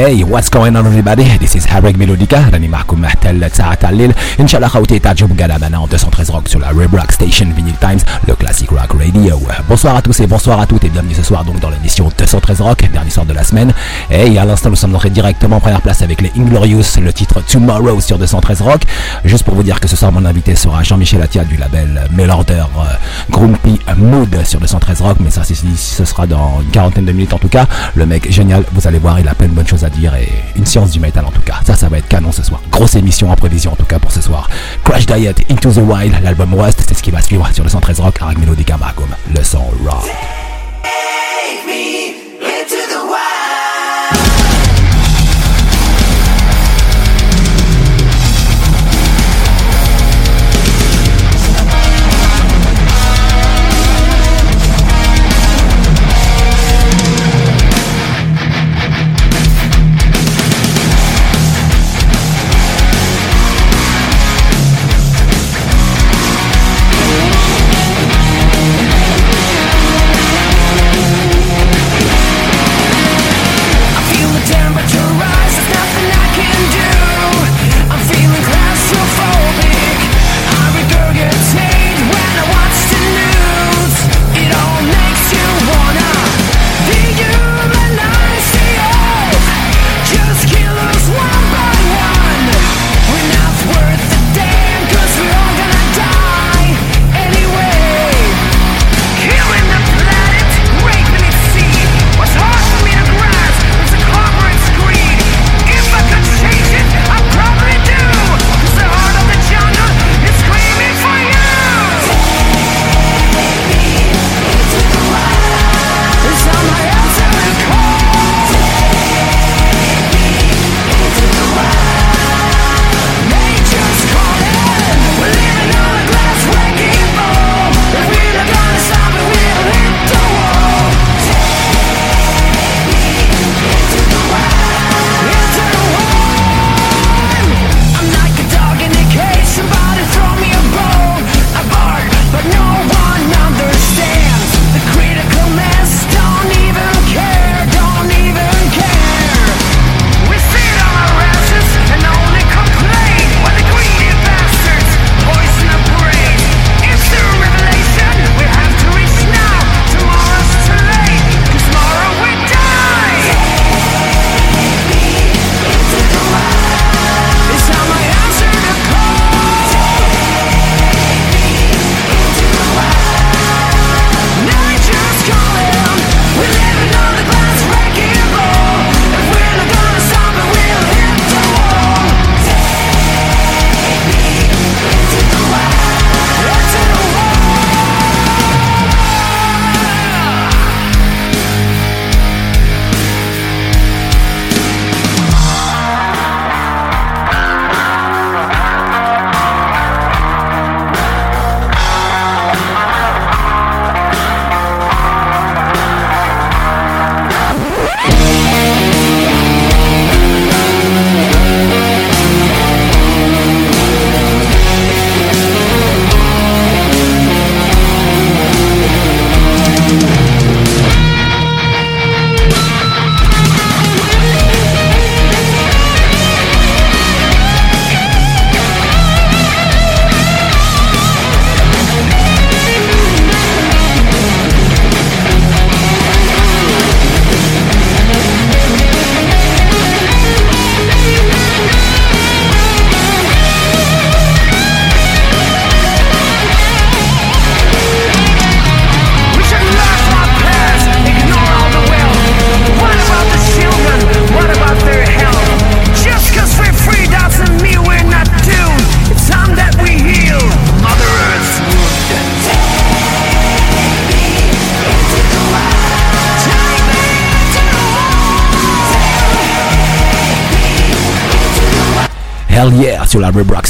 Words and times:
hey 0.00 0.22
what's 0.24 0.48
going 0.48 0.76
on 0.76 0.86
everybody 0.86 1.24
this 1.38 1.54
is 1.54 1.64
Harry 1.66 1.92
Melodica 1.92 2.50
راني 2.52 2.68
معكم 2.68 3.00
محتل 3.00 3.50
ساعة 3.50 3.74
تاع 3.74 3.90
الليل 3.90 4.14
ان 4.40 4.46
شاء 4.46 4.58
الله 4.58 4.68
خوتي 4.68 4.98
تعجبوا 4.98 5.36
مقالة 5.36 5.58
maintenant 5.58 5.86
213 5.88 6.30
rock 6.30 6.48
sur 6.48 6.58
la 6.60 6.68
Rib 6.68 6.94
Rock 6.94 7.12
Station 7.12 7.46
Vinyl 7.56 7.76
Times 7.80 8.00
le 8.28 8.34
classic 8.34 8.70
rock 8.70 8.92
radio 8.98 9.42
bonsoir 9.68 9.96
à 9.96 10.02
tous 10.02 10.20
et 10.20 10.26
bonsoir 10.26 10.60
à 10.60 10.66
toutes 10.66 10.84
et 10.84 10.88
bienvenue 10.88 11.14
ce 11.14 11.22
soir 11.22 11.44
donc 11.44 11.60
dans 11.60 11.70
l'émission 11.70 12.10
213 12.16 12.60
rock 12.60 12.90
dernier 12.92 13.10
soir 13.10 13.26
de 13.26 13.32
la 13.32 13.44
semaine 13.44 13.72
et 14.10 14.38
à 14.38 14.44
l'instant 14.44 14.70
nous 14.70 14.76
sommes 14.76 14.94
entrés 14.94 15.10
directement 15.10 15.56
en 15.56 15.60
première 15.60 15.82
place 15.82 16.02
avec 16.02 16.20
les 16.20 16.32
Inglorious 16.38 17.00
le 17.00 17.12
titre 17.12 17.40
Tomorrow 17.40 18.00
sur 18.00 18.18
213 18.18 18.62
rock 18.62 18.82
juste 19.24 19.44
pour 19.44 19.54
vous 19.54 19.62
dire 19.62 19.80
que 19.80 19.88
ce 19.88 19.96
soir 19.96 20.12
mon 20.12 20.24
invité 20.24 20.54
sera 20.54 20.82
Jean-Michel 20.82 21.22
Attia 21.22 21.44
du 21.44 21.56
label 21.56 22.08
Mailorder 22.12 22.54
euh, 22.54 22.82
Grumpy 23.30 23.80
Mood 23.96 24.34
sur 24.44 24.60
213 24.60 25.00
rock 25.00 25.16
mais 25.20 25.30
ça 25.30 25.42
ce 25.44 26.04
sera 26.04 26.26
dans 26.26 26.60
une 26.62 26.70
quarantaine 26.70 27.04
de 27.04 27.12
minutes 27.12 27.34
en 27.34 27.38
tout 27.38 27.48
cas 27.48 27.66
le 27.94 28.06
mec 28.06 28.30
génial 28.30 28.64
vous 28.72 28.86
allez 28.86 28.98
voir 28.98 29.18
il 29.20 29.28
a 29.28 29.34
plein 29.34 29.48
de 29.48 29.52
bonnes 29.52 29.66
choses 29.66 29.84
à 29.84 29.89
dire 29.91 30.15
et 30.15 30.27
une 30.55 30.65
science 30.65 30.91
du 30.91 30.99
métal 30.99 31.25
en 31.25 31.31
tout 31.31 31.41
cas. 31.41 31.59
Ça, 31.65 31.75
ça 31.75 31.89
va 31.89 31.97
être 31.97 32.07
canon 32.07 32.31
ce 32.31 32.43
soir. 32.43 32.61
Grosse 32.71 32.95
émission 32.95 33.29
en 33.31 33.35
prévision 33.35 33.73
en 33.73 33.75
tout 33.75 33.85
cas 33.85 33.99
pour 33.99 34.11
ce 34.11 34.21
soir. 34.21 34.49
Crash 34.83 35.05
Diet, 35.05 35.35
Into 35.49 35.71
the 35.71 35.77
Wild, 35.77 36.15
l'album 36.23 36.53
Rust, 36.53 36.83
c'est 36.87 36.93
ce 36.95 37.03
qui 37.03 37.11
va 37.11 37.21
suivre 37.21 37.47
sur 37.53 37.63
le 37.63 37.69
113 37.69 37.99
Rock 37.99 38.19
avec 38.21 38.37
Melody 38.39 38.63
Camargo, 38.63 39.03
le 39.35 39.43
son 39.43 39.63
rock. 39.85 40.09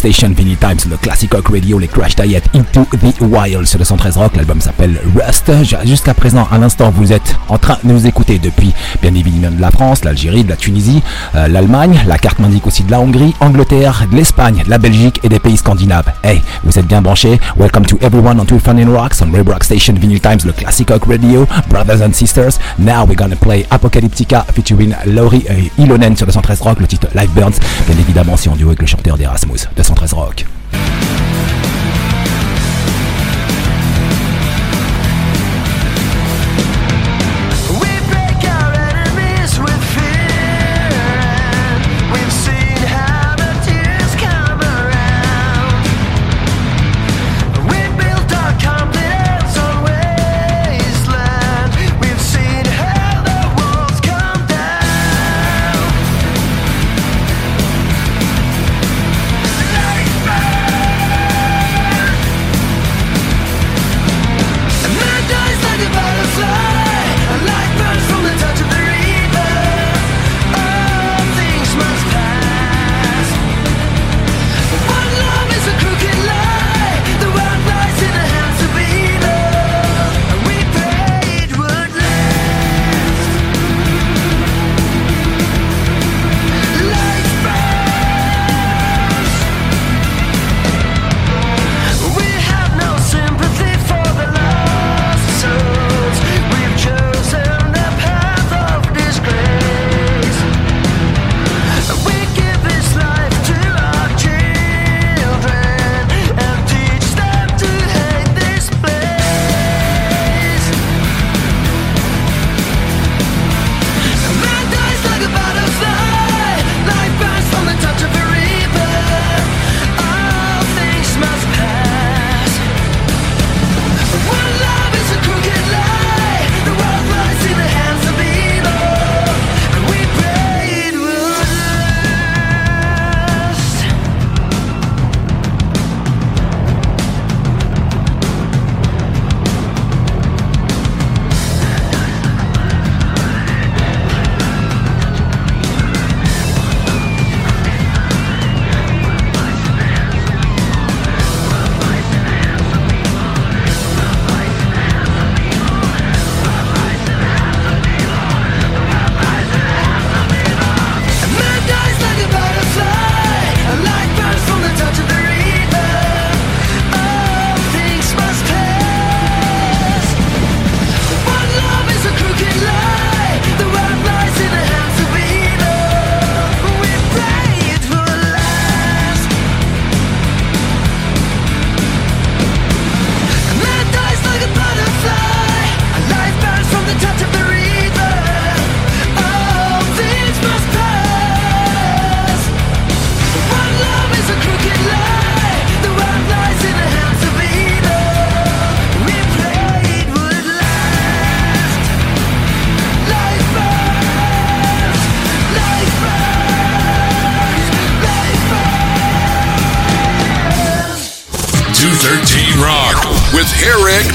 Station, 0.01 0.33
Vinny 0.35 0.55
Times, 0.55 0.89
le 0.89 0.97
Classic 0.97 1.31
Rock 1.31 1.49
Radio, 1.49 1.77
les 1.77 1.87
Crash 1.87 2.15
Diet, 2.15 2.41
Into 2.55 2.85
the 2.85 3.21
Wild 3.21 3.67
sur 3.67 3.77
le 3.77 3.85
113 3.85 4.17
Rock. 4.17 4.35
L'album 4.35 4.59
s'appelle 4.59 4.99
Rust. 5.15 5.51
Jusqu'à 5.85 6.15
présent, 6.15 6.47
à 6.51 6.57
l'instant, 6.57 6.89
vous 6.89 7.13
êtes 7.13 7.35
en 7.49 7.59
train 7.59 7.77
de 7.83 7.93
nous 7.93 8.07
écouter 8.07 8.39
depuis 8.39 8.73
bien 9.03 9.13
évidemment 9.13 9.55
de 9.55 9.61
la 9.61 9.69
France, 9.69 10.03
l'Algérie, 10.03 10.43
de 10.43 10.49
la 10.49 10.55
Tunisie, 10.55 11.03
euh, 11.35 11.47
l'Allemagne. 11.47 12.01
La 12.07 12.17
carte 12.17 12.39
m'indique 12.39 12.65
aussi 12.65 12.81
de 12.81 12.89
la 12.89 12.99
Hongrie, 12.99 13.35
Angleterre, 13.41 14.07
de 14.11 14.15
l'Espagne, 14.15 14.63
de 14.65 14.71
la 14.71 14.79
Belgique 14.79 15.19
et 15.21 15.29
des 15.29 15.37
pays 15.37 15.55
scandinaves. 15.55 16.11
Hey, 16.23 16.41
vous 16.63 16.79
êtes 16.79 16.87
bien 16.87 17.03
branchés. 17.03 17.39
Welcome 17.55 17.85
to 17.85 17.99
everyone 18.01 18.39
on 18.39 18.45
Two 18.45 18.59
in 18.65 18.89
Rocks 18.91 19.21
on 19.21 19.31
Red 19.31 19.47
Rock 19.47 19.63
Station, 19.63 19.93
Vinyl 19.93 20.19
Times, 20.19 20.39
le 20.45 20.53
Classic 20.53 20.89
Rock 20.89 21.03
Radio, 21.07 21.45
brothers 21.69 22.01
and 22.01 22.13
sisters. 22.13 22.57
Now 22.79 23.05
we're 23.05 23.15
gonna 23.15 23.35
play 23.35 23.67
Apocalyptica 23.69 24.47
featuring 24.51 24.95
Laurie 25.05 25.45
et 25.47 25.71
Ilonen 25.79 26.17
sur 26.17 26.25
le 26.25 26.31
113 26.31 26.61
Rock, 26.61 26.79
le 26.79 26.87
titre 26.87 27.07
Live 27.13 27.29
Burns. 27.35 27.59
Bien 27.87 27.97
évidemment, 27.99 28.35
si 28.35 28.49
on 28.49 28.55
duo 28.55 28.69
avec 28.69 28.81
le 28.81 28.87
chanteur 28.87 29.15
d'Erasmus, 29.15 29.59
213 29.95 30.17
Rock. 30.17 30.50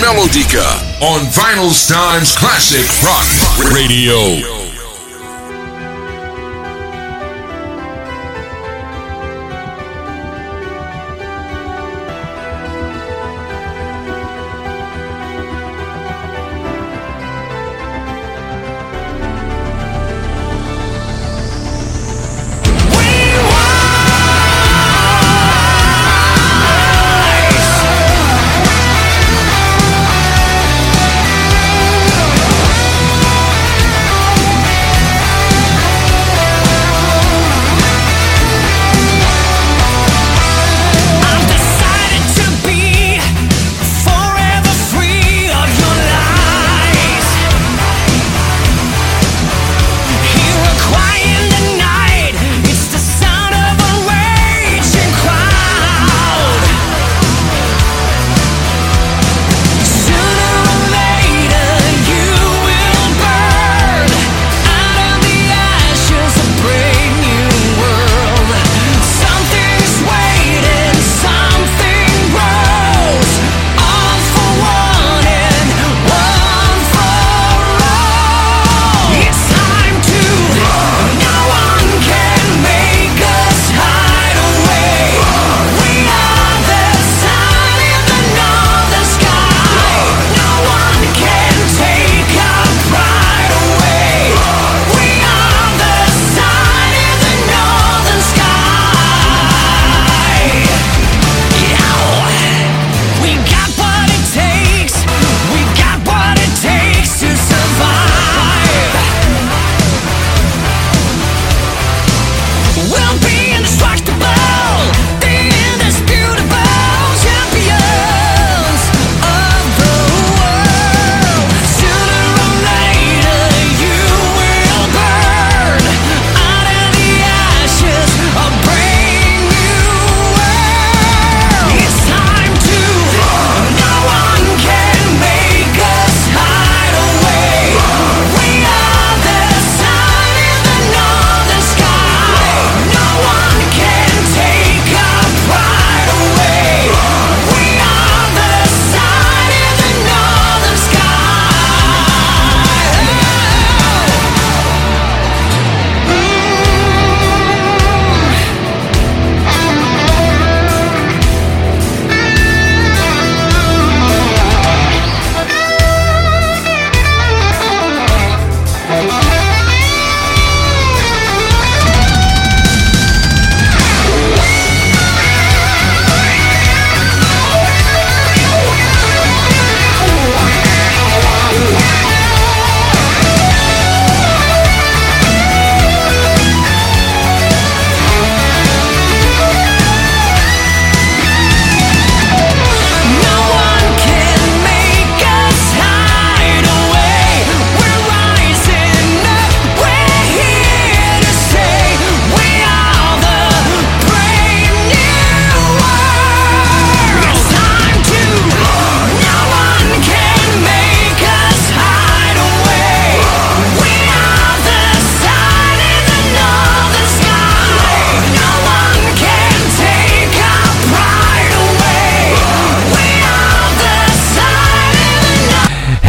Melodica 0.06 0.62
on 1.02 1.26
Vinyl 1.32 1.75
Times 1.88 2.36
Classic 2.36 2.86
Rock 3.02 3.26
Radio. 3.75 4.55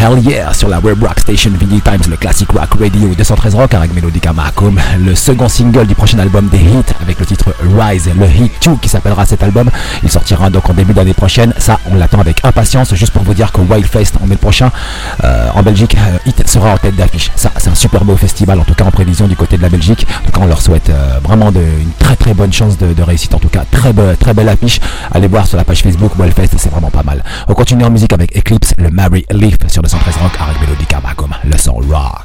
Hell 0.08 0.20
Yeah 0.20 0.47
sur 0.58 0.70
la 0.70 0.80
Web 0.80 1.04
Rock 1.04 1.20
Station 1.20 1.52
Vinyl 1.52 1.82
Times, 1.82 2.10
le 2.10 2.18
classic 2.18 2.50
rock 2.52 2.80
radio 2.80 3.14
213 3.14 3.54
rock 3.54 3.76
avec 3.76 3.94
Melodica 3.94 4.34
Mahkoum, 4.34 4.80
le 5.00 5.14
second 5.14 5.48
single 5.48 5.86
du 5.86 5.94
prochain 5.94 6.18
album 6.18 6.48
des 6.48 6.58
hits 6.58 6.94
avec 7.00 7.20
le 7.20 7.28
titre 7.28 7.54
Rise, 7.78 8.10
le 8.18 8.26
hit 8.26 8.52
2 8.66 8.78
qui 8.82 8.90
s'appellera 8.90 9.24
cet 9.28 9.44
album. 9.44 9.70
Il 10.02 10.10
sortira 10.10 10.50
donc 10.50 10.68
en 10.68 10.74
début 10.74 10.94
d'année 10.94 11.14
prochaine. 11.14 11.54
Ça, 11.60 11.80
on 11.92 11.96
l'attend 11.96 12.20
avec 12.22 12.44
impatience. 12.44 12.96
Juste 12.96 13.14
pour 13.14 13.22
vous 13.22 13.36
dire 13.36 13.52
que 13.52 13.62
Wildfest 13.62 14.14
en 14.20 14.26
mai 14.26 14.36
prochain 14.36 14.72
euh, 15.24 15.48
en 15.54 15.62
Belgique, 15.62 15.96
euh, 15.96 16.18
Hit 16.26 16.48
sera 16.48 16.74
en 16.74 16.78
tête 16.78 16.96
d'affiche. 16.96 17.30
Ça, 17.36 17.52
c'est 17.58 17.70
un 17.70 17.76
super 17.76 18.04
beau 18.04 18.18
festival 18.18 18.60
en 18.60 18.64
tout 18.64 18.74
cas 18.74 18.86
en 18.86 18.92
prévision 18.92 19.28
du 19.28 19.36
côté 19.36 19.58
de 19.58 19.62
la 19.62 19.70
Belgique. 19.70 20.08
En 20.24 20.26
tout 20.26 20.32
cas, 20.32 20.42
on 20.42 20.48
leur 20.48 20.62
souhaite 20.62 20.90
euh, 20.90 21.20
vraiment 21.24 21.52
une 21.52 21.92
très 22.00 22.16
très 22.16 22.34
bonne 22.34 22.52
chance 22.52 22.80
de, 22.80 23.00
réussite. 23.04 23.36
En 23.36 23.40
tout 23.40 23.50
cas, 23.50 23.64
très, 23.70 23.94
très 24.20 24.34
belle 24.34 24.50
affiche. 24.50 24.80
Allez 25.12 25.28
voir 25.28 25.46
sur 25.46 25.58
la 25.58 25.64
page 25.64 25.84
Facebook 25.84 26.18
Wildfest, 26.18 26.58
c'est 26.58 26.72
vraiment 26.72 26.90
pas 26.90 27.04
mal. 27.04 27.24
On 27.48 27.54
continue 27.54 27.84
en 27.84 27.92
musique 27.92 28.14
avec 28.14 28.36
Eclipse, 28.36 28.74
le 28.80 28.90
Mary 28.90 29.24
Leaf 29.30 29.58
sur 29.68 29.84
213 29.84 30.16
Rock 30.24 30.47
avec 30.48 30.62
Melodica 30.62 31.00
Mahkoum, 31.02 31.36
le 31.44 31.58
son 31.58 31.76
rock. 31.76 32.24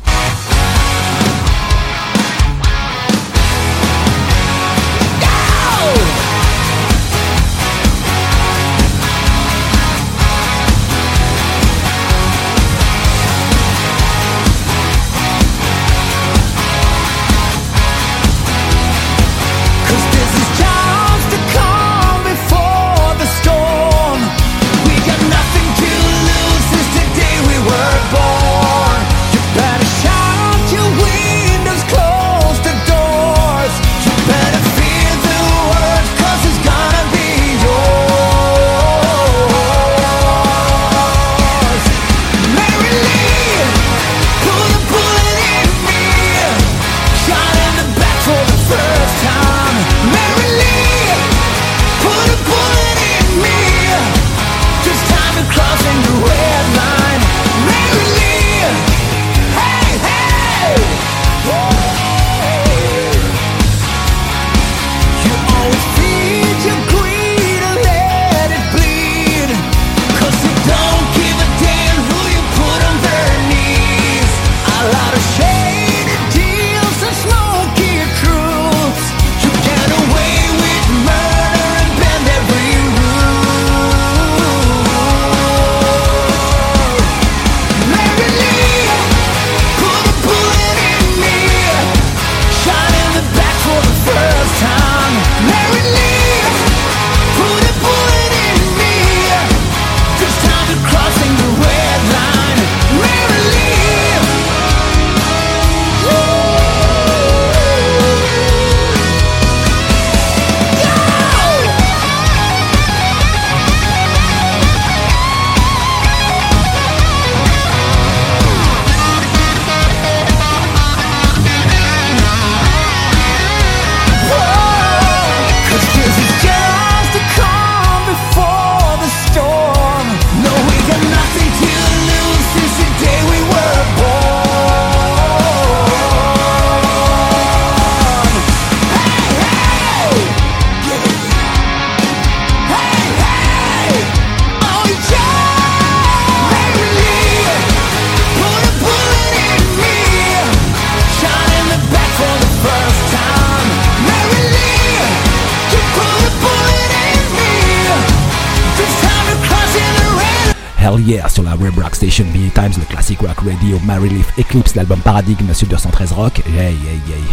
Radio 163.42 163.78
Mary 163.84 164.08
Leaf 164.08 164.38
Eclipse, 164.38 164.74
l'album 164.74 164.98
Paradigme 165.00 165.52
sur 165.52 165.66
213 165.66 166.12
Rock. 166.12 166.42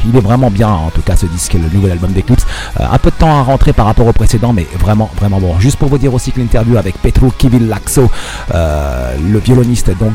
Il 0.05 0.15
est 0.15 0.21
vraiment 0.21 0.49
bien, 0.49 0.69
en 0.69 0.89
tout 0.89 1.01
cas, 1.01 1.15
ce 1.15 1.25
disque, 1.25 1.53
le 1.53 1.69
nouvel 1.73 1.91
album 1.91 2.11
d'Eclipse. 2.11 2.45
Euh, 2.79 2.85
un 2.89 2.97
peu 2.97 3.11
de 3.11 3.15
temps 3.15 3.39
à 3.39 3.43
rentrer 3.43 3.73
par 3.73 3.85
rapport 3.85 4.07
au 4.07 4.13
précédent, 4.13 4.53
mais 4.53 4.67
vraiment, 4.79 5.09
vraiment 5.15 5.39
bon. 5.39 5.59
Juste 5.59 5.77
pour 5.77 5.89
vous 5.89 5.97
dire 5.97 6.13
aussi 6.13 6.31
que 6.31 6.39
l'interview 6.39 6.77
avec 6.77 6.97
Petro 7.01 7.31
Kivillaxo, 7.31 8.09
euh, 8.53 9.15
le 9.31 9.39
violoniste 9.39 9.91
donc 9.97 10.13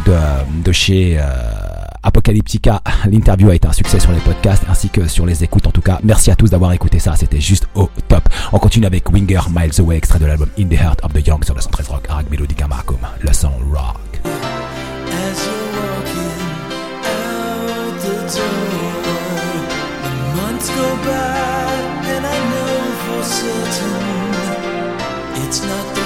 de, 0.65 0.73
chez. 0.73 1.19
Euh, 1.19 1.25
Apocalyptica. 2.07 2.83
L'interview 3.11 3.49
a 3.49 3.55
été 3.55 3.67
un 3.67 3.73
succès 3.73 3.99
sur 3.99 4.13
les 4.13 4.21
podcasts 4.21 4.63
ainsi 4.69 4.91
que 4.91 5.09
sur 5.09 5.25
les 5.25 5.43
écoutes. 5.43 5.67
En 5.67 5.71
tout 5.71 5.81
cas, 5.81 6.01
merci 6.05 6.31
à 6.31 6.37
tous 6.37 6.51
d'avoir 6.51 6.73
écouté 6.73 6.99
ça. 6.99 7.15
C'était 7.17 7.41
juste 7.41 7.67
au 7.75 7.89
top. 8.09 8.29
On 8.53 8.59
continue 8.59 8.85
avec 8.85 9.11
Winger 9.11 9.41
Miles 9.51 9.81
Away, 9.81 9.97
extrait 9.97 10.19
de 10.19 10.27
l'album 10.27 10.51
In 10.59 10.67
the 10.67 10.79
Heart 10.79 11.03
of 11.03 11.15
the 11.15 11.27
Young 11.27 11.43
sur 11.43 11.55
le 11.55 11.63
113 11.63 11.89
Rock, 11.89 12.05
Arag 12.11 12.27
Melodica 12.31 12.69
Marcum, 12.69 12.99
le 13.23 13.33
son 13.33 13.53
rock. 13.73 14.04
it's 18.25 18.39
over. 18.39 19.21
The 20.05 20.13
months 20.37 20.69
go 20.71 20.89
by, 21.05 21.77
and 22.13 22.25
I 22.25 22.39
know 22.53 22.77
for 23.03 23.23
certain 23.39 24.05
it's 25.43 25.61
not 25.63 25.87
the 25.95 26.04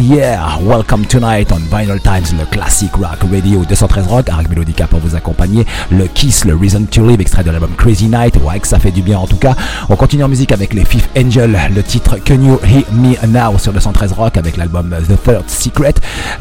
Yeah! 0.00 0.58
Welcome 0.60 1.04
tonight 1.06 1.52
on 1.52 1.58
Vinyl 1.70 2.00
Times, 2.00 2.36
le 2.38 2.44
classic 2.46 2.94
rock 2.96 3.18
radio 3.30 3.64
213 3.64 4.06
rock, 4.06 4.28
avec 4.28 4.48
Melodica 4.48 4.86
pour 4.86 4.98
vous 4.98 5.14
accompagner. 5.14 5.64
Le 5.90 6.06
Kiss, 6.06 6.44
le 6.44 6.56
Reason 6.56 6.84
to 6.84 7.06
Live, 7.06 7.20
extrait 7.20 7.44
de 7.44 7.50
l'album 7.50 7.70
Crazy 7.76 8.06
Night. 8.06 8.36
Ouais, 8.42 8.58
que 8.58 8.66
ça 8.66 8.78
fait 8.78 8.90
du 8.90 9.02
bien 9.02 9.18
en 9.18 9.26
tout 9.26 9.36
cas. 9.36 9.54
On 9.88 9.96
continue 9.96 10.24
en 10.24 10.28
musique 10.28 10.52
avec 10.52 10.74
les 10.74 10.84
Fifth 10.84 11.08
Angel, 11.16 11.58
le 11.74 11.82
titre 11.82 12.16
Can 12.24 12.42
You 12.42 12.58
Hear 12.64 12.84
Me 12.92 13.14
Now 13.26 13.58
sur 13.58 13.72
213 13.72 14.12
rock 14.12 14.36
avec 14.36 14.56
l'album 14.56 14.94
The 15.08 15.22
Third 15.22 15.48
Secret. 15.48 15.94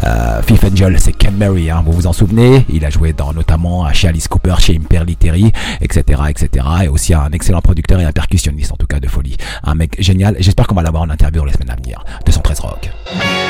Euh, 0.04 0.42
Fifth 0.42 0.63
Angel, 0.63 1.00
c'est 1.00 1.13
Ken 1.13 1.36
Mary, 1.36 1.70
hein, 1.70 1.84
vous 1.86 1.92
vous 1.92 2.08
en 2.08 2.13
souvenez? 2.13 2.66
Il 2.70 2.86
a 2.86 2.89
joué 2.89 3.13
dans 3.13 3.34
notamment 3.34 3.92
chez 3.94 4.08
Alice 4.08 4.28
Cooper, 4.28 4.56
chez 4.60 4.76
Imperly 4.76 5.16
Terry, 5.16 5.52
etc., 5.82 6.22
etc. 6.30 6.66
Et 6.86 6.88
aussi 6.88 7.13
un 7.13 7.30
excellent 7.32 7.62
producteur 7.62 8.00
et 8.00 8.06
un 8.06 8.12
percussionniste 8.12 8.72
en 8.72 8.78
tout 8.78 8.88
cas 8.88 9.00
de 9.00 9.08
folie. 9.08 9.38
Un 9.63 9.76
mec 9.76 9.96
génial. 10.00 10.38
J'espère 10.39 10.66
qu'on 10.68 10.76
va 10.76 10.84
l'avoir 10.84 11.04
en 11.04 11.10
interview 11.10 11.46
les 11.46 11.52
semaines 11.54 11.72
à 11.72 11.76
venir. 11.76 12.04
213 12.26 12.60
Rock. 12.60 12.89
Changing 13.13 13.43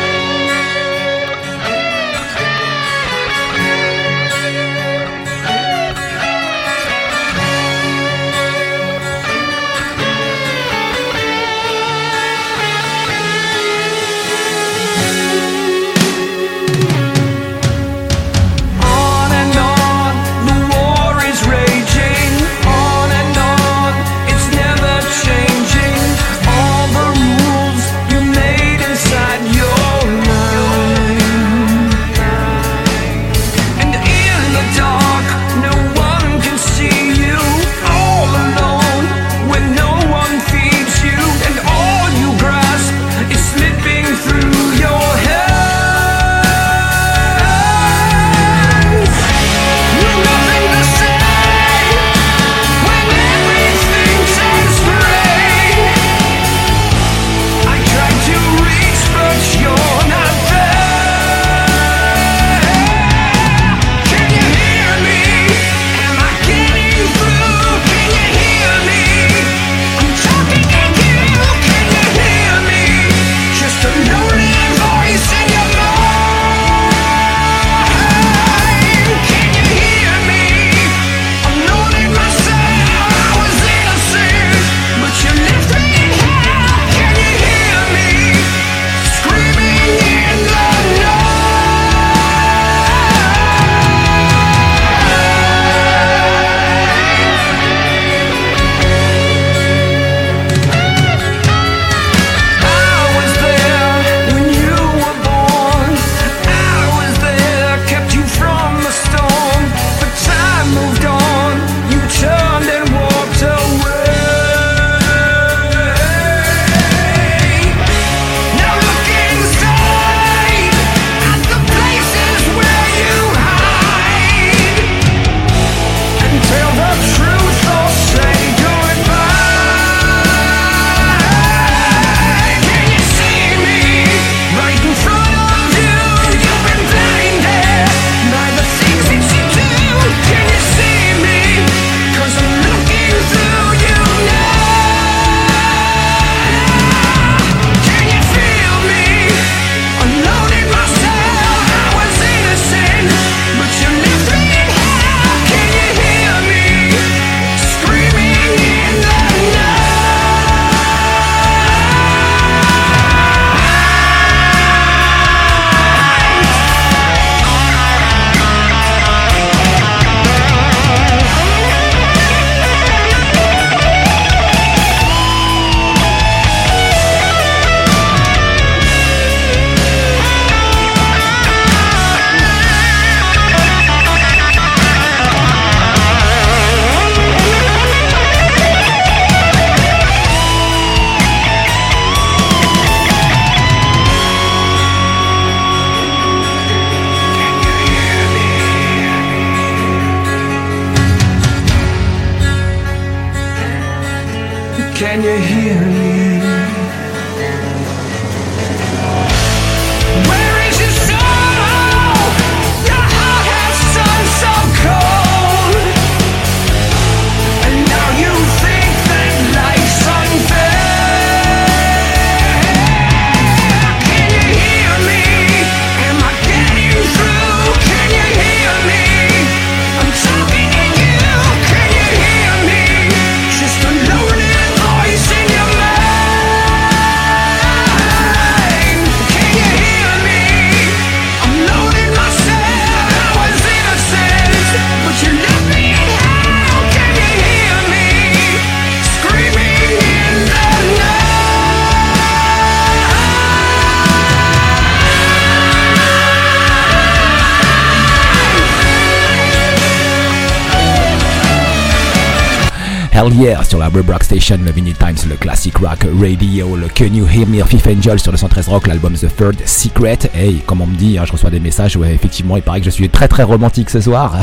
Sur 263.43 263.77
la 263.77 263.89
Web 263.89 264.09
Rock 264.09 264.23
Station, 264.23 264.57
le 264.63 264.71
Vinyl 264.71 264.95
Times, 264.95 265.17
le 265.29 265.35
Classic 265.35 265.75
Rock 265.75 266.07
Radio, 266.17 266.77
le 266.77 266.87
Can 266.87 267.13
You 267.13 267.27
Hear 267.27 267.45
Me 267.45 267.61
Fifth 267.65 267.87
Angel 267.87 268.17
sur 268.17 268.31
le 268.31 268.37
113 268.37 268.69
Rock, 268.69 268.87
l'album 268.87 269.15
The 269.15 269.27
Third 269.35 269.57
Secret. 269.65 270.19
Hey, 270.33 270.61
comme 270.65 270.79
on 270.79 270.87
me 270.87 270.95
dit, 270.95 271.17
hein, 271.17 271.25
je 271.25 271.33
reçois 271.33 271.49
des 271.49 271.59
messages, 271.59 271.97
ouais, 271.97 272.13
effectivement, 272.13 272.55
il 272.55 272.63
paraît 272.63 272.79
que 272.79 272.85
je 272.85 272.89
suis 272.89 273.09
très 273.09 273.27
très 273.27 273.43
romantique 273.43 273.89
ce 273.89 273.99
soir. 273.99 274.37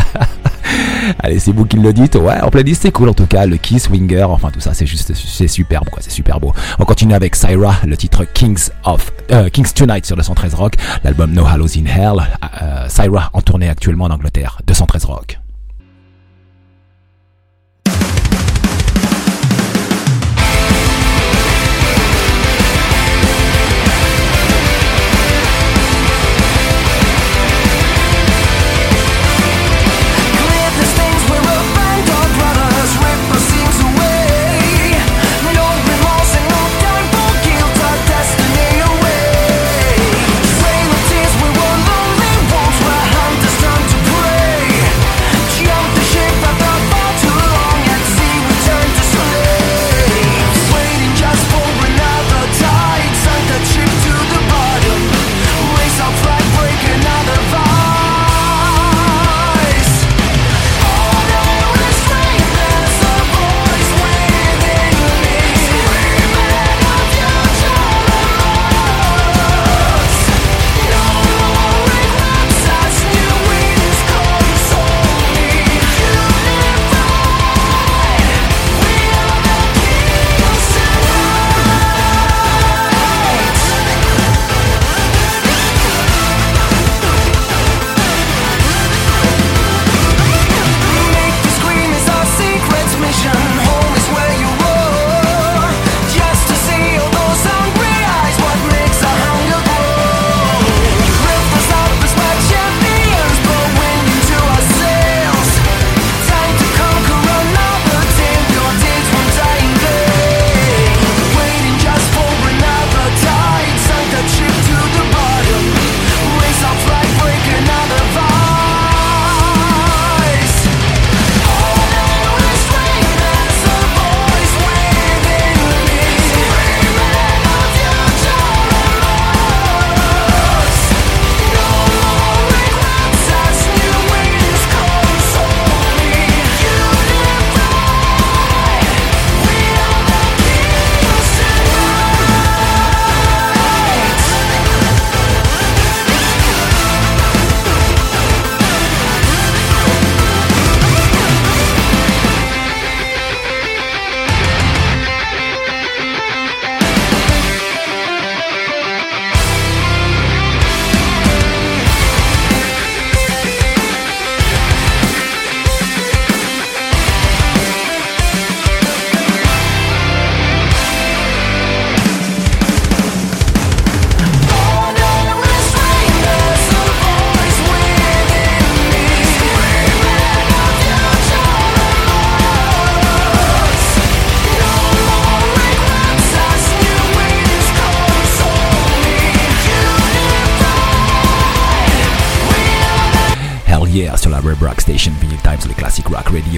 Allez, 1.18 1.38
c'est 1.38 1.52
vous 1.52 1.64
qui 1.64 1.78
le 1.78 1.94
dites. 1.94 2.16
Ouais, 2.16 2.42
en 2.42 2.50
playlist, 2.50 2.82
c'est 2.82 2.92
cool 2.92 3.08
en 3.08 3.14
tout 3.14 3.26
cas. 3.26 3.46
Le 3.46 3.56
Kiss, 3.56 3.88
Winger, 3.88 4.24
enfin 4.24 4.50
tout 4.50 4.60
ça, 4.60 4.74
c'est 4.74 4.84
juste, 4.84 5.14
c'est 5.14 5.48
superbe 5.48 5.88
quoi, 5.88 6.02
c'est 6.02 6.12
super 6.12 6.38
beau. 6.38 6.52
On 6.78 6.84
continue 6.84 7.14
avec 7.14 7.36
Syra, 7.36 7.76
le 7.86 7.96
titre 7.96 8.26
Kings 8.34 8.68
of, 8.84 9.10
euh, 9.32 9.48
Kings 9.48 9.72
Tonight 9.72 10.04
sur 10.04 10.16
le 10.16 10.22
113 10.22 10.52
Rock, 10.52 10.74
l'album 11.04 11.32
No 11.32 11.46
Hallows 11.46 11.78
in 11.78 11.86
Hell. 11.86 12.20
Euh, 12.62 12.86
en 13.32 13.40
tournée 13.40 13.70
actuellement 13.70 14.04
en 14.04 14.10
Angleterre, 14.10 14.58
213 14.66 15.06
Rock. 15.06 15.09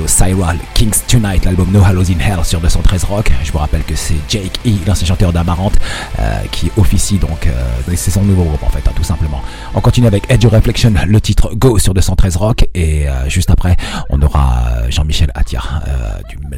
Syra, 0.06 0.54
Kings 0.74 1.02
Tonight, 1.06 1.44
l'album 1.44 1.70
No 1.72 1.82
Hallows 1.82 2.10
in 2.10 2.18
Hell 2.18 2.44
sur 2.44 2.60
213 2.60 3.04
Rock. 3.04 3.32
Je 3.42 3.52
vous 3.52 3.58
rappelle 3.58 3.82
que 3.84 3.94
c'est 3.94 4.16
Jake 4.28 4.58
E, 4.66 4.70
l'ancien 4.86 5.06
chanteur 5.06 5.32
d'Amarante, 5.32 5.74
euh, 6.18 6.42
qui 6.50 6.70
officie 6.76 7.18
donc, 7.18 7.46
euh, 7.46 7.94
c'est 7.94 8.10
son 8.10 8.22
nouveau 8.22 8.44
groupe 8.44 8.62
en 8.62 8.68
fait, 8.68 8.86
hein, 8.86 8.92
tout 8.94 9.04
simplement. 9.04 9.40
On 9.74 9.80
continue 9.80 10.06
avec 10.06 10.30
Edge 10.30 10.46
Reflection, 10.46 10.94
le 11.06 11.20
titre 11.20 11.54
Go 11.54 11.78
sur 11.78 11.94
213 11.94 12.36
Rock, 12.36 12.68
et 12.74 13.08
euh, 13.08 13.28
juste 13.28 13.50
après, 13.50 13.76
on 14.10 14.20
aura 14.22 14.90
Jean-Michel 14.90 15.30
Attia 15.34 15.62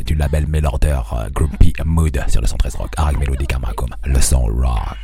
du, 0.05 0.14
label 0.14 0.47
Melorder 0.47 1.01
Grumpy 1.32 1.72
Mood 1.84 2.22
sur 2.28 2.40
213 2.40 2.74
Rock, 2.76 2.92
Arag 2.97 3.18
Melody 3.18 3.47
le 4.07 4.20
son 4.20 4.45
rock. 4.45 4.97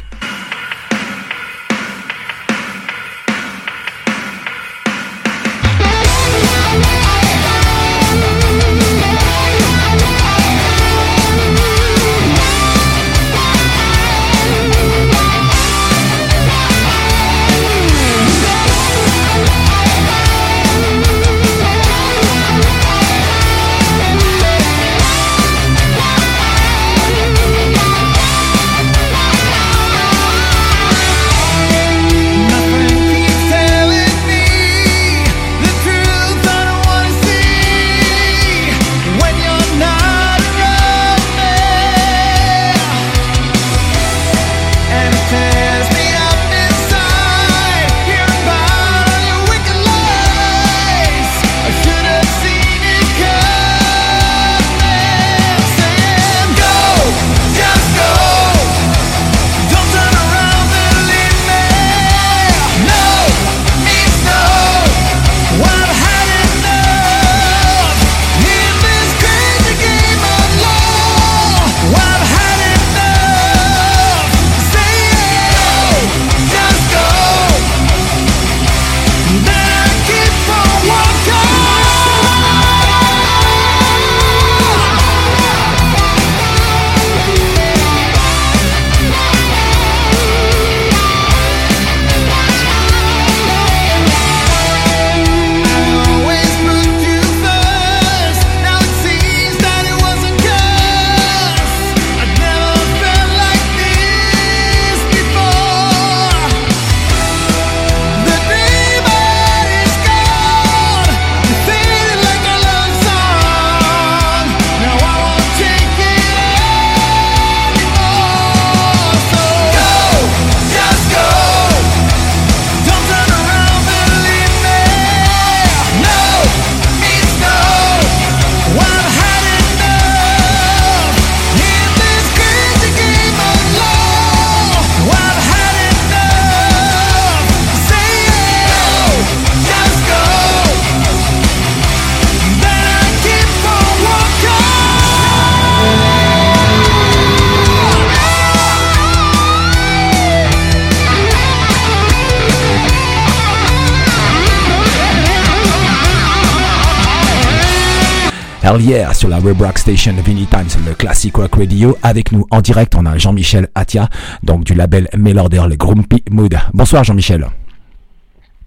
Yeah 158.78 159.12
sur 159.14 159.28
la 159.28 159.40
Web 159.40 159.60
Rock 159.60 159.78
Station 159.78 160.12
Vinny 160.24 160.46
Times, 160.46 160.84
le 160.86 160.94
Classic 160.94 161.34
Rock 161.34 161.56
Radio. 161.56 161.96
Avec 162.02 162.30
nous 162.30 162.46
en 162.50 162.60
direct, 162.60 162.94
on 162.94 163.04
a 163.04 163.18
Jean-Michel 163.18 163.68
Atia, 163.74 164.08
donc 164.42 164.64
du 164.64 164.74
label 164.74 165.08
Melorder, 165.16 165.62
le 165.68 165.76
Grumpy 165.76 166.22
Mood. 166.30 166.54
Bonsoir 166.72 167.02
Jean-Michel. 167.02 167.46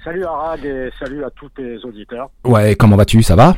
Salut 0.03 0.25
Arad 0.25 0.63
et 0.65 0.89
salut 0.99 1.23
à 1.23 1.29
tous 1.29 1.49
tes 1.49 1.77
auditeurs. 1.85 2.29
Ouais, 2.43 2.75
comment 2.75 2.97
vas-tu? 2.97 3.23
Ça 3.23 3.35
va? 3.35 3.55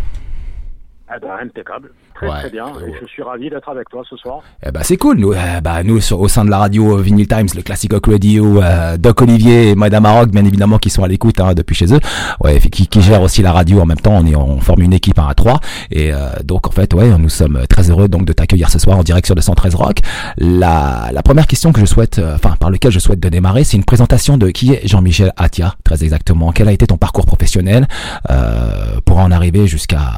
Eh 1.13 1.19
ben, 1.19 1.29
impeccable. 1.43 1.91
Très 2.15 2.27
très 2.27 2.49
bien. 2.49 2.67
Et 2.87 2.93
je 2.99 3.05
suis 3.05 3.21
ravi 3.21 3.49
d'être 3.49 3.69
avec 3.69 3.89
toi 3.89 4.01
ce 4.09 4.15
soir. 4.17 4.39
Eh 4.65 4.71
ben, 4.71 4.81
c'est 4.83 4.97
cool. 4.97 5.17
Nous, 5.17 5.33
eh 5.33 5.61
ben, 5.61 5.83
nous 5.83 5.99
au 6.13 6.27
sein 6.27 6.45
de 6.45 6.49
la 6.49 6.57
radio 6.57 6.97
Vinyl 6.97 7.27
Times, 7.27 7.47
le 7.55 7.61
Classic 7.61 7.91
Rock 7.91 8.07
Radio, 8.07 8.61
euh, 8.61 8.97
Doc 8.97 9.21
Olivier 9.21 9.69
et 9.69 9.75
Madame 9.75 10.03
Maroc, 10.03 10.31
bien 10.31 10.43
évidemment, 10.45 10.79
qui 10.79 10.89
sont 10.89 11.03
à 11.03 11.07
l'écoute 11.07 11.39
hein, 11.39 11.53
depuis 11.53 11.75
chez 11.75 11.93
eux. 11.93 11.99
Ouais, 12.43 12.59
qui, 12.59 12.87
qui 12.87 13.01
gèrent 13.01 13.21
aussi 13.21 13.41
la 13.43 13.51
radio 13.51 13.81
en 13.81 13.85
même 13.85 13.99
temps. 13.99 14.13
On 14.13 14.25
est, 14.25 14.35
on 14.35 14.59
forme 14.59 14.81
une 14.81 14.93
équipe 14.93 15.19
hein, 15.19 15.27
à 15.29 15.35
trois. 15.35 15.59
Et 15.91 16.11
euh, 16.11 16.29
donc 16.43 16.67
en 16.67 16.71
fait, 16.71 16.93
ouais, 16.93 17.15
nous 17.17 17.29
sommes 17.29 17.65
très 17.69 17.89
heureux 17.91 18.07
donc 18.07 18.25
de 18.25 18.33
t'accueillir 18.33 18.69
ce 18.69 18.79
soir 18.79 18.97
en 18.97 19.03
direction 19.03 19.35
de 19.35 19.41
113 19.41 19.75
Rock. 19.75 19.99
La, 20.37 21.09
la 21.11 21.21
première 21.21 21.47
question 21.47 21.71
que 21.71 21.79
je 21.79 21.85
souhaite, 21.85 22.17
euh, 22.17 22.35
enfin 22.35 22.55
par 22.59 22.71
lequel 22.71 22.91
je 22.91 22.99
souhaite 22.99 23.19
de 23.19 23.29
démarrer, 23.29 23.63
c'est 23.63 23.77
une 23.77 23.85
présentation 23.85 24.37
de 24.37 24.49
qui 24.49 24.73
est 24.73 24.87
Jean-Michel 24.87 25.33
Atia, 25.37 25.75
très 25.83 26.03
exactement. 26.03 26.51
Quel 26.51 26.67
a 26.67 26.71
été 26.71 26.87
ton 26.87 26.97
parcours 26.97 27.25
professionnel 27.25 27.87
euh, 28.31 28.99
pour 29.05 29.19
en 29.19 29.31
arriver 29.31 29.67
jusqu'à 29.67 30.11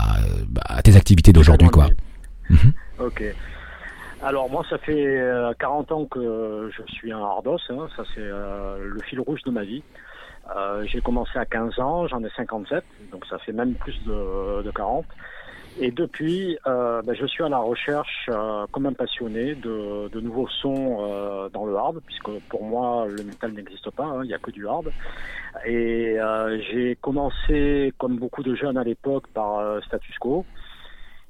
bah, 0.48 0.77
tes 0.82 0.96
activités 0.96 1.34
d'aujourd'hui, 1.34 1.70
quoi. 1.70 1.88
Mhm. 2.50 2.74
Ok. 3.00 3.24
Alors 4.22 4.50
moi, 4.50 4.64
ça 4.70 4.78
fait 4.80 5.22
40 5.60 5.92
euh, 5.92 5.96
ans 5.96 6.06
que 6.06 6.72
je 6.76 6.94
suis 6.94 7.12
un 7.12 7.20
hardos, 7.20 7.60
hein. 7.70 7.88
ça 7.96 8.04
c'est 8.16 8.22
euh, 8.22 8.78
le 8.80 9.00
fil 9.02 9.20
rouge 9.20 9.42
de 9.44 9.52
ma 9.52 9.64
vie. 9.64 9.84
Euh, 10.56 10.86
j'ai 10.88 11.02
commencé 11.02 11.38
à 11.38 11.46
15 11.46 11.80
ans, 11.80 12.08
j'en 12.08 12.24
ai 12.24 12.30
57, 12.36 12.84
donc 13.12 13.26
ça 13.28 13.38
fait 13.40 13.52
même 13.52 13.76
plus 13.76 14.02
de, 14.06 14.64
de 14.64 14.72
40. 14.72 15.06
Et 15.80 15.92
depuis, 15.92 16.58
euh, 16.66 17.04
ben, 17.04 17.14
je 17.14 17.28
suis 17.28 17.44
à 17.44 17.50
la 17.50 17.60
recherche, 17.60 18.28
comme 18.72 18.88
un 18.88 18.94
passionné, 18.94 19.54
de, 19.54 20.08
de 20.08 20.20
nouveaux 20.20 20.48
sons 20.48 21.50
dans 21.54 21.66
le 21.66 21.76
hard, 21.76 22.02
puisque 22.04 22.32
pour 22.50 22.64
moi, 22.64 23.06
le 23.08 23.24
metal 23.24 23.52
n'existe 23.52 23.92
pas, 23.92 24.06
hein, 24.06 24.24
il 24.24 24.28
n'y 24.28 24.34
a 24.34 24.40
que 24.40 24.50
du 24.50 24.68
hard. 24.68 24.92
Et 25.68 26.18
j'ai 26.72 26.98
commencé, 27.00 27.94
comme 28.00 28.18
beaucoup 28.18 28.42
de 28.42 28.56
jeunes 28.56 28.78
à 28.78 28.84
l'époque, 28.84 29.28
par 29.36 29.62
Status 29.84 30.18
Quo. 30.18 30.44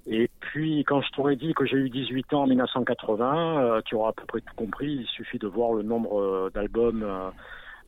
Et 0.09 0.29
puis, 0.39 0.85
quand 0.85 1.01
je 1.01 1.11
t'aurais 1.11 1.35
dit 1.35 1.53
que 1.53 1.65
j'ai 1.65 1.75
eu 1.75 1.89
18 1.89 2.33
ans 2.33 2.43
en 2.43 2.47
1980, 2.47 3.61
euh, 3.61 3.81
tu 3.85 3.95
auras 3.95 4.09
à 4.09 4.13
peu 4.13 4.25
près 4.25 4.39
tout 4.39 4.55
compris. 4.55 4.99
Il 5.01 5.07
suffit 5.07 5.37
de 5.37 5.47
voir 5.47 5.73
le 5.73 5.83
nombre 5.83 6.21
euh, 6.21 6.49
d'albums 6.53 7.03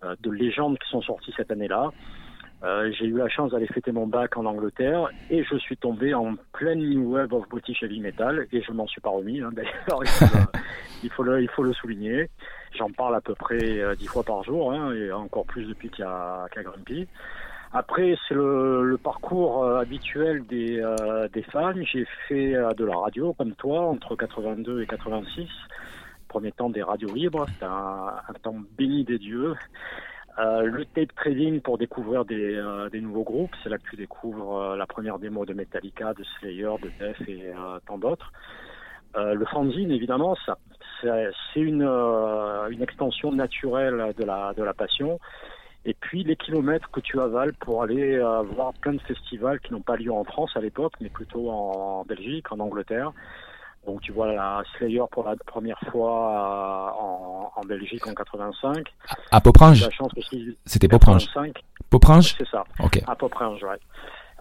euh, 0.04 0.16
de 0.20 0.30
légendes 0.30 0.78
qui 0.80 0.90
sont 0.90 1.02
sortis 1.02 1.34
cette 1.38 1.52
année-là. 1.52 1.92
j'ai 2.92 3.06
eu 3.06 3.18
la 3.18 3.30
chance 3.30 3.52
d'aller 3.52 3.68
fêter 3.68 3.94
mon 3.94 4.06
bac 4.06 4.36
en 4.36 4.46
Angleterre 4.46 5.08
et 5.30 5.46
je 5.46 5.56
suis 5.58 5.78
tombé 5.78 6.14
en 6.14 6.36
pleine 6.52 6.80
new 6.80 7.14
wave 7.14 7.34
of 7.34 7.48
British 7.48 7.82
heavy 7.84 8.02
metal 8.02 8.48
et 8.52 8.62
je 8.62 8.72
m'en 8.74 8.88
suis 8.88 9.00
pas 9.00 9.12
remis. 9.12 9.40
Hein, 9.40 9.52
D'ailleurs, 9.54 10.04
il, 11.04 11.10
faut 11.10 11.24
le, 11.24 11.42
il 11.42 11.50
faut 11.50 11.64
le 11.64 11.72
souligner. 11.72 12.30
J'en 12.78 12.92
parle 12.92 13.16
à 13.16 13.22
peu 13.22 13.34
près 13.34 13.96
dix 13.98 14.08
fois 14.08 14.24
par 14.24 14.44
jour 14.44 14.74
hein, 14.74 14.94
et 14.94 15.10
encore 15.14 15.46
plus 15.46 15.66
depuis 15.66 15.90
qu'il 15.90 16.04
y 16.04 16.08
a, 16.08 16.48
qu 16.52 16.58
y 16.58 16.60
a 16.60 16.64
Grumpy. 16.64 17.08
Après, 17.72 18.18
c'est 18.28 18.34
le, 18.34 18.84
le, 18.84 18.98
parcours 18.98 19.64
euh, 19.64 19.80
habituel 19.80 20.44
des, 20.48 20.80
euh, 20.82 21.28
des 21.30 21.44
fans. 21.44 21.74
J'ai 21.84 22.06
fait 22.28 22.56
euh, 22.56 22.72
de 22.74 22.84
la 22.84 22.98
radio 22.98 23.34
comme 23.34 23.54
toi 23.54 23.82
entre 23.82 24.16
82 24.16 24.82
et 24.82 24.88
86. 24.88 25.48
Premier 26.28 26.52
temps 26.52 26.72
des 26.72 26.82
radios 26.82 27.14
libres, 27.14 27.46
c'était 27.54 27.66
un, 27.66 28.14
un, 28.28 28.34
temps 28.42 28.56
béni 28.78 29.04
des 29.04 29.20
dieux. 29.20 29.54
le 30.38 30.84
tape 30.96 31.14
trading 31.16 31.60
pour 31.62 31.78
découvrir 31.78 32.24
des, 32.26 32.62
des 32.92 33.02
nouveaux 33.02 33.24
groupes, 33.24 33.56
c'est 33.64 33.70
là 33.70 33.78
que 33.78 33.90
tu 33.90 33.96
découvres 33.96 34.76
la 34.76 34.86
première 34.86 35.18
démo 35.18 35.46
de 35.46 35.54
Metallica, 35.54 36.14
de 36.14 36.24
Slayer, 36.24 36.70
de 36.84 36.92
Def 37.00 37.20
et 37.28 37.52
tant 37.88 37.98
d'autres. 37.98 38.32
le 39.16 39.44
fanzine, 39.46 39.90
évidemment, 39.90 40.36
ça, 40.46 40.60
c'est 41.02 41.60
une, 41.60 41.82
une 41.82 42.82
extension 42.84 43.32
naturelle 43.32 44.14
de 44.16 44.24
la, 44.24 44.54
de 44.54 44.62
la 44.64 44.76
passion 44.76 45.20
et 45.86 45.94
puis 45.94 46.24
les 46.24 46.36
kilomètres 46.36 46.90
que 46.92 47.00
tu 47.00 47.20
avales 47.20 47.54
pour 47.54 47.84
aller 47.84 48.16
euh, 48.16 48.42
voir 48.42 48.74
plein 48.74 48.94
de 48.94 49.02
festivals 49.02 49.60
qui 49.62 49.74
n'ont 49.74 49.82
pas 49.82 49.96
lieu 49.96 50.12
en 50.12 50.24
France 50.24 50.52
à 50.56 50.60
l'époque, 50.60 50.94
mais 51.02 51.10
plutôt 51.10 51.50
en 51.50 52.04
Belgique, 52.04 52.52
en 52.52 52.60
Angleterre. 52.60 53.14
Donc 53.86 54.02
tu 54.02 54.12
vois 54.12 54.32
la 54.32 54.62
Slayer 54.78 55.02
pour 55.12 55.24
la 55.24 55.36
première 55.48 55.80
fois 55.92 56.12
euh, 56.12 57.02
en, 57.02 57.52
en, 57.56 57.62
Belgique 57.66 58.06
en 58.08 58.14
85. 58.14 58.86
À 59.32 59.42
Popringe 59.42 59.90
C'était 60.66 60.88
Popringe. 60.88 61.28
Popringe 61.90 62.36
C'est 62.38 62.48
ça. 62.48 62.64
Ok. 62.80 63.02
À 63.08 63.16
Popringe, 63.16 63.64
ouais. 63.64 63.80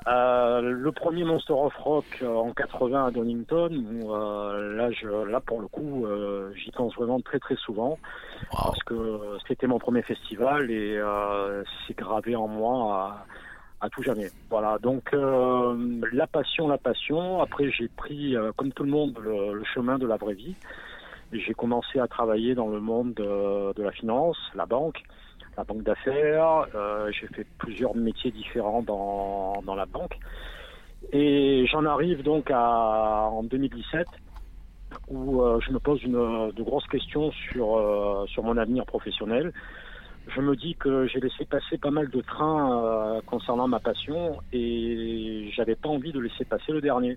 Euh, 0.09 0.61
le 0.62 0.92
premier 0.92 1.24
Monster 1.24 1.52
of 1.52 1.74
Rock 1.76 2.06
euh, 2.22 2.34
en 2.34 2.52
80 2.52 3.06
à 3.06 3.11
Donington, 3.11 3.70
euh, 4.09 4.76
là, 4.76 4.90
je, 4.90 5.06
là 5.28 5.40
pour 5.40 5.61
le 5.61 5.68
coup, 5.68 6.06
euh, 6.06 6.50
j'y 6.54 6.70
pense 6.70 6.94
vraiment 6.94 7.20
très 7.20 7.38
très 7.38 7.56
souvent 7.56 7.98
parce 8.50 8.82
que 8.84 9.20
c'était 9.46 9.66
mon 9.66 9.78
premier 9.78 10.02
festival 10.02 10.70
et 10.70 10.96
euh, 10.96 11.62
c'est 11.86 11.96
gravé 11.96 12.36
en 12.36 12.48
moi 12.48 13.26
à, 13.80 13.86
à, 13.86 13.90
tout 13.90 14.02
jamais. 14.02 14.30
Voilà, 14.48 14.78
donc 14.78 15.12
la 15.12 16.26
passion, 16.26 16.68
la 16.68 16.78
passion. 16.78 17.42
Après, 17.42 17.70
j'ai 17.70 17.88
pris, 17.88 18.34
comme 18.56 18.72
tout 18.72 18.84
le 18.84 18.90
monde, 18.90 19.18
le, 19.22 19.52
le, 19.52 19.64
chemin 19.64 19.98
de 19.98 20.06
la 20.06 20.16
vraie 20.16 20.34
vie. 20.34 20.54
J'ai 21.32 21.52
commencé 21.52 21.98
à 21.98 22.06
travailler 22.06 22.54
dans 22.54 22.68
le 22.68 22.80
monde 22.80 23.12
de, 23.12 23.74
de 23.74 23.82
la 23.82 23.92
finance, 23.92 24.38
la 24.54 24.64
banque 24.64 25.02
la 25.59 25.64
banque 25.64 25.82
d'affaires. 25.82 26.66
Euh, 26.74 27.11
j'ai 27.11 27.26
fait 27.26 27.46
plusieurs 27.59 27.94
métiers 27.96 28.30
différents 28.30 28.82
dans, 28.82 29.61
dans 29.66 29.74
la 29.74 29.86
banque. 29.86 30.16
Et 31.12 31.66
j'en 31.70 31.84
arrive 31.84 32.22
donc 32.22 32.50
à, 32.50 33.28
en 33.30 33.42
2017 33.42 34.06
où 35.09 35.42
euh, 35.42 35.59
je 35.61 35.72
me 35.72 35.80
pose 35.80 36.02
une, 36.02 36.52
de 36.52 36.62
grosses 36.62 36.86
questions 36.86 37.30
sur, 37.32 37.76
euh, 37.76 38.24
sur 38.26 38.44
mon 38.44 38.56
avenir 38.56 38.86
professionnel. 38.86 39.52
Je 40.28 40.40
me 40.40 40.54
dis 40.54 40.76
que 40.76 41.06
j'ai 41.09 41.20
laissé 41.20 41.44
passer 41.44 41.76
pas 41.78 41.90
mal 41.90 42.09
de 42.09 42.20
trains 42.20 43.20
concernant 43.26 43.66
ma 43.66 43.80
passion 43.80 44.38
et 44.52 45.50
j'avais 45.56 45.74
pas 45.74 45.88
envie 45.88 46.12
de 46.12 46.20
laisser 46.20 46.44
passer 46.44 46.70
le 46.70 46.82
dernier. 46.82 47.16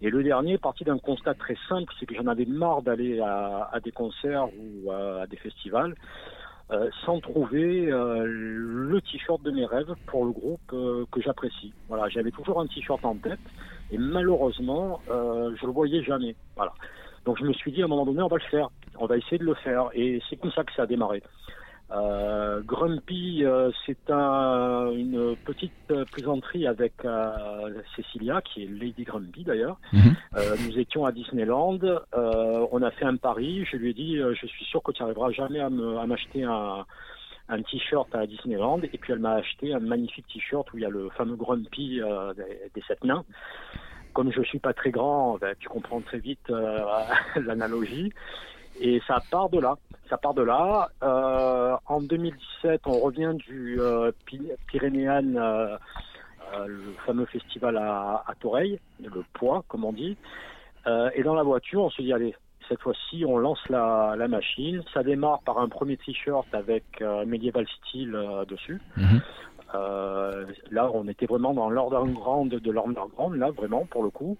Et 0.00 0.08
le 0.08 0.22
dernier 0.22 0.52
est 0.52 0.62
parti 0.62 0.84
d'un 0.84 0.98
constat 0.98 1.34
très 1.34 1.56
simple, 1.68 1.92
c'est 1.98 2.06
que 2.06 2.14
j'en 2.14 2.28
avais 2.28 2.44
marre 2.44 2.82
d'aller 2.82 3.18
à, 3.18 3.80
des 3.82 3.90
concerts 3.90 4.46
ou 4.56 4.92
à 4.92 5.26
des 5.26 5.36
festivals 5.36 5.96
euh, 6.70 6.90
sans 7.06 7.18
trouver 7.20 7.90
euh, 7.90 8.24
le 8.26 9.00
t-shirt 9.00 9.42
de 9.42 9.50
mes 9.50 9.64
rêves 9.64 9.94
pour 10.06 10.26
le 10.26 10.32
groupe 10.32 10.60
euh, 10.74 11.06
que 11.10 11.20
j'apprécie. 11.22 11.72
Voilà, 11.88 12.10
j'avais 12.10 12.30
toujours 12.30 12.60
un 12.60 12.66
t-shirt 12.66 13.02
en 13.06 13.14
tête 13.16 13.40
et 13.90 13.96
malheureusement, 13.96 15.00
je 15.08 15.64
le 15.66 15.72
voyais 15.72 16.02
jamais. 16.02 16.36
Voilà. 16.56 16.74
Donc 17.24 17.38
je 17.38 17.44
me 17.44 17.54
suis 17.54 17.72
dit 17.72 17.80
à 17.80 17.86
un 17.86 17.88
moment 17.88 18.04
donné, 18.04 18.20
on 18.20 18.28
va 18.28 18.36
le 18.36 18.50
faire, 18.50 18.68
on 18.98 19.06
va 19.06 19.16
essayer 19.16 19.38
de 19.38 19.44
le 19.44 19.54
faire 19.54 19.88
et 19.94 20.20
c'est 20.28 20.36
comme 20.36 20.52
ça 20.52 20.62
que 20.62 20.72
ça 20.74 20.82
a 20.82 20.86
démarré. 20.86 21.22
Euh, 21.90 22.60
Grumpy, 22.62 23.44
euh, 23.44 23.70
c'est 23.86 24.10
un, 24.10 24.90
une 24.92 25.36
petite 25.36 25.72
plaisanterie 26.12 26.66
avec 26.66 26.92
euh, 27.04 27.82
Cecilia, 27.96 28.42
qui 28.42 28.64
est 28.64 28.66
Lady 28.66 29.04
Grumpy 29.04 29.44
d'ailleurs. 29.44 29.78
Mhm. 29.92 30.14
nous 30.66 30.78
étions 30.78 31.06
à 31.06 31.12
Disneyland, 31.12 31.78
on 32.14 32.82
a 32.82 32.90
fait 32.90 33.04
un 33.04 33.16
pari, 33.16 33.64
je 33.70 33.76
lui 33.76 33.90
ai 33.90 33.94
dit, 33.94 34.16
je 34.16 34.46
suis 34.46 34.64
sûr 34.66 34.82
que 34.82 34.92
tu 34.92 35.02
n'arriveras 35.02 35.30
jamais 35.30 35.60
à 35.60 35.70
m'acheter 35.70 36.44
un, 36.44 36.84
un 37.48 37.62
t-shirt 37.62 38.14
à 38.14 38.26
Disneyland, 38.26 38.80
et 38.82 38.98
puis 38.98 39.12
elle 39.12 39.20
m'a 39.20 39.34
acheté 39.34 39.72
un 39.72 39.80
magnifique 39.80 40.26
t-shirt 40.32 40.70
où 40.72 40.78
il 40.78 40.82
y 40.82 40.86
a 40.86 40.90
le 40.90 41.08
fameux 41.10 41.36
Grumpy 41.36 42.00
des, 42.36 42.70
des, 42.74 42.82
sept 42.86 43.02
nains 43.04 43.24
comme 44.18 44.32
je 44.32 44.42
suis 44.42 44.58
pas 44.58 44.72
très 44.72 44.90
grand, 44.90 45.38
ben, 45.38 45.54
tu 45.60 45.68
comprends 45.68 46.00
très 46.00 46.18
vite 46.18 46.50
euh, 46.50 46.80
l'analogie. 47.36 48.12
Et 48.80 49.00
ça 49.06 49.20
part 49.30 49.48
de 49.48 49.60
là. 49.60 49.76
Ça 50.08 50.16
part 50.16 50.34
de 50.34 50.42
là. 50.42 50.88
Euh, 51.02 51.76
en 51.86 52.00
2017, 52.00 52.82
on 52.86 52.98
revient 53.00 53.34
du 53.34 53.80
euh, 53.80 54.10
Pyrénéan, 54.68 55.34
euh, 55.36 55.76
euh, 56.54 56.66
le 56.66 56.92
fameux 57.04 57.26
festival 57.26 57.76
à, 57.76 58.24
à 58.26 58.34
Toreil, 58.40 58.78
le 59.02 59.22
poids, 59.34 59.64
comme 59.68 59.84
on 59.84 59.92
dit. 59.92 60.16
Euh, 60.86 61.10
et 61.14 61.22
dans 61.22 61.34
la 61.34 61.42
voiture, 61.42 61.82
on 61.82 61.90
se 61.90 62.00
dit, 62.00 62.12
allez, 62.12 62.34
cette 62.68 62.80
fois-ci, 62.80 63.24
on 63.26 63.38
lance 63.38 63.60
la, 63.68 64.14
la, 64.16 64.28
machine. 64.28 64.82
Ça 64.94 65.02
démarre 65.02 65.40
par 65.40 65.58
un 65.58 65.68
premier 65.68 65.96
t-shirt 65.96 66.46
avec 66.52 66.84
euh, 67.02 67.26
Medieval 67.26 67.66
Style 67.68 68.16
dessus. 68.48 68.80
Mm-hmm. 68.96 70.46
là, 70.70 70.90
on 70.94 71.06
était 71.08 71.26
vraiment 71.26 71.52
dans 71.52 71.68
l'underground 71.68 72.50
de 72.54 72.70
l'underground, 72.70 73.36
là, 73.36 73.50
vraiment, 73.50 73.86
pour 73.86 74.02
le 74.02 74.10
coup. 74.10 74.38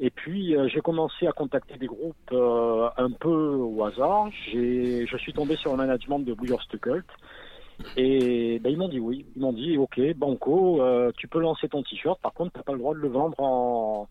Et 0.00 0.10
puis 0.10 0.56
euh, 0.56 0.68
j'ai 0.68 0.80
commencé 0.80 1.26
à 1.26 1.32
contacter 1.32 1.76
des 1.76 1.86
groupes 1.86 2.16
euh, 2.32 2.88
un 2.96 3.10
peu 3.10 3.54
au 3.54 3.84
hasard. 3.84 4.28
J'ai, 4.50 5.06
je 5.06 5.16
suis 5.16 5.32
tombé 5.32 5.56
sur 5.56 5.70
le 5.72 5.76
management 5.76 6.18
de 6.20 6.34
Bouillurst 6.34 6.78
Cult. 6.80 7.06
Et 7.96 8.58
ben, 8.60 8.70
ils 8.70 8.78
m'ont 8.78 8.88
dit 8.88 9.00
oui. 9.00 9.26
Ils 9.36 9.42
m'ont 9.42 9.52
dit 9.52 9.78
ok, 9.78 10.00
Banco, 10.16 10.80
euh, 10.82 11.12
tu 11.16 11.28
peux 11.28 11.40
lancer 11.40 11.68
ton 11.68 11.82
t-shirt. 11.82 12.20
Par 12.20 12.32
contre, 12.32 12.52
t'as 12.52 12.62
pas 12.62 12.72
le 12.72 12.78
droit 12.78 12.94
de 12.94 13.00
le 13.00 13.08
vendre 13.08 13.38
en, 13.40 14.08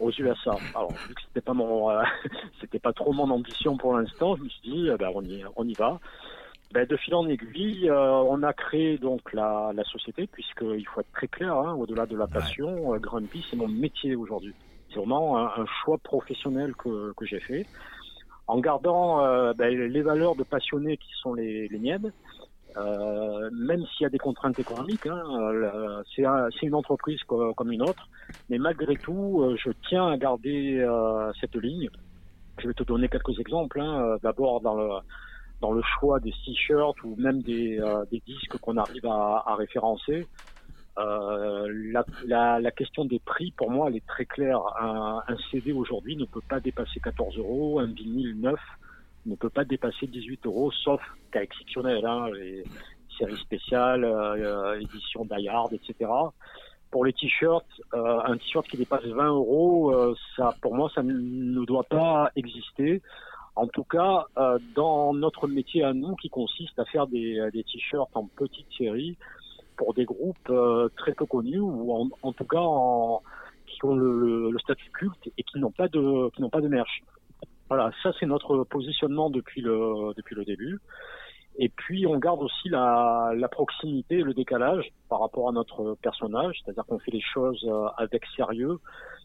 aux 0.00 0.10
USA. 0.10 0.56
Alors 0.74 0.92
vu 0.92 1.14
que 1.14 1.22
c'était 1.22 1.40
pas 1.40 1.54
mon, 1.54 1.88
c'était 2.60 2.78
pas 2.78 2.92
trop 2.92 3.12
mon 3.12 3.30
ambition 3.30 3.76
pour 3.76 3.96
l'instant, 3.96 4.36
je 4.36 4.42
me 4.42 4.48
suis 4.48 4.70
dit 4.70 4.88
ben, 4.98 5.10
on 5.14 5.22
y, 5.22 5.44
on 5.56 5.66
y 5.66 5.74
va. 5.74 5.98
ben, 6.72 6.86
de 6.86 6.96
fil 6.96 7.14
en 7.14 7.26
aiguille, 7.28 7.88
euh, 7.88 8.10
on 8.10 8.42
a 8.42 8.52
créé 8.52 8.98
donc 8.98 9.32
la, 9.32 9.72
la 9.74 9.84
société, 9.84 10.26
puisqu'il 10.26 10.86
faut 10.86 11.00
être 11.00 11.12
très 11.12 11.28
clair, 11.28 11.54
hein, 11.54 11.74
au-delà 11.74 12.06
de 12.06 12.16
la 12.16 12.26
passion, 12.26 12.94
euh, 12.94 12.98
Grumpy, 12.98 13.44
c'est 13.48 13.56
mon 13.56 13.68
métier 13.68 14.16
aujourd'hui. 14.16 14.54
C'est 14.92 14.98
vraiment 14.98 15.38
un, 15.38 15.66
choix 15.84 15.98
professionnel 15.98 16.74
que, 16.74 17.12
j'ai 17.22 17.40
fait, 17.40 17.66
en 18.46 18.58
gardant 18.60 19.24
euh, 19.24 19.52
ben, 19.54 19.68
les 19.68 20.02
valeurs 20.02 20.34
de 20.34 20.42
passionné 20.42 20.96
qui 20.96 21.10
sont 21.20 21.34
les, 21.34 21.68
les 21.68 21.78
miennes, 21.78 22.12
euh, 22.76 23.50
même 23.52 23.84
s'il 23.86 24.04
y 24.04 24.06
a 24.06 24.10
des 24.10 24.18
contraintes 24.18 24.58
économiques, 24.58 25.06
hein, 25.06 26.02
c'est 26.14 26.24
un, 26.24 26.48
une 26.62 26.74
entreprise 26.74 27.20
comme 27.24 27.72
une 27.72 27.82
autre, 27.82 28.08
mais 28.48 28.58
malgré 28.58 28.96
tout, 28.96 29.54
je 29.62 29.70
tiens 29.88 30.08
à 30.08 30.16
garder 30.16 30.86
cette 31.40 31.56
ligne. 31.56 31.88
Je 32.58 32.68
vais 32.68 32.74
te 32.74 32.82
donner 32.82 33.08
quelques 33.08 33.38
exemples. 33.38 33.80
Hein. 33.80 34.16
D'abord 34.22 34.60
dans 34.60 35.72
le 35.72 35.82
choix 35.98 36.20
des 36.20 36.32
t-shirts 36.44 37.02
ou 37.04 37.14
même 37.16 37.40
des, 37.42 37.78
euh, 37.80 38.04
disques 38.26 38.58
qu'on 38.58 38.76
arrive 38.76 39.06
à 39.06 39.54
référencer. 39.56 40.26
Euh, 40.98 41.72
la, 41.92 42.04
la, 42.26 42.60
la, 42.60 42.70
question 42.70 43.04
des 43.04 43.18
prix, 43.18 43.52
pour 43.56 43.70
moi, 43.70 43.88
elle 43.88 43.96
est 43.96 44.06
très 44.06 44.26
claire. 44.26 44.60
Un, 44.80 45.22
un 45.26 45.36
CD 45.50 45.72
aujourd'hui 45.72 46.16
ne 46.16 46.26
peut 46.26 46.42
pas 46.46 46.60
dépasser 46.60 47.00
14 47.00 47.38
euros, 47.38 47.80
un 47.80 47.86
vinyle 47.86 48.38
neuf 48.38 48.60
ne 49.26 49.34
peut 49.36 49.50
pas 49.50 49.64
dépasser 49.64 50.06
18 50.06 50.46
euros, 50.46 50.70
sauf 50.72 51.00
cas 51.30 51.42
exceptionnel, 51.42 52.04
hein, 52.04 52.28
les 52.34 52.64
séries 53.18 53.36
spéciales, 53.36 54.04
euh, 54.04 54.80
édition 54.80 55.24
d'Ayard, 55.24 55.68
etc. 55.72 56.10
Pour 56.90 57.04
les 57.04 57.12
t-shirts, 57.12 57.66
euh, 57.94 58.20
un 58.24 58.36
t-shirt 58.36 58.66
qui 58.68 58.76
dépasse 58.76 59.04
20 59.04 59.28
euros, 59.28 59.94
euh, 59.94 60.14
ça, 60.36 60.54
pour 60.60 60.74
moi, 60.74 60.90
ça 60.94 61.02
ne 61.02 61.64
doit 61.64 61.84
pas 61.84 62.30
exister. 62.36 63.00
En 63.54 63.66
tout 63.66 63.84
cas, 63.84 64.26
euh, 64.38 64.58
dans 64.74 65.14
notre 65.14 65.46
métier 65.46 65.84
à 65.84 65.92
nous, 65.92 66.16
qui 66.16 66.28
consiste 66.28 66.78
à 66.78 66.84
faire 66.86 67.06
des, 67.06 67.48
des 67.52 67.64
t-shirts 67.64 68.10
en 68.14 68.26
petite 68.26 68.66
série 68.76 69.16
pour 69.76 69.94
des 69.94 70.04
groupes 70.04 70.50
euh, 70.50 70.88
très 70.96 71.12
peu 71.12 71.26
connus 71.26 71.60
ou 71.60 72.10
en, 72.22 72.32
tout 72.32 72.44
cas 72.44 72.64
qui 73.66 73.84
ont 73.84 73.94
le, 73.94 74.56
statut 74.58 74.90
culte 74.90 75.30
et 75.36 75.42
qui 75.42 75.58
n'ont 75.58 75.70
pas 75.70 75.88
de 75.88 76.30
qui 76.30 76.42
n'ont 76.42 76.50
pas 76.50 76.60
de 76.60 76.68
merch. 76.68 77.02
Voilà, 77.68 77.90
ça 78.02 78.12
c'est 78.18 78.26
notre 78.26 78.64
positionnement 78.64 79.30
depuis 79.30 79.60
le 79.60 80.12
depuis 80.16 80.34
le 80.34 80.44
début. 80.44 80.78
Et 81.58 81.68
puis 81.68 82.06
on 82.06 82.18
garde 82.18 82.42
aussi 82.42 82.68
la, 82.70 83.32
la 83.36 83.48
proximité, 83.48 84.22
le 84.22 84.32
décalage 84.32 84.90
par 85.08 85.20
rapport 85.20 85.48
à 85.48 85.52
notre 85.52 85.96
personnage, 86.02 86.58
c'est-à-dire 86.64 86.84
qu'on 86.86 86.98
fait 86.98 87.10
les 87.10 87.20
choses 87.20 87.70
avec 87.98 88.24
sérieux, 88.36 88.78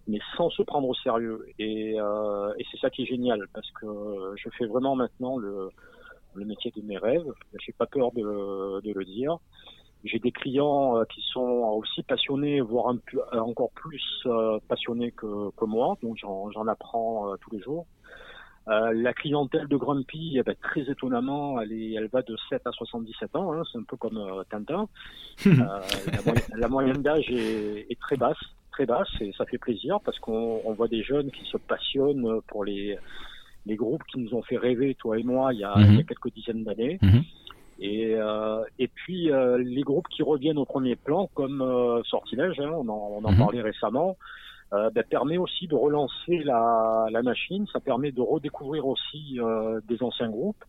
mais 0.07 0.19
sans 0.35 0.49
se 0.49 0.61
prendre 0.63 0.87
au 0.89 0.93
sérieux. 0.95 1.45
Et, 1.57 1.99
euh, 1.99 2.53
et 2.57 2.65
c'est 2.71 2.79
ça 2.79 2.89
qui 2.89 3.03
est 3.03 3.05
génial, 3.05 3.47
parce 3.53 3.69
que 3.71 4.33
je 4.35 4.49
fais 4.57 4.65
vraiment 4.65 4.95
maintenant 4.95 5.37
le, 5.37 5.69
le 6.35 6.45
métier 6.45 6.71
de 6.75 6.81
mes 6.81 6.97
rêves. 6.97 7.31
J'ai 7.65 7.73
pas 7.73 7.85
peur 7.85 8.11
de, 8.11 8.81
de 8.81 8.93
le 8.93 9.05
dire. 9.05 9.37
J'ai 10.07 10.19
des 10.19 10.31
clients 10.31 10.97
euh, 10.97 11.03
qui 11.05 11.21
sont 11.33 11.39
aussi 11.41 12.03
passionnés, 12.03 12.61
voire 12.61 12.93
un, 12.93 13.39
encore 13.39 13.71
plus 13.71 14.03
euh, 14.25 14.59
passionnés 14.67 15.11
que, 15.11 15.51
que 15.55 15.65
moi, 15.65 15.97
donc 16.01 16.17
j'en 16.17 16.67
apprends 16.67 17.31
euh, 17.31 17.35
tous 17.41 17.51
les 17.55 17.61
jours. 17.61 17.85
Euh, 18.69 18.91
la 18.93 19.13
clientèle 19.13 19.67
de 19.67 19.77
Grumpy, 19.77 20.35
eh 20.37 20.43
ben, 20.43 20.55
très 20.61 20.81
étonnamment, 20.81 21.61
elle, 21.61 21.71
est, 21.71 21.93
elle 21.93 22.07
va 22.07 22.21
de 22.21 22.35
7 22.49 22.67
à 22.67 22.71
77 22.71 23.35
ans. 23.37 23.53
Hein, 23.53 23.63
c'est 23.71 23.77
un 23.77 23.83
peu 23.83 23.95
comme 23.95 24.17
euh, 24.17 24.43
Tintin. 24.49 24.89
euh, 25.47 25.55
la, 25.55 26.57
la, 26.57 26.67
moyenne 26.67 27.01
d'âge 27.01 27.29
est, 27.29 27.87
est, 27.89 27.99
très 27.99 28.17
basse 28.17 28.37
très 28.71 28.85
basse 28.85 29.09
et 29.21 29.31
ça 29.37 29.45
fait 29.45 29.57
plaisir 29.57 29.99
parce 30.01 30.19
qu'on 30.19 30.61
on 30.63 30.73
voit 30.73 30.87
des 30.87 31.01
jeunes 31.01 31.31
qui 31.31 31.45
se 31.49 31.57
passionnent 31.57 32.41
pour 32.47 32.63
les, 32.63 32.97
les 33.65 33.75
groupes 33.75 34.03
qui 34.11 34.19
nous 34.19 34.35
ont 34.35 34.43
fait 34.43 34.57
rêver, 34.57 34.95
toi 34.95 35.17
et 35.17 35.23
moi, 35.23 35.53
il 35.53 35.59
y 35.59 35.63
a, 35.63 35.73
il 35.77 35.81
y 35.81 35.87
a 35.87 35.91
mhm. 35.91 36.05
quelques 36.05 36.33
dizaines 36.33 36.63
d'années. 36.63 36.99
Mhm. 37.01 37.23
Et, 37.79 38.15
euh, 38.15 38.63
et 38.79 38.87
puis 38.87 39.31
euh, 39.31 39.57
les 39.57 39.83
groupes 39.83 40.07
qui 40.07 40.23
reviennent 40.23 40.57
au 40.57 40.65
premier 40.65 40.95
plan, 40.95 41.29
comme 41.33 41.61
euh, 41.61 42.01
Sortilège, 42.03 42.59
hein, 42.59 42.71
on 42.71 42.87
en, 42.89 43.19
on 43.21 43.23
en 43.23 43.31
mhm. 43.31 43.37
parlait 43.37 43.61
récemment, 43.61 44.17
euh, 44.73 44.89
ben, 44.89 45.03
permet 45.03 45.37
aussi 45.37 45.67
de 45.67 45.75
relancer 45.75 46.39
la, 46.43 47.07
la 47.11 47.21
machine, 47.21 47.65
ça 47.71 47.79
permet 47.79 48.11
de 48.11 48.21
redécouvrir 48.21 48.85
aussi 48.87 49.39
euh, 49.39 49.79
des 49.87 50.01
anciens 50.01 50.29
groupes, 50.29 50.63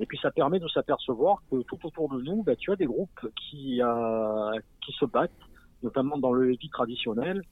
et 0.00 0.06
puis 0.06 0.18
ça 0.22 0.30
permet 0.30 0.58
de 0.58 0.68
s'apercevoir 0.68 1.42
que 1.50 1.62
tout 1.62 1.78
autour 1.84 2.08
de 2.08 2.22
nous, 2.22 2.42
ben, 2.42 2.56
tu 2.56 2.70
as 2.70 2.76
des 2.76 2.86
groupes 2.86 3.28
qui, 3.36 3.82
euh, 3.82 4.50
qui 4.84 4.92
se 4.92 5.04
battent, 5.04 5.30
notamment 5.82 6.16
dans 6.16 6.32
le 6.32 6.52
heavy 6.52 6.70
traditionnel, 6.70 7.42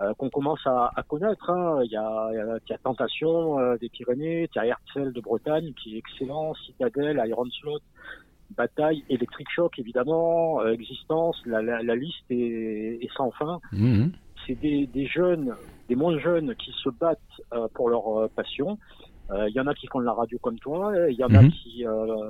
euh, 0.00 0.12
qu'on 0.14 0.28
commence 0.28 0.60
à, 0.66 0.90
à 0.94 1.02
connaître. 1.02 1.48
Hein. 1.48 1.80
Il, 1.84 1.90
y 1.90 1.96
a, 1.96 2.28
il, 2.32 2.36
y 2.36 2.38
a, 2.38 2.58
il 2.66 2.70
y 2.70 2.74
a 2.74 2.78
Tentation 2.78 3.58
euh, 3.58 3.76
des 3.78 3.88
Pyrénées, 3.88 4.48
il 4.54 4.58
y 4.58 4.70
a 4.70 4.76
Herzl 4.94 5.12
de 5.12 5.20
Bretagne 5.20 5.72
qui 5.72 5.94
est 5.94 5.98
excellent, 5.98 6.54
Citadel, 6.54 7.22
Iron 7.26 7.48
Slot, 7.60 7.80
Bataille, 8.50 9.04
Electric 9.08 9.48
Shock 9.50 9.78
évidemment, 9.78 10.60
euh, 10.60 10.72
Existence, 10.72 11.40
la, 11.46 11.62
la, 11.62 11.82
la, 11.82 11.96
liste 11.96 12.24
est, 12.30 12.98
est 13.02 13.12
sans 13.16 13.30
fin. 13.32 13.60
Mmh. 13.72 14.08
C'est 14.46 14.54
des, 14.60 14.86
des, 14.86 15.06
jeunes, 15.06 15.54
des 15.88 15.96
moins 15.96 16.18
jeunes 16.18 16.54
qui 16.56 16.72
se 16.82 16.88
battent 16.88 17.18
euh, 17.52 17.68
pour 17.74 17.88
leur 17.90 18.18
euh, 18.18 18.30
passion. 18.34 18.78
Il 19.48 19.52
y 19.56 19.58
en 19.58 19.66
a 19.66 19.74
qui 19.74 19.88
font 19.88 19.98
de 19.98 20.04
la 20.04 20.12
radio 20.12 20.38
comme 20.38 20.56
toi, 20.60 20.92
il 21.10 21.16
y 21.16 21.24
en 21.24 21.28
mmh. 21.28 21.34
a 21.34 21.48
qui 21.48 21.84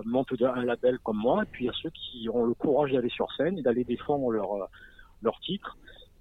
montent 0.06 0.32
un 0.40 0.64
label 0.64 0.98
comme 1.00 1.18
moi, 1.18 1.42
et 1.42 1.46
puis 1.52 1.64
il 1.64 1.66
y 1.66 1.70
a 1.70 1.74
ceux 1.82 1.90
qui 1.90 2.26
ont 2.30 2.46
le 2.46 2.54
courage 2.54 2.90
d'aller 2.90 3.10
sur 3.10 3.30
scène 3.34 3.58
et 3.58 3.62
d'aller 3.62 3.84
défendre 3.84 4.30
leur 4.30 4.70
leur 5.22 5.38
titre. 5.40 5.76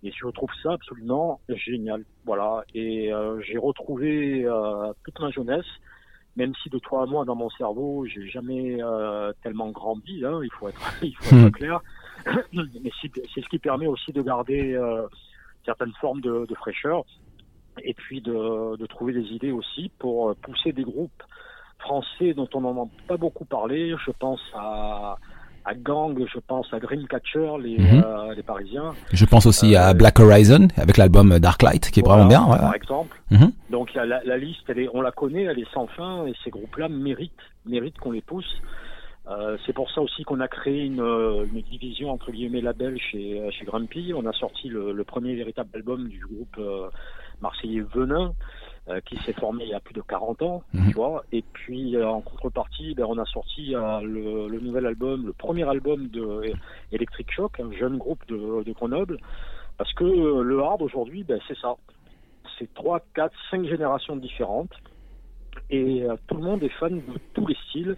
Et 0.06 0.12
je 0.12 0.28
trouve 0.28 0.50
ça 0.62 0.74
absolument 0.74 1.40
génial. 1.50 2.06
Voilà. 2.26 2.64
Et 2.76 3.12
euh, 3.12 3.42
j'ai 3.42 3.58
retrouvé 3.58 4.46
euh, 4.46 4.94
toute 5.04 5.20
ma 5.20 5.32
jeunesse, 5.32 5.66
même 6.36 6.54
si 6.62 6.70
de 6.70 6.80
toi 6.80 7.04
à 7.04 7.06
moi 7.06 7.26
dans 7.26 7.36
mon 7.36 7.50
cerveau, 7.52 8.06
j'ai 8.06 8.28
jamais 8.28 8.82
euh, 8.82 9.32
tellement 9.44 9.70
grandi. 9.70 10.24
Hein, 10.26 10.40
il 10.44 10.52
faut 10.52 10.68
être, 10.68 10.82
il 11.02 11.16
faut 11.16 11.36
être 11.36 11.48
hmm. 11.48 11.52
clair. 11.52 11.82
Mais 12.54 12.92
c'est 13.02 13.42
ce 13.42 13.50
qui 13.50 13.60
permet 13.60 13.88
aussi 13.88 14.12
de 14.12 14.22
garder 14.22 14.74
euh, 14.74 15.08
certaines 15.66 15.94
formes 16.02 16.22
de, 16.22 16.46
de, 16.48 16.56
fraîcheur 16.56 17.04
et 17.84 17.94
puis 17.94 18.22
de, 18.22 18.78
de 18.78 18.86
trouver 18.86 19.14
des 19.14 19.28
idées 19.34 19.52
aussi 19.52 19.92
pour 20.00 20.36
pousser 20.38 20.72
des 20.72 20.84
groupes 20.84 21.24
français 21.80 22.34
dont 22.34 22.50
on 22.54 22.62
n'en 22.62 22.86
a 22.86 22.90
pas 23.08 23.18
beaucoup 23.18 23.46
parlé. 23.46 23.96
Je 24.06 24.12
pense 24.12 24.42
à 24.54 25.18
à 25.66 25.74
Gang, 25.74 26.16
je 26.34 26.40
pense 26.40 26.68
à 26.74 26.80
Dreamcatcher, 26.80 27.52
les, 27.60 27.78
mm 27.80 27.86
-hmm. 27.86 28.04
euh, 28.06 28.36
les 28.36 28.44
Parisiens. 28.44 28.94
Je 29.12 29.26
pense 29.26 29.46
aussi 29.46 29.76
à 29.76 29.90
euh, 29.90 29.94
Black 29.94 30.20
Horizon 30.20 30.68
avec 30.78 30.98
l'album 30.98 31.40
Darklight 31.40 31.90
qui 31.92 32.00
est 32.00 32.04
voilà, 32.04 32.26
vraiment 32.26 32.46
bien. 32.48 32.54
Ouais. 32.54 32.62
Par 32.70 32.76
exemple. 32.82 33.16
Mm 33.32 33.38
-hmm. 33.38 33.52
Donc 33.76 33.88
la, 33.98 34.04
la, 34.06 34.20
la, 34.32 34.38
liste, 34.46 34.66
elle 34.72 34.80
est, 34.84 34.90
on 34.98 35.02
la 35.10 35.12
connaît, 35.22 35.46
elle 35.50 35.60
est 35.66 35.72
sans 35.74 35.88
fin 35.98 36.14
et 36.28 36.34
ces 36.44 36.52
groupes-là 36.56 36.88
méritent, 36.90 37.46
méritent 37.74 38.00
qu'on 38.02 38.16
les 38.20 38.26
pousse. 38.32 38.54
Euh, 39.28 39.58
c'est 39.66 39.74
pour 39.80 39.90
ça 39.94 40.00
aussi 40.06 40.22
qu'on 40.28 40.40
a 40.48 40.50
créé 40.60 40.82
une, 40.92 41.06
une, 41.52 41.62
division 41.74 42.08
entre 42.16 42.30
guillemets 42.34 42.62
label 42.70 42.94
chez, 43.08 43.26
chez 43.56 43.66
Grumpy. 43.70 44.06
On 44.20 44.26
a 44.32 44.34
sorti 44.44 44.66
le, 44.76 44.84
le 45.00 45.04
premier 45.04 45.34
véritable 45.42 45.70
album 45.80 46.02
du 46.16 46.20
groupe 46.28 46.58
euh, 46.60 46.90
marseillais 47.46 47.84
Venin. 47.94 48.28
Euh, 48.88 49.02
qui 49.02 49.18
s'est 49.24 49.34
formé 49.34 49.64
il 49.64 49.72
y 49.72 49.74
a 49.74 49.80
plus 49.80 49.96
de 49.96 50.02
40 50.02 50.44
ans, 50.44 50.62
mmh. 50.72 50.90
tu 50.90 50.94
vois. 50.94 51.24
Et 51.32 51.44
puis 51.54 51.96
euh, 51.96 52.08
en 52.08 52.22
contrepartie, 52.22 52.94
ben, 52.94 53.06
on 53.06 53.18
a 53.18 53.26
sorti 53.26 53.74
euh, 53.74 54.00
le, 54.02 54.48
le, 54.48 54.60
nouvel 54.60 54.86
album, 54.86 55.26
le 55.26 55.34
premier 55.34 55.68
album 55.68 56.08
de 56.10 56.54
Electric 56.92 57.32
Shock, 57.32 57.60
un 57.60 57.72
jeune 57.72 57.98
groupe 57.98 58.24
de, 58.28 58.62
de 58.62 58.72
Grenoble, 58.74 59.18
parce 59.80 59.92
que 59.94 60.04
le 60.04 60.60
hard 60.62 60.84
aujourd'hui, 60.84 61.24
ben, 61.24 61.40
c'est 61.48 61.58
ça. 61.58 61.74
C'est 62.60 62.72
trois, 62.76 63.00
quatre, 63.16 63.34
cinq 63.50 63.66
générations 63.66 64.18
différentes, 64.18 64.74
et 65.72 66.06
tout 66.28 66.36
le 66.36 66.44
monde 66.44 66.62
est 66.62 66.70
fan 66.70 66.98
de 66.98 67.20
tous 67.34 67.48
les 67.48 67.58
styles 67.70 67.96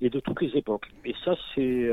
et 0.00 0.08
de 0.08 0.20
toutes 0.20 0.40
les 0.40 0.56
époques. 0.56 0.88
Et 1.04 1.14
ça, 1.22 1.34
c'est 1.54 1.90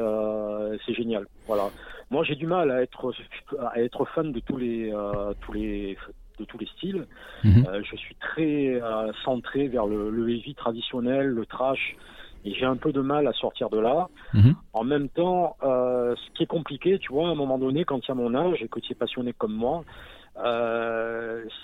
c'est 0.86 0.93
génial. 0.93 1.27
Voilà. 1.47 1.69
Moi, 2.09 2.23
j'ai 2.23 2.36
du 2.36 2.47
mal 2.47 2.71
à 2.71 2.82
être 2.82 3.13
à 3.59 3.82
être 3.82 4.05
fan 4.05 4.32
de 4.32 4.39
tous 4.39 4.55
les 4.55 4.93
tous 5.41 5.51
les 5.51 5.97
de 6.41 6.45
tous 6.45 6.57
les 6.57 6.67
styles. 6.67 7.07
Mmh. 7.43 7.63
Euh, 7.67 7.81
je 7.89 7.95
suis 7.95 8.15
très 8.15 8.81
euh, 8.81 9.11
centré 9.23 9.67
vers 9.67 9.85
le, 9.85 10.09
le, 10.09 10.29
heavy 10.29 10.53
traditionnel, 10.55 11.27
le 11.27 11.45
trash, 11.45 11.95
et 12.43 12.53
j'ai 12.53 12.65
un 12.65 12.75
peu 12.75 12.91
de 12.91 13.01
mal 13.01 13.27
à 13.27 13.33
sortir 13.33 13.69
de 13.69 13.79
là. 13.79 14.09
Mmh. 14.33 14.51
En 14.73 14.83
même 14.83 15.09
temps, 15.09 15.55
euh, 15.63 16.15
ce 16.15 16.31
qui 16.33 16.43
est 16.43 16.47
compliqué, 16.47 16.99
tu 16.99 17.13
vois, 17.13 17.29
à 17.29 17.31
un 17.31 17.35
moment 17.35 17.57
donné, 17.57 17.85
quand 17.85 17.99
tu 17.99 18.11
as 18.11 18.15
mon 18.15 18.35
âge 18.35 18.61
et 18.61 18.67
que 18.67 18.79
tu 18.79 18.91
es 18.91 18.95
passionné 18.95 19.33
comme 19.33 19.53
moi, 19.53 19.83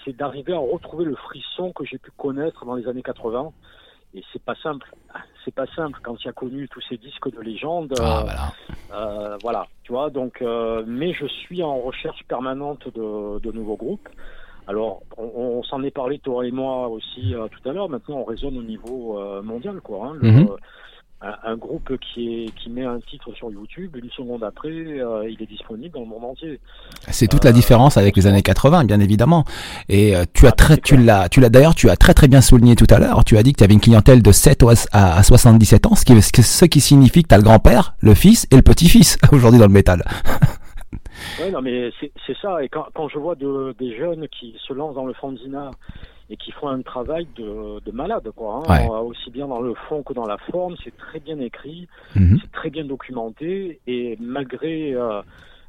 c'est 0.03 0.15
d'arriver 0.15 0.53
à 0.53 0.59
retrouver 0.59 1.05
le 1.05 1.15
frisson 1.15 1.71
que 1.71 1.83
j'ai 1.83 1.97
pu 1.97 2.11
connaître 2.15 2.65
dans 2.65 2.75
les 2.75 2.87
années 2.87 3.01
80. 3.01 3.51
Et 4.13 4.23
c'est 4.31 4.41
pas 4.41 4.55
simple. 4.63 4.89
C'est 5.43 5.53
pas 5.53 5.67
simple 5.75 5.99
quand 6.01 6.15
tu 6.15 6.27
as 6.27 6.33
connu 6.33 6.67
tous 6.69 6.81
ces 6.89 6.97
disques 6.97 7.31
de 7.31 7.41
légende. 7.41 7.93
Ah, 7.99 8.23
voilà. 8.23 8.53
Euh, 8.93 9.37
voilà, 9.41 9.67
tu 9.83 9.91
vois. 9.91 10.09
Donc, 10.09 10.41
euh, 10.41 10.83
mais 10.87 11.13
je 11.13 11.25
suis 11.27 11.61
en 11.61 11.79
recherche 11.79 12.23
permanente 12.27 12.87
de, 12.95 13.39
de 13.39 13.51
nouveaux 13.51 13.75
groupes. 13.75 14.09
Alors, 14.67 15.01
on, 15.17 15.23
on 15.35 15.63
s'en 15.63 15.81
est 15.83 15.91
parlé 15.91 16.19
toi 16.19 16.45
et 16.45 16.51
moi 16.51 16.87
aussi 16.89 17.33
euh, 17.33 17.47
tout 17.47 17.69
à 17.69 17.73
l'heure. 17.73 17.89
Maintenant, 17.89 18.17
on 18.17 18.25
raisonne 18.25 18.57
au 18.57 18.63
niveau 18.63 19.17
euh, 19.17 19.41
mondial, 19.41 19.79
quoi. 19.81 20.07
Hein. 20.07 20.13
Le, 20.21 20.31
mm 20.31 20.43
-hmm. 20.43 20.57
un, 21.21 21.57
groupe 21.57 21.97
qui, 21.97 22.43
est, 22.43 22.51
qui 22.59 22.69
met 22.69 22.85
un 22.85 22.99
titre 22.99 23.33
sur 23.33 23.49
YouTube, 23.49 23.95
une 23.95 24.11
seconde 24.11 24.43
après, 24.43 24.69
euh, 24.69 25.29
il 25.33 25.41
est 25.41 25.49
disponible 25.49 25.93
dans 25.95 26.01
le 26.01 26.11
monde 26.13 26.25
entier. 26.25 26.59
C'est 27.09 27.27
toute 27.27 27.43
la 27.43 27.53
différence 27.53 27.97
avec 27.97 28.15
les 28.17 28.27
années 28.27 28.43
80, 28.43 28.83
bien 28.85 28.99
évidemment. 28.99 29.43
Et 29.89 30.15
euh, 30.15 30.25
tu 30.33 30.45
as 30.45 30.49
ah, 30.49 30.63
très, 30.63 30.77
tu 30.77 30.95
l'as, 30.97 31.27
tu 31.29 31.39
l'as 31.41 31.49
d'ailleurs, 31.49 31.75
tu 31.75 31.89
as 31.89 31.97
très 31.97 32.13
très 32.13 32.27
bien 32.27 32.41
souligné 32.41 32.75
tout 32.75 32.91
à 32.95 32.99
l'heure. 32.99 33.23
Tu 33.23 33.37
as 33.37 33.43
dit 33.43 33.51
que 33.53 33.59
tu 33.61 33.63
avais 33.63 33.73
une 33.73 33.85
clientèle 33.87 34.21
de 34.21 34.31
7 34.31 34.63
à, 34.91 35.23
77 35.23 35.87
ans, 35.87 35.95
ce 35.95 36.05
qui, 36.05 36.21
ce 36.21 36.65
qui 36.65 36.81
signifie 36.81 37.23
que 37.23 37.29
tu 37.29 37.35
as 37.35 37.41
le 37.43 37.47
grand-père, 37.49 37.95
le 37.99 38.13
fils 38.13 38.45
et 38.51 38.55
le 38.55 38.65
petit-fils 38.71 39.17
aujourd'hui 39.31 39.59
dans 39.59 39.71
le 39.73 39.77
métal. 39.81 40.03
Oui, 41.39 41.51
non, 41.51 41.61
mais 41.61 41.91
c'est 41.99 42.37
ça. 42.41 42.63
Et 42.63 42.69
quand, 42.69 42.87
quand 42.93 43.07
je 43.07 43.19
vois 43.19 43.35
de, 43.35 43.75
des 43.79 43.95
jeunes 43.95 44.27
qui 44.27 44.55
se 44.59 44.73
lancent 44.73 44.95
dans 44.95 45.05
le 45.05 45.13
fanzina 45.13 45.71
et 46.29 46.37
qui 46.37 46.51
font 46.51 46.67
un 46.67 46.81
travail 46.81 47.27
de, 47.35 47.79
de 47.79 47.91
malade, 47.91 48.31
quoi. 48.35 48.63
Hein. 48.67 48.87
Aussi 48.87 49.29
bien 49.31 49.47
dans 49.47 49.61
le 49.61 49.73
fond 49.87 50.03
que 50.03 50.13
dans 50.13 50.25
la 50.25 50.37
forme, 50.37 50.75
c'est 50.83 50.95
très 50.97 51.19
bien 51.19 51.39
écrit, 51.39 51.87
mhm. 52.15 52.39
c'est 52.41 52.51
très 52.51 52.69
bien 52.69 52.83
documenté, 52.83 53.79
et 53.87 54.17
malgré 54.19 54.93
euh, 54.93 55.21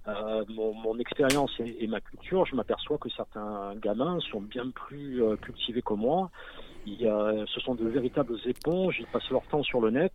euh, 0.08 0.44
mon, 0.48 0.74
mon 0.74 0.98
expérience 0.98 1.52
et, 1.60 1.86
ma 1.86 2.00
culture, 2.00 2.44
je 2.46 2.56
m'aperçois 2.56 2.98
que 2.98 3.08
certains 3.10 3.74
gamins 3.76 4.18
sont 4.32 4.40
bien 4.40 4.70
plus 4.70 5.22
euh, 5.22 5.36
cultivés 5.36 5.82
que 5.82 5.94
moi. 5.94 6.30
Il 6.90 7.02
y 7.02 7.08
a, 7.08 7.44
ce 7.46 7.60
sont 7.60 7.74
de 7.74 7.86
véritables 7.86 8.36
éponges, 8.46 8.96
ils 8.98 9.06
passent 9.06 9.30
leur 9.30 9.42
temps 9.46 9.62
sur 9.62 9.80
le 9.80 9.90
net, 9.90 10.12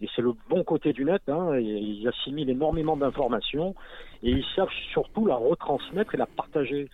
et 0.00 0.08
c'est 0.14 0.22
le 0.22 0.32
bon 0.48 0.64
côté 0.64 0.92
du 0.92 1.04
net, 1.04 1.22
hein, 1.28 1.58
ils 1.58 2.08
assimilent 2.08 2.48
énormément 2.48 2.96
d'informations, 2.96 3.74
et 4.22 4.30
ils 4.30 4.44
savent 4.54 4.72
surtout 4.92 5.26
la 5.26 5.36
retransmettre 5.36 6.14
et 6.14 6.18
la 6.18 6.26
partager. 6.26 6.88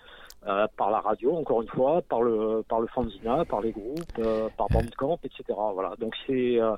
Euh, 0.48 0.66
par 0.76 0.90
la 0.90 0.98
radio, 0.98 1.36
encore 1.36 1.62
une 1.62 1.68
fois, 1.68 2.02
par 2.02 2.20
le 2.20 2.64
par 2.68 2.80
le 2.80 2.88
fanzina, 2.88 3.44
par 3.44 3.60
les 3.60 3.70
groupes, 3.70 4.18
euh, 4.18 4.48
par 4.56 4.66
Bandcamp, 4.70 5.20
etc. 5.22 5.44
Voilà. 5.72 5.94
Donc 6.00 6.16
c'est 6.26 6.60
euh, 6.60 6.74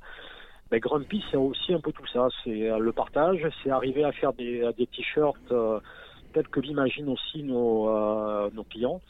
ben 0.71 0.79
Grumpy, 0.79 1.25
c'est 1.31 1.39
aussi 1.39 1.73
un 1.73 1.81
peu 1.81 1.91
tout 1.91 2.07
ça. 2.13 2.29
C'est 2.43 2.79
le 2.79 2.93
partage, 2.93 3.41
c'est 3.63 3.71
arriver 3.71 4.05
à 4.05 4.13
faire 4.13 4.35
des, 4.35 4.69
des 4.77 4.87
t-shirts 4.87 5.51
tels 6.35 6.49
que 6.49 6.61
l'imaginent 6.61 7.09
aussi 7.09 7.43
nos 7.43 8.51
nos 8.51 8.65
clients. 8.65 9.01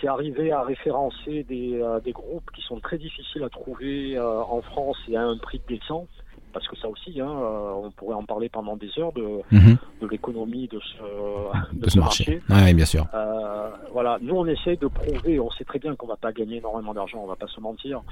C'est 0.00 0.08
arriver 0.08 0.52
à 0.52 0.62
référencer 0.62 1.44
des, 1.44 1.80
des 2.04 2.12
groupes 2.12 2.50
qui 2.54 2.62
sont 2.62 2.80
très 2.80 2.98
difficiles 2.98 3.42
à 3.44 3.48
trouver 3.48 4.18
en 4.18 4.60
France 4.62 4.96
et 5.08 5.16
à 5.16 5.22
un 5.22 5.38
prix 5.38 5.60
décent 5.68 6.06
parce 6.54 6.68
que 6.68 6.76
ça 6.76 6.88
aussi, 6.88 7.20
hein, 7.20 7.28
euh, 7.28 7.72
on 7.74 7.90
pourrait 7.90 8.14
en 8.14 8.24
parler 8.24 8.48
pendant 8.48 8.76
des 8.76 8.88
heures 8.98 9.12
de, 9.12 9.40
mhm. 9.50 9.76
de 10.00 10.06
l'économie 10.06 10.68
de 10.68 10.78
ce, 10.80 11.72
de, 11.74 11.90
ce 11.90 11.98
marché. 11.98 12.40
Oui, 12.48 12.72
bien 12.72 12.86
sûr. 12.86 13.06
Euh, 13.12 13.70
voilà, 13.92 14.18
nous 14.22 14.36
on 14.36 14.46
essaie 14.46 14.76
de 14.76 14.86
prouver, 14.86 15.38
on 15.40 15.50
sait 15.50 15.64
très 15.64 15.80
bien 15.80 15.94
qu'on 15.96 16.06
va 16.06 16.16
pas 16.16 16.32
gagner 16.32 16.58
énormément 16.58 16.94
d'argent, 16.94 17.20
on 17.22 17.26
va 17.26 17.36
pas 17.36 17.48
se 17.48 17.60
mentir. 17.60 18.02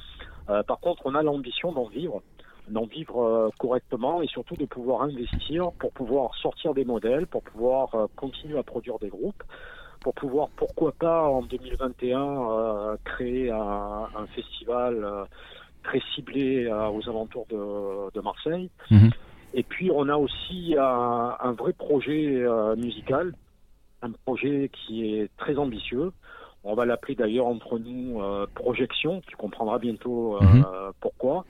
Euh, 0.51 0.62
par 0.64 0.80
contre, 0.80 1.03
on 1.07 1.14
a 1.14 1.22
l'ambition 1.22 1.72
d'en 1.72 1.86
vivre, 1.86 2.20
d'en 2.68 2.84
vivre 2.84 3.51
correctement 3.59 4.20
et 4.22 4.26
surtout 4.26 4.57
de 4.57 4.66
pouvoir 4.66 5.03
investir 5.03 5.70
pour 5.78 5.93
pouvoir 5.93 6.34
sortir 6.34 6.74
des 6.74 6.84
modèles, 6.84 7.26
pour 7.28 7.43
pouvoir 7.43 7.90
continuer 8.16 8.59
à 8.59 8.62
produire 8.64 8.99
des 8.99 9.09
groupes 9.09 9.43
pour 10.03 10.14
pouvoir, 10.14 10.48
pourquoi 10.57 10.92
pas, 10.92 11.22
en 11.22 11.42
2021, 11.42 12.96
créer 13.05 13.50
un, 13.50 14.09
un 14.14 14.26
festival 14.34 15.26
très 15.82 16.00
ciblé 16.14 16.66
euh, 16.66 16.88
aux 16.88 17.09
alentours 17.09 17.46
de, 17.50 18.12
de 18.12 18.20
Marseille. 18.20 18.70
Mhm. 18.90 19.11
Et 19.55 19.62
puis 19.62 19.90
on 19.90 20.09
a 20.09 20.16
aussi 20.16 20.76
un, 20.78 21.36
un 21.38 21.53
vrai 21.53 21.72
projet 21.72 22.36
euh, 22.36 22.74
musical, 22.76 23.34
un 24.00 24.11
projet 24.24 24.70
qui 24.72 25.14
est 25.14 25.30
très 25.36 25.57
ambitieux. 25.59 26.12
On 26.64 26.74
va 26.74 26.86
l'appeler 26.86 27.16
d'ailleurs 27.16 27.46
entre 27.46 27.78
nous 27.78 28.22
euh, 28.22 28.46
projection. 28.55 29.20
Tu 29.26 29.36
comprendras 29.36 29.78
bientôt 29.78 30.38
mhm. 30.40 30.64
pourquoi. 31.00 31.44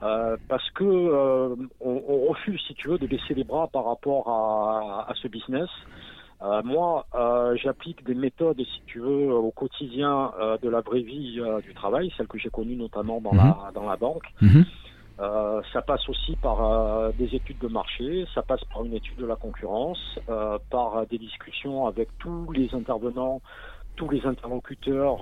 parce 0.00 0.70
que 0.70 0.84
on, 1.80 2.02
on, 2.08 2.28
refuse, 2.28 2.60
si 2.66 2.74
tu 2.74 2.88
veux, 2.88 2.98
de 2.98 3.06
baisser 3.06 3.34
les 3.34 3.44
bras 3.44 3.68
par 3.68 3.84
rapport 3.84 4.28
à, 4.28 5.10
à 5.10 5.14
ce 5.14 5.28
business. 5.28 5.68
Euh, 6.40 6.62
moi, 6.62 7.06
euh, 7.14 7.56
j'applique 7.56 8.04
des 8.04 8.14
méthodes, 8.14 8.58
si 8.58 8.82
tu 8.86 9.00
veux, 9.00 9.32
au 9.32 9.50
quotidien 9.50 10.32
euh, 10.40 10.56
de 10.58 10.68
la 10.68 10.80
vraie 10.80 11.00
vie 11.00 11.40
du 11.64 11.74
travail, 11.74 12.12
celle 12.16 12.28
que 12.28 12.38
j'ai 12.38 12.50
connue 12.50 12.76
notamment 12.76 13.20
dans, 13.20 13.34
la, 13.34 13.44
mhm. 13.44 13.72
dans 13.74 13.86
la 13.88 13.96
banque. 13.96 14.24
Mhm. 14.40 14.64
ça 15.72 15.82
passe 15.82 16.08
aussi 16.08 16.36
par 16.36 17.12
des 17.14 17.34
études 17.34 17.58
de 17.58 17.66
marché, 17.66 18.24
ça 18.34 18.42
passe 18.42 18.62
par 18.72 18.84
une 18.84 18.94
étude 18.94 19.16
de 19.16 19.26
la 19.26 19.34
concurrence, 19.34 20.18
par 20.70 21.06
des 21.06 21.18
discussions 21.18 21.86
avec 21.86 22.08
tous 22.18 22.52
les 22.52 22.72
intervenants, 22.72 23.42
tous 23.96 24.08
les 24.08 24.24
interlocuteurs 24.24 25.18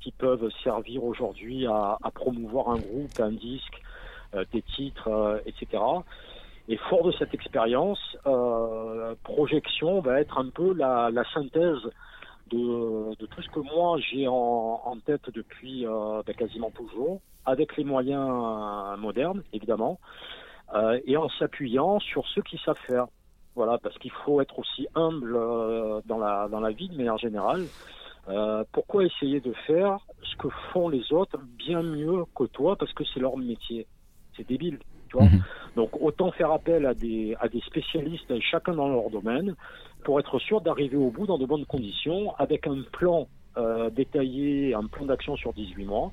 qui 0.00 0.12
peuvent 0.12 0.48
servir 0.62 1.02
aujourd'hui 1.02 1.66
à, 1.66 1.98
à, 2.00 2.10
promouvoir 2.12 2.68
un 2.68 2.78
groupe, 2.78 3.18
un 3.18 3.32
disque, 3.32 3.82
des 4.52 4.62
titres, 4.62 5.42
etc. 5.46 5.82
Et 6.70 6.76
fort 6.76 7.02
de 7.02 7.10
cette 7.10 7.34
expérience, 7.34 7.98
euh, 8.26 9.16
projection 9.24 10.00
va 10.00 10.20
être 10.20 10.38
un 10.38 10.48
peu 10.50 10.72
la, 10.72 11.10
synthèse 11.34 11.82
de, 12.52 13.12
tout 13.26 13.42
ce 13.42 13.48
que 13.48 13.58
moi 13.58 13.98
j'ai 13.98 14.28
en, 14.28 14.96
tête 15.04 15.30
depuis 15.34 15.84
euh, 15.84 16.22
ben, 16.24 16.32
quasiment 16.36 16.70
toujours, 16.70 17.20
avec 17.44 17.76
les 17.76 17.82
moyens 17.82 18.24
euh, 18.30 18.96
modernes 18.98 19.42
évidemment, 19.52 19.98
euh, 20.72 21.00
et 21.06 21.16
en 21.16 21.28
s'appuyant 21.40 21.98
sur 21.98 22.24
ceux 22.28 22.42
qui 22.42 22.56
savent 22.64 22.78
faire. 22.86 23.06
Voilà, 23.56 23.78
parce 23.78 23.98
qu'il 23.98 24.12
faut 24.24 24.40
être 24.40 24.56
aussi 24.60 24.86
humble 24.94 25.32
dans 26.06 26.18
la 26.18 26.46
dans 26.48 26.60
la 26.60 26.70
vie 26.70 26.88
de 26.88 26.96
manière 26.96 27.18
générale. 27.18 27.66
Pourquoi 28.70 29.04
essayer 29.04 29.40
de 29.40 29.52
faire 29.66 29.98
ce 30.22 30.36
que 30.36 30.48
font 30.72 30.88
les 30.88 31.12
autres 31.12 31.40
bien 31.58 31.82
mieux 31.82 32.24
que 32.36 32.44
toi 32.44 32.76
parce 32.76 32.92
que 32.92 33.02
c'est 33.12 33.18
leur 33.18 33.36
métier 33.36 33.88
C'est 34.36 34.46
débile. 34.46 34.78
Mhm. 35.14 35.42
Donc 35.76 35.90
autant 36.00 36.30
faire 36.32 36.50
appel 36.50 36.86
à 36.86 36.94
des, 36.94 37.36
à 37.40 37.48
des 37.48 37.60
spécialistes, 37.60 38.32
chacun 38.40 38.74
dans 38.74 38.88
leur 38.88 39.10
domaine, 39.10 39.54
pour 40.04 40.18
être 40.18 40.38
sûr 40.38 40.60
d'arriver 40.60 40.96
au 40.96 41.10
bout 41.10 41.26
dans 41.26 41.38
de 41.38 41.46
bonnes 41.46 41.66
conditions, 41.66 42.34
avec 42.36 42.66
un 42.66 42.82
plan 42.92 43.28
euh, 43.56 43.90
détaillé, 43.90 44.74
un 44.74 44.86
plan 44.86 45.06
d'action 45.06 45.36
sur 45.36 45.52
18 45.52 45.84
mois, 45.84 46.12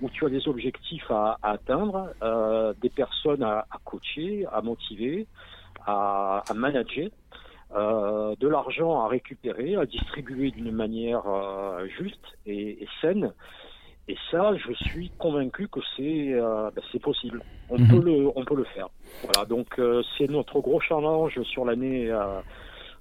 où 0.00 0.08
tu 0.10 0.24
as 0.24 0.28
des 0.28 0.46
objectifs 0.48 1.10
à, 1.10 1.38
atteindre, 1.42 2.10
euh, 2.22 2.72
des 2.80 2.88
personnes 2.88 3.42
à, 3.42 3.66
coacher, 3.84 4.46
à 4.52 4.62
motiver, 4.62 5.26
à, 5.86 6.42
à 6.48 6.54
manager. 6.54 7.10
Euh, 7.76 8.34
de 8.40 8.48
l'argent 8.48 9.00
à 9.02 9.08
récupérer, 9.08 9.76
à 9.76 9.84
distribuer 9.84 10.50
d'une 10.52 10.72
manière 10.72 11.24
juste 11.98 12.38
et, 12.46 12.82
et 12.82 12.88
saine, 13.02 13.32
et 14.08 14.16
ça, 14.30 14.52
je 14.56 14.72
suis 14.88 15.10
convaincu 15.18 15.68
que 15.68 15.80
c'est 15.96 16.32
euh, 16.32 16.70
ben, 16.74 16.82
c'est 16.90 16.98
possible. 16.98 17.42
On 17.68 17.78
mhm. 17.78 17.88
peut 17.88 18.02
le 18.02 18.30
on 18.34 18.44
peut 18.44 18.56
le 18.56 18.64
faire. 18.64 18.88
Voilà. 19.22 19.46
Donc 19.46 19.78
euh, 19.78 20.02
c'est 20.16 20.30
notre 20.30 20.60
gros 20.60 20.80
challenge 20.80 21.40
sur 21.42 21.66
l'année 21.66 22.10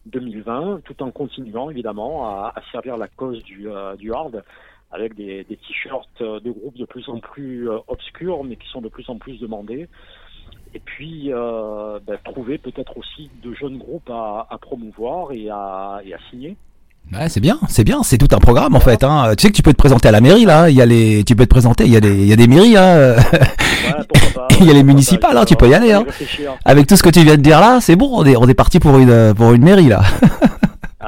2020, 0.07 0.67
euh, 0.67 0.77
tout 0.83 1.01
en 1.01 1.11
continuant 1.11 1.69
évidemment 1.69 2.25
à, 2.25 2.51
à 2.53 2.61
servir 2.73 2.97
la 2.97 3.07
cause 3.07 3.41
du 3.43 3.69
du 3.97 4.13
hard 4.13 4.43
avec 4.91 5.15
des, 5.15 5.43
des 5.45 5.57
t-shirts 5.57 6.21
de 6.21 6.51
groupes 6.51 6.77
de 6.77 6.85
plus 6.85 7.07
en 7.09 7.19
plus 7.19 7.69
obscurs, 7.87 8.43
mais 8.43 8.57
qui 8.57 8.67
sont 8.69 8.81
de 8.81 8.89
plus 8.89 9.09
en 9.09 9.17
plus 9.17 9.39
demandés. 9.39 9.87
Et 10.73 10.79
puis 10.79 11.29
ben, 11.29 12.17
trouver 12.25 12.57
peut-être 12.57 12.97
aussi 12.97 13.29
de 13.41 13.53
jeunes 13.53 13.77
groupes 13.77 14.09
à, 14.09 14.45
à 14.49 14.57
promouvoir 14.57 15.31
et 15.31 15.49
à, 15.49 16.01
et 16.03 16.13
à 16.13 16.19
signer. 16.29 16.57
Ouais, 17.13 17.29
c'est 17.29 17.39
bien, 17.39 17.57
c'est 17.69 17.85
bien, 17.85 18.01
c'est 18.03 18.17
tout 18.17 18.27
un 18.35 18.39
programme 18.39 18.75
en 18.75 18.81
fait. 18.81 19.03
Hein. 19.03 19.33
Tu 19.37 19.43
sais 19.43 19.49
que 19.49 19.55
tu 19.55 19.61
peux 19.61 19.71
te 19.71 19.77
présenter 19.77 20.09
à 20.09 20.11
la 20.11 20.19
mairie 20.19 20.43
là. 20.43 20.69
Il 20.69 20.75
y 20.75 20.81
a 20.81 20.85
les, 20.85 21.23
tu 21.23 21.35
peux 21.37 21.45
te 21.45 21.49
présenter. 21.49 21.85
Il 21.85 21.93
y 21.93 21.95
a 21.95 22.01
des, 22.01 22.13
il 22.13 22.27
y 22.27 22.33
a 22.33 22.35
des 22.35 22.47
mairies. 22.47 22.75
Hein. 22.75 23.15
il 24.59 24.65
y 24.65 24.69
a 24.69 24.73
les 24.73 24.83
municipales. 24.83 25.37
Hein, 25.37 25.45
tu 25.45 25.55
peux 25.55 25.69
y 25.69 25.73
aller. 25.73 25.93
Hein. 25.93 26.05
Avec 26.65 26.85
tout 26.85 26.97
ce 26.97 27.03
que 27.03 27.09
tu 27.09 27.23
viens 27.23 27.37
de 27.37 27.41
dire 27.41 27.61
là, 27.61 27.79
c'est 27.81 27.95
bon. 27.95 28.09
On 28.11 28.25
est, 28.25 28.35
on 28.35 28.47
est 28.47 28.53
parti 28.53 28.79
pour 28.79 28.97
une, 28.97 29.33
pour 29.33 29.53
une 29.53 29.63
mairie 29.63 29.87
là. 29.87 30.01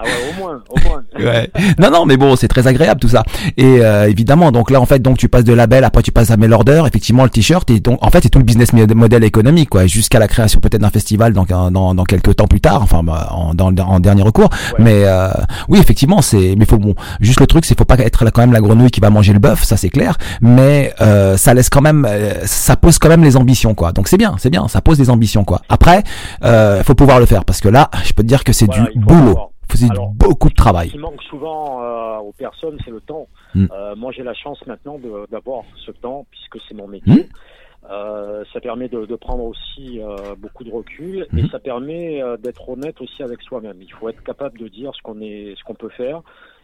Ah 0.01 0.05
ouais, 0.05 0.31
au 0.31 0.41
moins, 0.41 0.61
au 0.69 0.79
moins. 0.87 1.03
ouais. 1.31 1.49
Non, 1.77 1.91
non, 1.91 2.05
mais 2.05 2.17
bon, 2.17 2.35
c'est 2.35 2.47
très 2.47 2.67
agréable 2.67 2.99
tout 2.99 3.09
ça. 3.09 3.23
Et 3.57 3.79
euh, 3.81 4.09
évidemment, 4.09 4.51
donc 4.51 4.71
là, 4.71 4.79
en 4.79 4.85
fait, 4.85 4.99
donc 4.99 5.17
tu 5.17 5.29
passes 5.29 5.43
de 5.43 5.53
label, 5.53 5.83
après 5.83 6.01
tu 6.01 6.11
passes 6.11 6.31
à 6.31 6.37
mail 6.37 6.53
order, 6.53 6.83
effectivement 6.87 7.23
le 7.23 7.29
t-shirt, 7.29 7.69
et 7.69 7.79
donc 7.79 7.99
en 8.01 8.09
fait, 8.09 8.21
c'est 8.23 8.29
tout 8.29 8.39
le 8.39 8.45
business 8.45 8.73
model 8.73 9.23
économique, 9.23 9.69
quoi, 9.69 9.85
jusqu'à 9.87 10.19
la 10.19 10.27
création 10.27 10.59
peut-être 10.59 10.81
d'un 10.81 10.89
festival 10.89 11.33
dans, 11.33 11.45
dans, 11.71 11.93
dans 11.93 12.03
quelques 12.03 12.35
temps 12.35 12.47
plus 12.47 12.61
tard, 12.61 12.81
enfin, 12.81 13.03
bah, 13.03 13.29
en, 13.31 13.53
dans, 13.53 13.75
en 13.75 13.99
dernier 13.99 14.21
recours. 14.21 14.49
Mais 14.77 15.03
euh, 15.05 15.29
oui, 15.67 15.79
effectivement, 15.79 16.21
c'est, 16.21 16.55
mais 16.57 16.65
faut 16.65 16.77
bon, 16.77 16.95
juste 17.19 17.39
le 17.39 17.47
truc, 17.47 17.65
c'est 17.65 17.77
faut 17.77 17.85
pas 17.85 17.97
être 17.97 18.23
là, 18.25 18.31
quand 18.31 18.41
même 18.41 18.53
la 18.53 18.61
grenouille 18.61 18.91
qui 18.91 19.01
va 19.01 19.09
manger 19.09 19.33
le 19.33 19.39
bœuf, 19.39 19.63
ça 19.63 19.77
c'est 19.77 19.89
clair. 19.89 20.17
Mais 20.41 20.93
euh, 21.01 21.37
ça 21.37 21.53
laisse 21.53 21.69
quand 21.69 21.81
même, 21.81 22.05
euh, 22.09 22.45
ça 22.45 22.75
pose 22.75 22.99
quand 22.99 23.09
même 23.09 23.23
les 23.23 23.37
ambitions, 23.37 23.73
quoi. 23.73 23.91
Donc 23.91 24.07
c'est 24.07 24.17
bien, 24.17 24.35
c'est 24.37 24.49
bien, 24.49 24.67
ça 24.67 24.81
pose 24.81 24.97
des 24.97 25.09
ambitions, 25.09 25.43
quoi. 25.43 25.61
Après, 25.69 26.03
euh, 26.43 26.83
faut 26.83 26.95
pouvoir 26.95 27.19
le 27.19 27.25
faire 27.25 27.45
parce 27.45 27.61
que 27.61 27.69
là, 27.69 27.89
je 28.03 28.13
peux 28.13 28.23
te 28.23 28.27
dire 28.27 28.43
que 28.43 28.53
c'est 28.53 28.67
du 28.67 28.81
boulot 28.95 29.48
faisait 29.71 29.87
beaucoup 30.15 30.49
de 30.49 30.55
travail. 30.55 30.87
Ce 30.87 30.93
qui 30.93 30.99
manque 30.99 31.21
souvent 31.23 31.83
euh, 31.83 32.17
aux 32.17 32.33
personnes, 32.33 32.77
c'est 32.83 32.91
le 32.91 33.01
temps. 33.01 33.27
Hmm. 33.55 33.67
Euh, 33.71 33.95
moi, 33.95 34.11
j'ai 34.11 34.23
la 34.23 34.33
chance 34.33 34.65
maintenant 34.67 34.99
d'avoir 35.31 35.63
ce 35.85 35.91
temps, 35.91 36.25
puisque 36.31 36.59
c'est 36.67 36.75
mon 36.75 36.87
métier. 36.87 37.23
Hmm. 37.23 37.89
Euh, 37.89 38.43
ça 38.51 38.59
permet 38.59 38.89
de, 38.89 39.05
de 39.05 39.15
prendre 39.15 39.45
aussi 39.45 40.01
beaucoup 40.37 40.63
de 40.63 40.71
recul 40.71 41.27
et 41.35 41.43
hmm. 41.43 41.49
ça 41.49 41.59
permet 41.59 42.21
d'être 42.39 42.67
honnête 42.69 42.99
aussi 43.01 43.23
avec 43.23 43.41
soi-même. 43.41 43.81
Il 43.81 43.91
faut 43.93 44.09
être 44.09 44.23
capable 44.23 44.59
de 44.59 44.67
dire 44.67 44.91
ce 44.95 45.01
qu'on 45.01 45.21
est, 45.21 45.55
ce 45.57 45.63
qu'on 45.63 45.75
peut 45.75 45.89
faire 45.89 46.21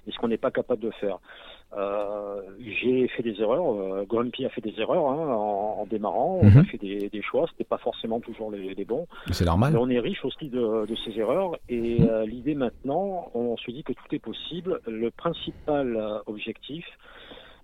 et 0.08 0.12
ce 0.12 0.18
qu'on 0.18 0.28
n'est 0.28 0.38
pas 0.38 0.51
capable 0.51 0.82
de 0.82 0.91
faire. 0.91 1.20
Euh, 1.78 2.41
j'ai 2.59 3.07
fait 3.09 3.23
des 3.23 3.39
erreurs. 3.41 3.67
Euh, 3.73 4.05
Grumpy 4.07 4.45
a 4.45 4.49
fait 4.49 4.61
des 4.61 4.73
erreurs 4.80 5.07
hein, 5.09 5.28
en, 5.36 5.82
en, 5.82 5.86
démarrant. 5.86 6.39
On 6.41 6.47
a 6.47 6.49
Mhm. 6.61 6.65
fait 6.65 6.78
des, 6.78 7.09
des 7.09 7.21
choix. 7.21 7.45
C'était 7.51 7.63
pas 7.65 7.78
forcément 7.78 8.19
toujours 8.19 8.49
les, 8.51 8.73
les 8.73 8.86
bons. 8.86 9.07
C'est 9.32 9.41
Mais 9.43 9.47
normal. 9.47 9.78
on 9.78 9.89
est 9.89 9.99
riche 9.99 10.23
aussi 10.23 10.47
de, 10.49 10.86
de 10.86 10.95
ces 11.03 11.17
erreurs. 11.19 11.51
Et 11.69 11.99
Mhm. 11.99 12.07
euh, 12.09 12.26
l'idée 12.26 12.55
maintenant, 12.55 13.30
on 13.34 13.57
se 13.57 13.69
dit 13.71 13.84
que 13.84 13.93
tout 13.93 14.13
est 14.15 14.19
possible. 14.19 14.80
Le 14.88 15.11
principal 15.11 16.21
objectif, 16.28 16.86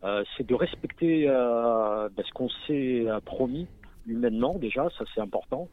euh, 0.03 0.23
c'est 0.35 0.45
de 0.45 0.55
respecter 0.55 1.25
ben, 1.27 2.23
ce 2.25 2.31
qu'on 2.33 2.49
s'est 2.67 3.05
promis 3.25 3.67
humainement 4.07 4.55
déjà, 4.55 4.89
ça 4.97 5.05
c'est 5.13 5.21
important. 5.21 5.67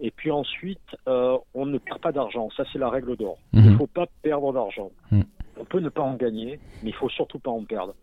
Et 0.00 0.10
puis 0.10 0.30
ensuite, 0.30 0.80
on 1.06 1.66
ne 1.66 1.78
perd 1.78 2.00
pas 2.00 2.12
d'argent. 2.12 2.48
Ça 2.56 2.64
c'est 2.72 2.78
la 2.78 2.88
règle 2.88 3.14
d'or. 3.16 3.36
Il 3.52 3.62
ne 3.62 3.70
Mhm. 3.70 3.76
faut 3.78 3.86
pas 3.86 4.06
perdre 4.22 4.52
d'argent. 4.52 4.90
On 5.56 5.64
peut 5.64 5.80
ne 5.80 5.88
pas 5.88 6.02
en 6.02 6.14
gagner, 6.14 6.60
mais 6.82 6.90
il 6.90 6.94
faut 6.94 7.08
surtout 7.08 7.38
pas 7.38 7.50
en 7.50 7.64
perdre. 7.64 7.94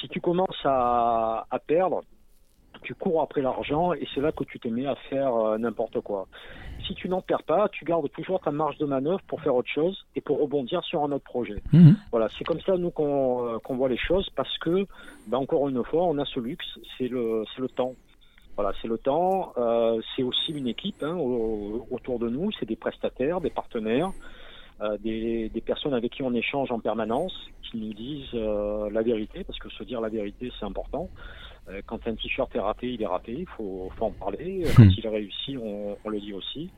Si 0.00 0.08
tu 0.08 0.20
commences 0.20 0.60
à, 0.64 1.46
à 1.50 1.58
perdre, 1.58 2.02
tu 2.82 2.94
cours 2.94 3.20
après 3.22 3.42
l'argent 3.42 3.92
et 3.92 4.06
c'est 4.14 4.20
là 4.20 4.32
que 4.32 4.44
tu 4.44 4.58
te 4.60 4.68
mets 4.68 4.86
à 4.86 4.94
faire 5.08 5.34
euh, 5.34 5.58
n'importe 5.58 6.00
quoi. 6.00 6.28
Si 6.86 6.94
tu 6.94 7.08
n'en 7.08 7.20
perds 7.20 7.42
pas, 7.42 7.68
tu 7.68 7.84
gardes 7.84 8.10
toujours 8.12 8.40
ta 8.40 8.50
marge 8.50 8.78
de 8.78 8.86
manœuvre 8.86 9.20
pour 9.26 9.40
faire 9.42 9.54
autre 9.54 9.68
chose 9.68 9.98
et 10.14 10.20
pour 10.20 10.40
rebondir 10.40 10.82
sur 10.84 11.02
un 11.04 11.12
autre 11.12 11.24
projet. 11.24 11.62
Mhm. 11.72 11.96
Voilà, 12.10 12.28
c'est 12.38 12.44
comme 12.44 12.60
ça 12.60 12.76
nous 12.76 12.90
qu'on 12.90 13.46
euh, 13.46 13.58
qu'on 13.58 13.76
voit 13.76 13.88
les 13.88 13.98
choses 13.98 14.28
parce 14.34 14.56
que, 14.58 14.86
ben, 15.26 15.38
encore 15.38 15.68
une 15.68 15.82
fois, 15.84 16.04
on 16.04 16.16
a 16.18 16.24
ce 16.24 16.40
luxe, 16.40 16.78
c'est 16.96 17.08
le, 17.08 17.44
le 17.58 17.68
temps. 17.68 17.94
Voilà, 18.56 18.72
c'est 18.80 18.88
le 18.88 18.98
temps. 18.98 19.52
euh, 19.58 20.00
c'est 20.16 20.22
aussi 20.22 20.52
une 20.52 20.66
équipe 20.68 21.02
hein, 21.02 21.16
au- 21.16 21.86
autour 21.90 22.18
de 22.18 22.28
nous. 22.28 22.50
C'est 22.58 22.66
des 22.66 22.76
prestataires, 22.76 23.40
des 23.40 23.50
partenaires, 23.50 24.12
euh, 24.82 24.96
des, 24.98 25.50
des 25.50 25.60
personnes 25.60 25.92
avec 25.92 26.12
qui 26.12 26.22
on 26.22 26.32
échange 26.32 26.72
en 26.72 26.80
permanence, 26.80 27.34
qui 27.62 27.76
nous 27.76 27.92
disent 27.92 28.30
euh, 28.34 28.88
la 28.90 29.02
vérité, 29.02 29.44
parce 29.44 29.58
que 29.58 29.68
se 29.68 29.84
dire 29.84 30.00
la 30.00 30.08
vérité, 30.08 30.50
c'est 30.58 30.64
important. 30.64 31.10
Euh, 31.68 31.82
quand 31.86 32.06
un 32.06 32.14
t-shirt 32.14 32.54
est 32.56 32.60
raté, 32.60 32.88
il 32.94 33.02
est 33.02 33.06
raté. 33.06 33.32
Il 33.32 33.46
faut, 33.46 33.90
faut 33.98 34.06
en 34.06 34.10
parler. 34.10 34.64
Quand 34.74 34.84
il 34.96 35.04
est 35.04 35.08
réussi, 35.08 35.58
on, 35.58 35.98
on 36.02 36.08
le 36.08 36.18
dit 36.18 36.32
aussi. 36.32 36.70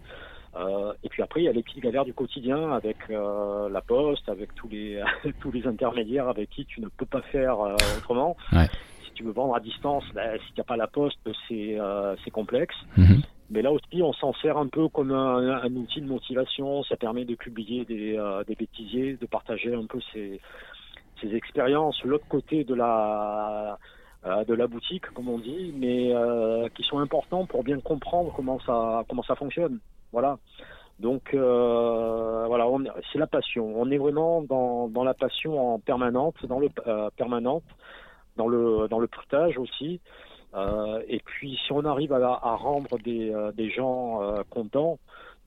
Et 1.02 1.08
puis 1.08 1.22
après, 1.22 1.40
il 1.40 1.44
y 1.44 1.48
a 1.48 1.52
les 1.52 1.62
petites 1.62 1.82
galères 1.82 2.04
du 2.04 2.12
quotidien 2.12 2.72
avec 2.72 3.08
la 3.08 3.80
poste, 3.80 4.28
avec 4.28 4.54
tous 4.54 4.68
les 4.68 5.02
tous 5.40 5.50
les 5.50 5.66
intermédiaires 5.66 6.28
avec 6.28 6.50
qui 6.50 6.66
tu 6.66 6.82
ne 6.82 6.88
peux 6.88 7.06
pas 7.06 7.22
faire 7.22 7.58
autrement. 7.96 8.36
Ouais. 8.52 8.68
Si 9.06 9.12
tu 9.14 9.22
veux 9.22 9.32
vendre 9.32 9.54
à 9.54 9.60
distance, 9.60 10.04
ben, 10.14 10.38
si 10.46 10.52
tu 10.52 10.60
n'as 10.60 10.64
pas 10.64 10.76
la 10.76 10.88
poste, 10.88 11.18
c'est 11.48 11.78
c'est 12.22 12.30
complexe. 12.30 12.74
Mhm. 12.98 13.22
Mais 13.52 13.62
là 13.62 13.70
aussi, 13.70 14.02
on 14.02 14.12
s'en 14.14 14.32
sert 14.34 14.56
un 14.56 14.66
peu 14.66 14.88
comme 14.88 15.12
un, 15.12 15.64
outil 15.76 16.00
de 16.00 16.06
motivation. 16.06 16.82
Ça 16.84 16.96
permet 16.96 17.24
de 17.24 17.34
publier 17.34 17.84
des, 17.84 18.16
euh, 18.16 18.42
bêtisiers, 18.44 19.18
de 19.20 19.26
partager 19.26 19.74
un 19.74 19.84
peu 19.84 20.00
ses, 20.12 20.40
ses 21.20 21.34
expériences, 21.34 22.02
l'autre 22.04 22.26
côté 22.28 22.64
de 22.64 22.74
la 22.74 23.78
euh, 24.24 24.44
de 24.44 24.54
la 24.54 24.68
boutique, 24.68 25.04
comme 25.14 25.28
on 25.28 25.38
dit, 25.38 25.74
mais 25.76 26.14
euh, 26.14 26.68
qui 26.76 26.84
sont 26.84 27.00
importants 27.00 27.44
pour 27.44 27.64
bien 27.64 27.80
comprendre 27.80 28.32
comment 28.32 28.60
ça 28.60 29.34
fonctionne. 29.34 29.80
Voilà. 30.12 30.38
Donc 31.00 31.34
voilà, 31.34 32.66
c'est 33.12 33.18
la 33.18 33.26
passion. 33.26 33.72
On 33.74 33.90
est 33.90 33.98
vraiment 33.98 34.42
dans, 34.42 35.04
la 35.04 35.14
passion 35.14 35.74
en 35.74 35.78
permanente, 35.80 36.36
dans 36.46 36.60
le 36.60 36.68
euh, 36.86 37.10
dans 38.36 38.48
le 38.48 38.88
dans 38.88 39.60
aussi. 39.60 40.00
Euh, 40.54 41.02
et 41.08 41.20
puis 41.24 41.58
si 41.64 41.72
on 41.72 41.84
arrive 41.84 42.12
à, 42.12 42.16
à 42.42 42.54
rendre 42.56 42.98
des, 42.98 43.32
euh, 43.32 43.52
des 43.52 43.70
gens 43.70 44.22
euh, 44.22 44.42
contents, 44.50 44.98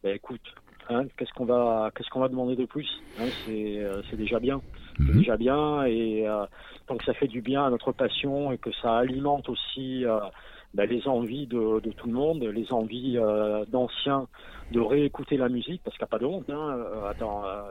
ben 0.03 0.15
écoute, 0.15 0.41
hein, 0.89 1.03
qu'est-ce 1.17 1.31
qu'on 1.33 1.45
va 1.45 1.91
qu'est-ce 1.95 2.09
qu'on 2.09 2.21
va 2.21 2.27
demander 2.27 2.55
de 2.55 2.65
plus 2.65 2.89
hein, 3.19 3.25
C'est 3.45 3.77
euh, 3.79 4.01
c'est 4.09 4.17
déjà 4.17 4.39
bien, 4.39 4.61
c'est 4.97 5.03
Mhm. 5.11 5.17
déjà 5.19 5.37
bien. 5.37 5.83
Et 5.85 6.27
euh, 6.27 6.45
tant 6.87 6.97
que 6.97 7.03
ça 7.05 7.13
fait 7.13 7.27
du 7.27 7.41
bien 7.41 7.65
à 7.65 7.69
notre 7.69 7.91
passion 7.91 8.51
et 8.51 8.57
que 8.57 8.71
ça 8.81 8.97
alimente 8.97 9.47
aussi 9.49 10.05
euh, 10.05 10.19
ben, 10.73 10.89
les 10.89 11.07
envies 11.07 11.45
de, 11.47 11.79
de 11.79 11.91
tout 11.91 12.07
le 12.07 12.13
monde, 12.13 12.43
les 12.43 12.73
envies 12.73 13.17
euh, 13.17 13.63
d'anciens 13.67 14.27
de 14.71 14.79
réécouter 14.81 15.37
la 15.37 15.47
musique, 15.47 15.81
parce 15.83 15.95
qu'il 15.95 16.03
n'y 16.03 16.09
a 16.09 16.11
pas 16.11 16.19
de 16.19 16.25
honte. 16.25 16.49
Hein. 16.49 16.77
Euh, 16.77 17.09
attends, 17.09 17.45
euh, 17.45 17.61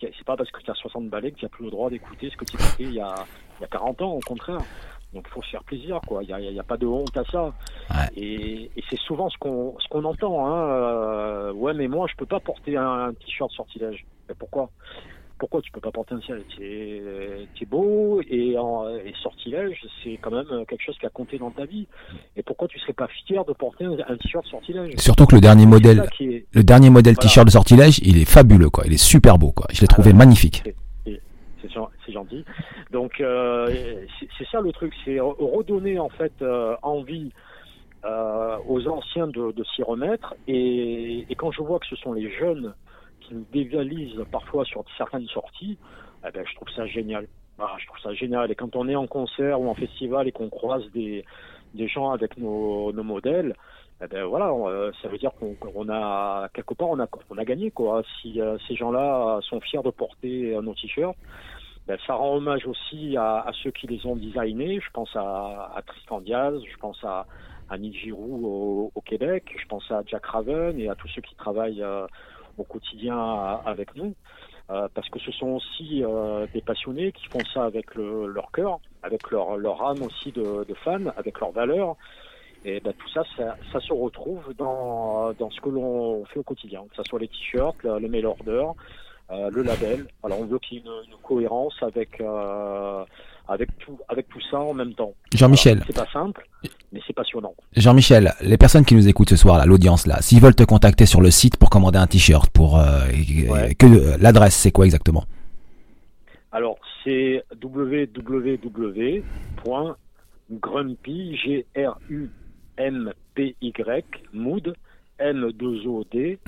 c'est 0.00 0.24
pas 0.26 0.36
parce 0.36 0.50
que 0.50 0.60
tu 0.60 0.70
as 0.70 0.74
60 0.74 1.08
balais 1.08 1.32
que 1.32 1.38
tu 1.38 1.44
n'as 1.46 1.48
plus 1.48 1.64
le 1.64 1.70
droit 1.70 1.88
d'écouter 1.88 2.28
ce 2.30 2.36
que 2.36 2.44
tu 2.44 2.56
écoutais 2.56 2.84
il 2.84 2.92
y 2.94 3.00
a, 3.00 3.14
il 3.58 3.62
y 3.62 3.64
a 3.64 3.68
40 3.68 4.02
ans, 4.02 4.12
au 4.12 4.20
contraire. 4.20 4.60
Donc 5.14 5.26
il 5.28 5.32
faut 5.32 5.42
se 5.42 5.50
faire 5.50 5.62
plaisir, 5.64 6.00
quoi. 6.06 6.22
Il 6.22 6.34
n'y 6.52 6.58
a, 6.58 6.62
pas 6.62 6.76
de 6.78 6.86
honte 6.86 7.16
à 7.16 7.24
ça. 7.30 7.52
Ouais. 7.90 8.06
Et, 8.16 8.70
et 8.76 8.84
c'est 8.88 8.98
souvent 9.00 9.28
ce 9.28 9.36
qu'on 9.38 9.74
ce 9.78 9.86
qu'on 9.88 10.04
entend. 10.04 10.46
Hein. 10.46 10.68
Euh, 10.70 11.52
ouais, 11.52 11.74
mais 11.74 11.86
moi 11.88 12.06
je 12.10 12.16
peux 12.16 12.26
pas 12.26 12.40
porter 12.40 12.76
un, 12.76 13.08
un 13.08 13.12
t-shirt 13.14 13.50
sortilège. 13.52 14.04
Mais 14.28 14.34
pourquoi? 14.38 14.70
Pourquoi 15.38 15.60
tu 15.60 15.72
peux 15.72 15.80
pas 15.80 15.90
porter 15.90 16.14
un 16.14 16.18
t-shirt? 16.20 16.40
T'es 17.58 17.66
beau 17.66 18.22
et, 18.30 18.56
en, 18.56 18.88
et 18.88 19.12
sortilège, 19.22 19.80
c'est 20.02 20.16
quand 20.22 20.30
même 20.30 20.46
quelque 20.66 20.82
chose 20.82 20.96
qui 20.98 21.04
a 21.06 21.10
compté 21.10 21.36
dans 21.38 21.50
ta 21.50 21.64
vie. 21.66 21.86
Et 22.36 22.42
pourquoi 22.42 22.68
tu 22.68 22.78
serais 22.78 22.92
pas 22.92 23.08
fier 23.26 23.44
de 23.44 23.52
porter 23.52 23.84
un, 23.84 23.92
un 24.08 24.16
t-shirt 24.16 24.46
sortilège? 24.46 24.94
Surtout 24.98 25.26
que 25.26 25.34
le 25.34 25.40
dernier 25.40 25.66
modèle, 25.66 25.98
ça 25.98 26.06
qui 26.06 26.24
est- 26.32 26.46
le 26.52 26.62
dernier 26.64 26.90
modèle 26.90 27.14
Voilà. 27.14 27.28
t-shirt 27.28 27.46
de 27.46 27.52
sortilège, 27.52 27.98
il 28.04 28.18
est 28.18 28.24
fabuleux 28.24 28.70
quoi. 28.70 28.84
Il 28.86 28.92
est 28.94 29.04
super 29.04 29.36
beau 29.36 29.52
quoi. 29.52 29.66
Je 29.72 29.80
l'ai 29.80 29.86
Ah 29.90 29.92
trouvé 29.92 30.12
ouais. 30.12 30.16
magnifique. 30.16 30.62
C'est 31.62 31.70
gen- 31.70 31.88
c'est 32.04 32.12
gentil. 32.12 32.44
Donc 32.90 33.20
euh, 33.20 34.04
c'est 34.38 34.46
ça 34.48 34.60
le 34.60 34.72
truc, 34.72 34.92
c'est 35.04 35.16
re- 35.16 35.36
redonner 35.38 35.98
en 35.98 36.10
fait 36.10 36.34
euh, 36.42 36.76
envie 36.82 37.32
euh, 38.04 38.58
aux 38.66 38.86
anciens 38.88 39.28
de, 39.28 39.54
s'y 39.74 39.82
remettre. 39.82 40.34
Et, 40.46 41.26
quand 41.38 41.52
je 41.52 41.62
vois 41.62 41.78
que 41.78 41.86
ce 41.86 41.96
sont 41.96 42.12
les 42.12 42.30
jeunes 42.30 42.74
qui 43.20 43.34
nous 43.34 43.46
dévalisent 43.52 44.24
parfois 44.30 44.64
sur 44.64 44.84
certaines 44.96 45.28
sorties, 45.28 45.78
eh 46.26 46.30
ben, 46.30 46.44
je 46.46 46.54
trouve 46.56 46.68
ça 46.74 46.86
génial. 46.86 47.26
Voilà, 47.56 47.76
je 47.78 47.86
trouve 47.86 48.00
ça 48.00 48.12
génial. 48.14 48.50
Et 48.50 48.54
quand 48.54 48.76
on 48.76 48.88
est 48.88 48.96
en 48.96 49.06
concert 49.06 49.60
ou 49.60 49.68
en 49.68 49.74
festival 49.74 50.26
et 50.28 50.32
qu'on 50.32 50.50
croise 50.50 50.84
des, 50.92 51.24
des 51.74 51.88
gens 51.88 52.10
avec 52.10 52.36
nos 52.36 52.92
modèles, 52.92 53.54
eh 54.04 54.08
ben 54.08 54.24
voilà, 54.24 54.50
euh, 54.50 54.90
ça 55.00 55.08
veut 55.08 55.18
dire 55.18 55.30
qu'on 55.38 55.88
a 55.88 56.48
quelque 56.52 56.74
part 56.74 56.88
on 56.88 56.98
a 56.98 57.06
on 57.30 57.38
a 57.38 57.44
gagné 57.44 57.70
quoi. 57.70 58.02
Si 58.20 58.40
euh, 58.40 58.58
ces 58.66 58.74
gens-là 58.74 59.38
sont 59.42 59.60
fiers 59.60 59.82
de 59.84 59.90
porter 59.90 60.58
nos 60.60 60.74
t-shirts, 60.74 61.16
ben, 61.86 61.96
ça 62.04 62.14
rend 62.14 62.34
hommage 62.36 62.66
aussi 62.66 63.16
à, 63.16 63.48
ceux 63.62 63.70
qui 63.70 63.86
les 63.86 64.04
ont 64.04 64.16
designés. 64.16 64.80
Je 64.80 64.90
pense 64.92 65.14
à, 65.14 65.72
à 65.76 65.82
Tristan 65.86 66.20
Diaz, 66.20 66.60
je 66.68 66.76
pense 66.78 66.98
à, 67.04 67.26
à 67.68 67.78
Nick 67.78 67.94
Giroux 67.96 68.90
au, 68.92 69.00
Québec, 69.02 69.54
je 69.56 69.66
pense 69.68 69.88
à 69.92 70.02
Jack 70.06 70.26
Raven 70.26 70.80
et 70.80 70.88
à 70.88 70.96
tous 70.96 71.08
ceux 71.08 71.22
qui 71.22 71.36
travaillent 71.36 71.82
euh, 71.82 72.06
au 72.58 72.64
quotidien 72.64 73.60
avec 73.64 73.94
nous. 73.94 74.14
Parce 74.94 75.10
que 75.10 75.18
ce 75.18 75.30
sont 75.32 75.48
aussi 75.48 76.02
des 76.54 76.62
passionnés 76.62 77.12
qui 77.12 77.26
font 77.26 77.44
ça 77.52 77.64
avec 77.64 77.94
le, 77.94 78.26
leur 78.26 78.50
cœur, 78.52 78.78
avec 79.02 79.30
leur, 79.30 79.58
leur 79.58 79.84
âme 79.84 80.00
aussi 80.00 80.32
de, 80.32 80.64
de 80.64 81.10
avec 81.18 81.40
leurs 81.40 81.50
valeurs. 81.50 81.96
Et 82.64 82.80
ben, 82.80 82.92
tout 82.96 83.08
ça, 83.12 83.22
ça, 83.36 83.56
ça 83.72 83.80
se 83.80 83.92
retrouve 83.92 84.54
dans, 84.56 85.32
dans 85.38 85.50
ce 85.50 85.60
que 85.60 85.68
l'on 85.68 86.24
fait 86.26 86.38
au 86.38 86.44
quotidien, 86.44 86.82
que 86.90 86.96
ce 86.96 87.02
soit 87.04 87.18
les 87.18 87.28
t-shirts, 87.28 87.76
le, 87.82 87.98
le 87.98 88.08
mail 88.08 88.24
order, 88.26 88.66
euh, 89.32 89.50
le 89.52 89.62
label. 89.62 90.06
Alors 90.22 90.40
on 90.40 90.44
veut 90.44 90.58
qu'il 90.60 90.78
y 90.78 90.80
ait 90.80 90.84
une, 90.84 90.92
une 91.12 91.18
cohérence 91.22 91.74
avec, 91.82 92.20
euh, 92.20 93.04
avec, 93.48 93.76
tout, 93.78 93.98
avec 94.08 94.28
tout 94.28 94.40
ça 94.50 94.60
en 94.60 94.74
même 94.74 94.94
temps. 94.94 95.12
Jean-Michel, 95.34 95.78
Alors, 95.78 95.86
C'est 95.88 95.96
pas 95.96 96.06
simple, 96.12 96.46
mais 96.92 97.00
c'est 97.04 97.12
passionnant. 97.14 97.54
Jean-Michel, 97.76 98.32
les 98.42 98.58
personnes 98.58 98.84
qui 98.84 98.94
nous 98.94 99.08
écoutent 99.08 99.30
ce 99.30 99.36
soir 99.36 99.58
là, 99.58 99.66
l'audience 99.66 100.06
là, 100.06 100.22
s'ils 100.22 100.40
veulent 100.40 100.54
te 100.54 100.62
contacter 100.62 101.04
sur 101.06 101.20
le 101.20 101.32
site 101.32 101.56
pour 101.56 101.68
commander 101.68 101.98
un 101.98 102.06
t-shirt, 102.06 102.48
pour 102.50 102.78
euh, 102.78 103.00
Ouais. 103.48 103.74
que 103.74 103.86
euh, 103.86 104.16
l'adresse 104.20 104.54
c'est 104.54 104.70
quoi 104.70 104.84
exactement? 104.84 105.24
Alors, 106.52 106.76
c'est 107.02 107.42
www.grumpy, 110.50 111.64
r 112.78 112.84
u 112.84 112.86
m 112.86 113.12
p 113.34 113.56
y 113.60 113.72
mood, 114.32 114.74
m 115.18 115.52
2 115.52 115.86
o 115.86 116.04
d 116.04 116.38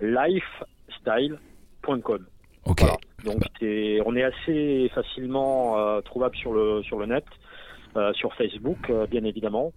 lifestyle.com. 0.00 2.26
Ok. 2.66 2.80
Voilà. 2.80 2.96
Donc, 3.24 3.42
on 4.04 4.16
est 4.16 4.22
assez 4.22 4.90
facilement 4.94 5.78
euh, 5.78 6.00
trouvable 6.02 6.36
sur 6.36 6.52
le 6.52 6.82
sur 6.82 6.98
le 6.98 7.06
net, 7.06 7.24
euh, 7.96 8.12
sur 8.12 8.34
Facebook, 8.34 8.78
euh, 8.90 9.06
bien 9.06 9.24
évidemment. 9.24 9.72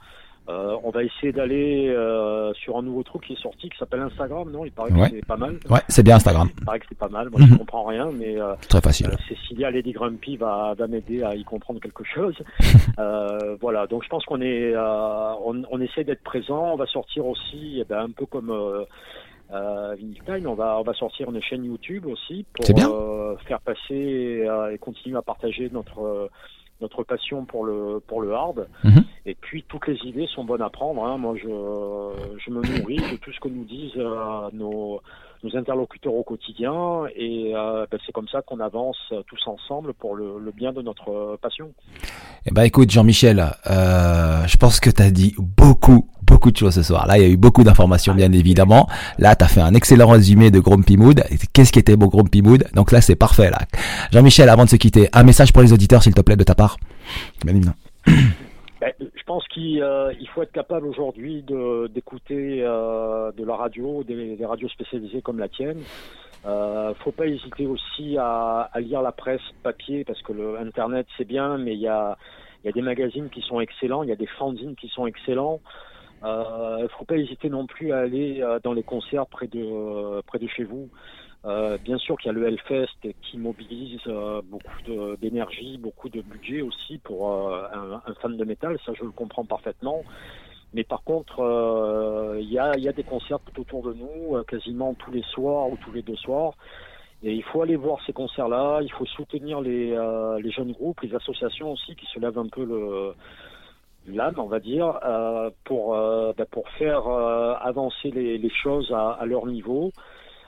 Euh, 0.49 0.77
on 0.83 0.91
va 0.91 1.03
essayer 1.03 1.33
d'aller 1.33 1.89
euh, 1.89 2.53
sur 2.53 2.77
un 2.77 2.81
nouveau 2.81 3.03
truc 3.03 3.23
qui 3.23 3.33
est 3.33 3.41
sorti 3.41 3.69
qui 3.69 3.77
s'appelle 3.77 3.99
Instagram, 4.01 4.49
non? 4.49 4.63
Il 4.63 4.71
paraît 4.71 4.93
Ouais. 4.93 5.09
que 5.09 5.15
c'est 5.17 5.25
pas 5.25 5.35
mal. 5.35 5.59
Ouais, 5.69 5.81
c'est 5.89 6.03
bien 6.03 6.15
Instagram. 6.15 6.49
Il 6.59 6.63
paraît 6.65 6.79
que 6.79 6.85
c'est 6.87 6.97
pas 6.97 7.09
mal. 7.09 7.29
Moi, 7.29 7.41
je 7.43 7.51
Mhm. 7.51 7.57
comprends 7.59 7.83
rien, 7.85 8.09
mais 8.17 8.39
euh, 8.39 8.53
Très 8.69 8.79
facile. 8.79 9.07
euh, 9.07 9.15
Cécilia 9.27 9.69
Lady 9.71 9.91
Grumpy 9.91 10.37
va, 10.37 10.73
va 10.77 10.87
m'aider 10.87 11.21
à 11.23 11.35
y 11.35 11.43
comprendre 11.43 11.79
quelque 11.81 12.03
chose. 12.05 12.35
Euh, 12.99 13.55
voilà, 13.61 13.85
donc 13.85 14.03
je 14.03 14.09
pense 14.09 14.25
qu'on 14.25 14.41
est, 14.41 14.73
euh, 14.73 15.33
on, 15.45 15.61
on 15.69 15.79
essaie 15.81 16.03
d'être 16.03 16.23
présent. 16.23 16.71
On 16.73 16.77
va 16.77 16.87
sortir 16.87 17.27
aussi, 17.27 17.77
eh 17.79 17.83
ben, 17.83 17.99
un 18.05 18.09
peu 18.09 18.25
comme 18.25 18.49
euh, 18.49 18.85
euh, 19.53 19.95
Time, 20.25 20.47
on 20.47 20.55
va, 20.55 20.79
on 20.79 20.83
va 20.83 20.93
sortir 20.93 21.29
une 21.29 21.39
chaîne 21.41 21.63
YouTube 21.63 22.07
aussi 22.07 22.43
pour 22.53 22.73
bien. 22.73 22.89
euh, 22.89 23.35
faire 23.47 23.61
passer 23.61 24.43
euh, 24.47 24.73
et 24.73 24.79
continuer 24.79 25.17
à 25.17 25.21
partager 25.21 25.69
notre 25.71 26.01
euh, 26.01 26.27
notre 26.81 27.03
passion 27.03 27.45
pour 27.45 27.65
le 27.65 27.99
pour 28.07 28.21
le 28.21 28.33
hard. 28.33 28.67
Mhm. 28.83 29.03
Et 29.25 29.35
puis 29.35 29.63
toutes 29.67 29.87
les 29.87 29.97
idées 30.05 30.27
sont 30.33 30.43
bonnes 30.43 30.61
à 30.61 30.69
prendre. 30.69 31.03
hein. 31.05 31.17
Moi, 31.17 31.35
je 31.35 31.47
je 31.47 32.51
me 32.51 32.61
nourris 32.61 32.97
de 33.11 33.17
tout 33.17 33.31
ce 33.31 33.39
que 33.39 33.49
nous 33.49 33.65
disent 33.65 33.91
euh, 33.97 34.49
nos 34.53 35.01
nos 35.43 35.55
interlocuteurs 35.55 36.13
au 36.15 36.23
quotidien. 36.23 37.03
Et 37.15 37.53
ben, 37.53 37.97
c'est 38.05 38.11
comme 38.11 38.27
ça 38.27 38.41
qu'on 38.41 38.59
avance 38.59 38.97
tous 39.27 39.47
ensemble 39.47 39.93
pour 39.93 40.15
le, 40.15 40.39
le 40.39 40.51
bien 40.51 40.73
de 40.73 40.81
notre 40.81 41.37
passion. 41.41 41.71
Eh 42.47 42.51
ben 42.51 42.63
écoute 42.63 42.89
Jean-Michel, 42.89 43.39
euh, 43.69 44.47
je 44.47 44.57
pense 44.57 44.79
que 44.79 44.89
tu 44.89 45.01
as 45.01 45.11
dit 45.11 45.35
beaucoup, 45.37 46.09
beaucoup 46.27 46.51
de 46.51 46.57
choses 46.57 46.75
ce 46.75 46.83
soir. 46.83 47.07
Là, 47.07 47.17
il 47.17 47.21
y 47.21 47.25
a 47.25 47.29
eu 47.29 47.37
beaucoup 47.37 47.63
d'informations 47.63 48.13
bien 48.13 48.31
évidemment. 48.31 48.87
Là, 49.17 49.35
tu 49.35 49.43
as 49.43 49.47
fait 49.47 49.61
un 49.61 49.73
excellent 49.73 50.07
résumé 50.07 50.51
de 50.51 50.59
Grumpy 50.59 50.97
Mood. 50.97 51.23
Qu'est-ce 51.53 51.71
qui 51.71 51.79
était 51.79 51.95
beau 51.95 52.09
Grumpy 52.09 52.41
Mood? 52.41 52.65
Donc 52.73 52.91
là, 52.91 53.01
c'est 53.01 53.15
parfait 53.15 53.49
là. 53.49 53.59
Jean-Michel, 54.11 54.49
avant 54.49 54.65
de 54.65 54.69
se 54.69 54.75
quitter, 54.75 55.09
un 55.13 55.23
message 55.23 55.51
pour 55.51 55.63
les 55.63 55.73
auditeurs 55.73 56.03
s'il 56.03 56.13
te 56.13 56.21
plaît 56.21 56.35
de 56.35 56.43
ta 56.43 56.55
part. 56.55 56.77
Ben, 58.79 58.93
je 58.99 59.23
pense 59.25 59.47
qu'il 59.47 59.81
euh, 59.81 60.13
faut 60.35 60.43
être 60.43 60.51
capable 60.51 60.85
aujourd'hui 60.85 61.43
d'écouter 61.89 62.61
euh, 62.61 63.31
de 63.31 63.43
la 63.43 63.55
radio, 63.55 64.03
des, 64.03 64.35
des, 64.35 64.45
radios 64.45 64.69
spécialisées 64.69 65.23
comme 65.23 65.39
la 65.39 65.49
tienne. 65.49 65.81
Euh, 66.45 66.93
faut 67.03 67.11
pas 67.11 67.25
hésiter 67.25 67.65
aussi 67.65 68.17
à, 68.19 68.69
à, 68.71 68.79
lire 68.79 69.01
la 69.01 69.11
presse 69.11 69.41
papier 69.63 70.03
parce 70.03 70.21
que 70.21 70.31
le 70.31 70.59
internet 70.59 71.07
c'est 71.17 71.27
bien, 71.27 71.57
mais 71.57 71.73
il 71.73 71.79
y 71.79 71.87
a, 71.87 72.17
y 72.63 72.69
a 72.69 72.71
des 72.71 72.83
magazines 72.83 73.29
qui 73.29 73.41
sont 73.41 73.59
excellents, 73.59 74.03
il 74.03 74.09
y 74.09 74.13
a 74.13 74.15
des 74.15 74.27
fanzines 74.27 74.75
qui 74.75 74.89
sont 74.89 75.07
excellents. 75.07 75.59
Euh, 76.23 76.87
faut 76.97 77.05
pas 77.05 77.17
hésiter 77.17 77.49
non 77.49 77.67
plus 77.67 77.91
à 77.91 77.99
aller 77.99 78.41
euh, 78.41 78.59
dans 78.63 78.73
les 78.73 78.83
concerts 78.83 79.27
près 79.27 79.47
de 79.47 80.21
près 80.21 80.39
de 80.39 80.47
chez 80.47 80.63
vous. 80.63 80.89
Euh, 81.45 81.77
bien 81.77 81.97
sûr 81.97 82.17
qu'il 82.17 82.27
y 82.27 82.29
a 82.29 82.33
le 82.33 82.47
Hellfest 82.47 83.13
qui 83.21 83.37
mobilise 83.37 84.01
euh, 84.07 84.41
beaucoup 84.43 85.17
d'énergie, 85.21 85.77
beaucoup 85.77 86.09
de 86.09 86.21
budget 86.21 86.61
aussi 86.61 86.97
pour 86.97 87.31
euh, 87.31 87.63
un, 87.73 88.01
un, 88.05 88.13
fan 88.15 88.35
de 88.35 88.43
métal, 88.43 88.77
ça 88.85 88.91
je 88.93 89.03
le 89.03 89.11
comprends 89.11 89.45
parfaitement. 89.45 90.03
Mais 90.73 90.83
par 90.83 91.03
contre, 91.03 91.39
euh, 91.39 92.37
il 92.41 92.51
y, 92.51 92.59
a, 92.59 92.77
y, 92.77 92.89
a, 92.89 92.91
des 92.91 93.03
concerts 93.03 93.39
tout 93.39 93.61
autour 93.61 93.83
de 93.83 93.93
nous, 93.93 94.43
quasiment 94.43 94.93
tous 94.95 95.11
les 95.11 95.21
soirs 95.21 95.69
ou 95.69 95.77
tous 95.77 95.91
les 95.93 96.01
deux 96.01 96.17
soirs. 96.17 96.55
Et 97.23 97.33
il 97.33 97.43
faut 97.43 97.61
aller 97.61 97.77
voir 97.77 97.99
ces 98.05 98.13
concerts-là, 98.13 98.81
il 98.81 98.91
faut 98.91 99.05
soutenir 99.05 99.61
les, 99.61 99.97
les 100.41 100.51
jeunes 100.51 100.73
groupes, 100.73 101.01
les 101.01 101.15
associations 101.15 101.71
aussi 101.71 101.95
qui 101.95 102.05
se 102.07 102.19
lèvent 102.19 102.37
un 102.37 102.47
peu 102.47 102.63
le 102.63 103.13
l'âme, 104.07 104.35
on 104.37 104.47
va 104.47 104.59
dire, 104.59 104.99
euh, 105.05 105.49
pour, 105.65 105.95
euh, 105.95 106.33
bah, 106.37 106.45
pour 106.49 106.67
faire 106.71 107.07
euh, 107.07 107.53
avancer 107.61 108.11
les, 108.11 108.49
choses 108.49 108.91
à, 108.91 109.25
leur 109.25 109.45
niveau. 109.45 109.91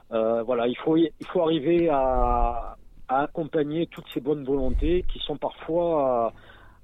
Voilà, 0.09 0.67
il 0.67 0.77
faut, 0.77 0.97
il 0.97 1.27
faut 1.31 1.41
arriver 1.41 1.89
à, 1.89 2.75
accompagner 3.07 3.87
toutes 3.87 4.07
ces 4.13 4.21
bonnes 4.21 4.43
volontés 4.43 5.03
qui 5.11 5.19
sont 5.19 5.37
parfois 5.37 6.33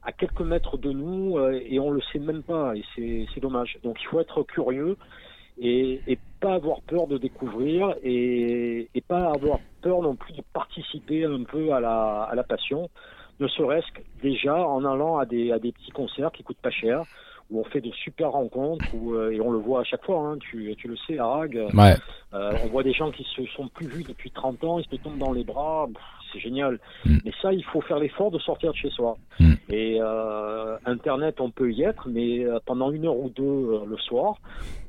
à, 0.03 0.11
quelques 0.11 0.41
mètres 0.41 0.77
de 0.77 0.91
nous 0.91 1.39
et 1.49 1.79
on 1.79 1.91
le 1.91 2.01
sait 2.11 2.19
même 2.19 2.43
pas 2.43 2.73
et 2.75 2.83
c'est 2.95 3.39
dommage. 3.39 3.79
Donc 3.83 3.97
il 4.01 4.05
faut 4.07 4.19
être 4.19 4.43
curieux 4.43 4.97
et, 5.57 6.01
et 6.07 6.19
pas 6.39 6.55
avoir 6.55 6.81
peur 6.81 7.07
de 7.07 7.17
découvrir 7.17 7.95
et, 8.03 8.89
et, 8.93 9.01
pas 9.01 9.31
avoir 9.31 9.59
peur 9.81 10.01
non 10.01 10.15
plus 10.15 10.33
de 10.33 10.43
participer 10.53 11.25
un 11.25 11.43
peu 11.43 11.71
à 11.73 11.79
la, 11.79 12.23
à 12.23 12.35
la 12.35 12.43
passion, 12.43 12.89
ne 13.39 13.47
serait-ce 13.47 13.91
que 13.91 14.01
déjà 14.21 14.55
en 14.55 14.85
allant 14.85 15.17
à 15.17 15.25
des, 15.25 15.51
à 15.51 15.59
des 15.59 15.71
petits 15.71 15.91
concerts 15.91 16.31
qui 16.31 16.43
coûtent 16.43 16.61
pas 16.61 16.71
cher 16.71 17.03
où 17.51 17.59
on 17.59 17.63
fait 17.65 17.81
de 17.81 17.91
super 17.91 18.31
rencontres 18.31 18.85
où, 18.93 19.13
euh, 19.13 19.31
et 19.31 19.39
on 19.39 19.51
le 19.51 19.59
voit 19.59 19.81
à 19.81 19.83
chaque 19.83 20.03
fois, 20.03 20.19
hein, 20.19 20.37
tu, 20.39 20.73
tu 20.77 20.87
le 20.87 20.97
sais, 21.07 21.19
Arag. 21.19 21.55
Ouais. 21.73 21.95
Euh, 22.33 22.53
on 22.63 22.67
voit 22.67 22.83
des 22.83 22.93
gens 22.93 23.11
qui 23.11 23.23
se 23.35 23.45
sont 23.55 23.67
plus 23.67 23.87
vus 23.87 24.03
depuis 24.03 24.31
30 24.31 24.63
ans, 24.63 24.79
ils 24.79 24.85
se 24.85 25.01
tombent 25.01 25.19
dans 25.19 25.31
les 25.31 25.43
bras, 25.43 25.87
c'est 26.35 26.39
génial. 26.39 26.79
Mm. 27.05 27.17
Mais 27.25 27.31
ça, 27.41 27.53
il 27.53 27.63
faut 27.63 27.81
faire 27.81 27.99
l'effort 27.99 28.31
de 28.31 28.39
sortir 28.39 28.71
de 28.71 28.77
chez 28.77 28.89
soi. 28.89 29.17
Mm. 29.39 29.53
Et 29.69 29.97
euh, 30.01 30.77
Internet, 30.85 31.39
on 31.39 31.51
peut 31.51 31.71
y 31.71 31.83
être, 31.83 32.07
mais 32.09 32.45
euh, 32.45 32.59
pendant 32.65 32.91
une 32.91 33.05
heure 33.05 33.17
ou 33.17 33.29
deux 33.29 33.43
euh, 33.43 33.85
le 33.87 33.97
soir, 33.97 34.35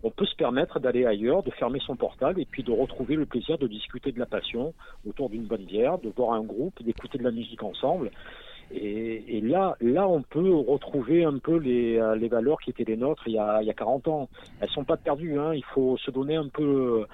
on 0.02 0.10
peut 0.10 0.26
se 0.26 0.36
permettre 0.36 0.80
d'aller 0.80 1.06
ailleurs, 1.06 1.42
de 1.42 1.50
fermer 1.50 1.80
son 1.80 1.96
portable 1.96 2.40
et 2.40 2.46
puis 2.46 2.62
de 2.62 2.72
retrouver 2.72 3.16
le 3.16 3.26
plaisir 3.26 3.58
de 3.58 3.66
discuter 3.66 4.12
de 4.12 4.18
la 4.18 4.26
passion 4.26 4.74
autour 5.08 5.30
d'une 5.30 5.44
bonne 5.44 5.64
bière, 5.64 5.98
de 5.98 6.10
voir 6.14 6.32
un 6.32 6.42
groupe, 6.42 6.82
d'écouter 6.82 7.18
de 7.18 7.24
la 7.24 7.30
musique 7.30 7.62
ensemble. 7.62 8.10
Et, 8.72 9.36
et, 9.36 9.40
là, 9.40 9.76
là, 9.80 10.08
on 10.08 10.22
peut 10.22 10.54
retrouver 10.54 11.24
un 11.24 11.38
peu 11.38 11.58
les, 11.58 11.98
euh, 11.98 12.16
les 12.16 12.28
valeurs 12.28 12.58
qui 12.58 12.70
étaient 12.70 12.84
les 12.84 12.96
nôtres 12.96 13.22
il 13.26 13.34
y 13.34 13.38
a, 13.38 13.62
il 13.62 13.66
y 13.66 13.70
a 13.70 13.74
40 13.74 14.08
ans. 14.08 14.28
Elles 14.60 14.70
sont 14.70 14.84
pas 14.84 14.96
perdues. 14.96 15.38
Hein. 15.38 15.54
Il 15.54 15.64
faut 15.74 15.96
se 15.98 16.10
donner 16.10 16.36
un 16.36 16.48
peu, 16.48 17.06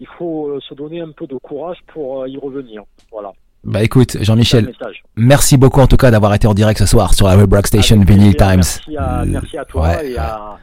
il 0.00 0.06
faut 0.18 0.58
se 0.60 0.74
donner 0.74 1.00
un 1.00 1.12
peu 1.12 1.26
de 1.26 1.36
courage 1.36 1.78
pour 1.92 2.26
y 2.26 2.38
revenir. 2.38 2.82
Voilà. 3.12 3.32
Bah 3.64 3.82
écoute, 3.82 4.16
Jean-Michel, 4.20 4.72
merci 5.16 5.56
beaucoup 5.56 5.80
en 5.80 5.88
tout 5.88 5.96
cas 5.96 6.10
d'avoir 6.10 6.32
été 6.32 6.46
en 6.46 6.54
direct 6.54 6.78
ce 6.78 6.86
soir 6.86 7.12
sur 7.12 7.26
la 7.26 7.36
Web 7.36 7.52
Rock 7.52 7.66
Station 7.66 8.00
Vinyl 8.00 8.36
Times. 8.36 8.56
Merci 8.56 8.96
à, 8.96 9.24
merci 9.26 9.58
à 9.58 9.64
toi 9.64 9.88
ouais, 9.88 10.12
et 10.12 10.16
à, 10.16 10.58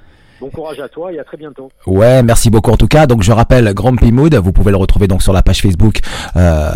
Bon 0.46 0.52
courage 0.52 0.80
à 0.80 0.88
toi 0.88 1.12
et 1.12 1.18
à 1.18 1.24
très 1.24 1.38
bientôt. 1.38 1.72
Ouais, 1.88 2.22
merci 2.22 2.52
beaucoup 2.52 2.70
en 2.70 2.78
tout 2.78 2.88
cas. 2.88 3.08
Donc 3.08 3.24
je 3.24 3.32
rappelle 3.32 3.74
Grumpy 3.74 4.12
Mood, 4.12 4.36
vous 4.36 4.52
pouvez 4.52 4.70
le 4.70 4.78
retrouver 4.78 5.08
donc 5.08 5.24
sur 5.24 5.34
la 5.34 5.42
page 5.42 5.60
Facebook. 5.60 6.02
Euh, 6.36 6.70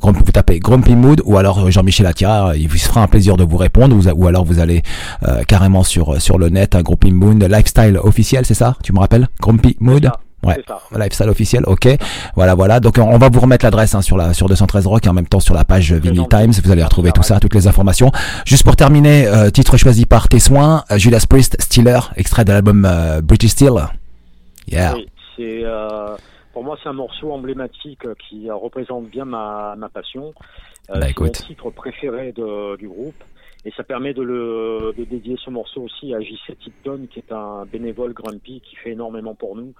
vous 0.00 0.32
tapez 0.32 0.60
Grumpy 0.60 0.94
Mood 0.94 1.20
ou 1.24 1.36
alors 1.36 1.68
Jean-Michel 1.68 2.06
Attira, 2.06 2.54
il 2.54 2.68
vous 2.68 2.78
fera 2.78 3.02
un 3.02 3.08
plaisir 3.08 3.36
de 3.36 3.42
vous 3.42 3.56
répondre. 3.56 3.96
Ou, 3.96 4.08
ou 4.08 4.28
alors 4.28 4.44
vous 4.44 4.60
allez 4.60 4.82
euh, 5.26 5.42
carrément 5.42 5.82
sur 5.82 6.22
sur 6.22 6.38
le 6.38 6.48
net, 6.48 6.76
un 6.76 6.82
Grumpy 6.82 7.10
Mood 7.10 7.42
lifestyle 7.42 7.98
officiel, 8.00 8.46
c'est 8.46 8.54
ça? 8.54 8.76
Tu 8.84 8.92
me 8.92 9.00
rappelles? 9.00 9.26
Grumpy 9.40 9.76
Mood? 9.80 10.12
Ouais, 10.44 10.56
lifestyle 10.96 11.28
officiel, 11.28 11.64
ok. 11.66 11.88
Voilà, 12.36 12.54
voilà. 12.54 12.78
Donc 12.78 12.98
on 12.98 13.18
va 13.18 13.28
vous 13.28 13.40
remettre 13.40 13.64
l'adresse 13.64 13.94
hein, 13.94 14.02
sur 14.02 14.16
la 14.16 14.32
sur 14.34 14.48
213 14.48 14.86
Rock 14.86 15.04
et 15.04 15.08
en 15.08 15.12
même 15.12 15.26
temps 15.26 15.40
sur 15.40 15.54
la 15.54 15.64
page 15.64 15.92
Vinyl 15.92 16.28
Times. 16.28 16.52
Vous 16.62 16.70
allez 16.70 16.84
retrouver 16.84 17.10
tout 17.10 17.24
ça, 17.24 17.40
toutes 17.40 17.54
les 17.54 17.66
informations. 17.66 18.12
Juste 18.46 18.64
pour 18.64 18.76
terminer, 18.76 19.26
euh, 19.26 19.50
titre 19.50 19.76
choisi 19.76 20.06
par 20.06 20.28
tes 20.28 20.38
soins, 20.38 20.84
euh, 20.92 20.98
Judas 20.98 21.24
Priest, 21.28 21.60
Steeler, 21.60 21.98
extrait 22.16 22.44
de 22.44 22.52
l'album 22.52 22.84
euh, 22.84 23.20
British 23.20 23.50
Steel. 23.50 23.72
Yeah. 24.70 24.94
Oui, 24.94 25.08
c'est 25.36 25.64
euh, 25.64 26.16
pour 26.52 26.62
moi 26.62 26.78
c'est 26.82 26.88
un 26.88 26.92
morceau 26.92 27.32
emblématique 27.32 28.06
qui 28.28 28.48
représente 28.48 29.06
bien 29.08 29.24
ma 29.24 29.74
ma 29.76 29.88
passion. 29.88 30.34
bah, 30.88 31.00
c'est 31.02 31.20
mon 31.20 31.30
titre 31.30 31.70
préféré 31.70 32.32
de, 32.32 32.76
du 32.76 32.86
groupe. 32.86 33.24
Et 33.64 33.72
ça 33.76 33.82
permet 33.82 34.14
de, 34.14 34.22
le, 34.22 34.94
de 34.96 35.04
dédier 35.04 35.36
ce 35.44 35.50
morceau 35.50 35.82
aussi 35.82 36.14
à 36.14 36.20
JC 36.20 36.56
Tipton, 36.62 37.06
qui 37.10 37.18
est 37.18 37.32
un 37.32 37.66
bénévole 37.66 38.12
grumpy 38.14 38.62
qui 38.64 38.76
fait 38.76 38.92
énormément 38.92 39.34
pour 39.34 39.56
nous. 39.56 39.74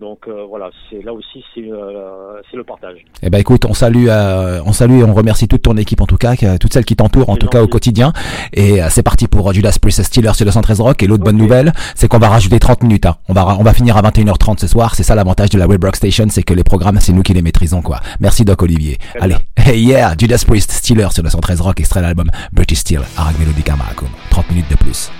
Donc 0.00 0.20
euh, 0.28 0.44
voilà, 0.48 0.70
c'est 0.88 1.02
là 1.02 1.12
aussi 1.12 1.44
c'est 1.52 1.68
euh, 1.72 2.40
c'est 2.48 2.56
le 2.56 2.62
partage. 2.62 3.04
Eh 3.20 3.30
ben 3.30 3.38
écoute, 3.38 3.64
on 3.64 3.74
salue 3.74 4.06
euh, 4.08 4.60
on 4.64 4.72
salue 4.72 5.00
et 5.00 5.04
on 5.04 5.12
remercie 5.12 5.48
toute 5.48 5.62
ton 5.62 5.76
équipe 5.76 6.00
en 6.00 6.06
tout 6.06 6.16
cas, 6.16 6.36
toutes 6.58 6.72
celles 6.72 6.84
qui 6.84 6.94
t'entourent 6.94 7.30
en 7.30 7.36
tout 7.36 7.48
cas 7.48 7.62
au 7.62 7.66
quotidien. 7.66 8.12
Et 8.52 8.80
c'est 8.90 9.02
parti 9.02 9.26
pour 9.26 9.52
Judas 9.52 9.76
Priest 9.80 10.04
Steelers 10.04 10.34
sur 10.34 10.44
le 10.44 10.52
113 10.52 10.80
Rock. 10.80 11.02
Et 11.02 11.08
l'autre 11.08 11.22
okay. 11.22 11.32
bonne 11.32 11.40
nouvelle, 11.40 11.72
c'est 11.96 12.06
qu'on 12.06 12.18
va 12.18 12.28
rajouter 12.28 12.60
30 12.60 12.84
minutes. 12.84 13.06
Hein. 13.06 13.16
On 13.28 13.32
va 13.32 13.56
on 13.58 13.64
va 13.64 13.74
finir 13.74 13.96
à 13.96 14.02
21h30 14.02 14.60
ce 14.60 14.68
soir. 14.68 14.94
C'est 14.94 15.02
ça 15.02 15.16
l'avantage 15.16 15.50
de 15.50 15.58
la 15.58 15.66
Web 15.66 15.82
Rock 15.82 15.96
Station, 15.96 16.26
c'est 16.30 16.44
que 16.44 16.54
les 16.54 16.64
programmes 16.64 17.00
c'est 17.00 17.12
nous 17.12 17.22
qui 17.22 17.34
les 17.34 17.42
maîtrisons 17.42 17.82
quoi. 17.82 17.98
Merci 18.20 18.44
Doc 18.44 18.62
Olivier. 18.62 18.98
Très 18.98 19.20
Allez, 19.20 19.36
hey 19.56 19.82
yeah, 19.82 20.14
Judas 20.16 20.44
Priest 20.46 20.70
Steelers 20.70 21.10
sur 21.10 21.24
le 21.24 21.30
113 21.30 21.60
Rock, 21.60 21.80
extrait 21.80 22.02
l'album 22.02 22.30
British 22.52 22.78
Steel, 22.78 23.00
Arag 23.16 23.34
Melodica 23.40 23.74
Maracum. 23.74 24.08
30 24.30 24.50
minutes 24.50 24.70
de 24.70 24.76
plus. 24.76 25.10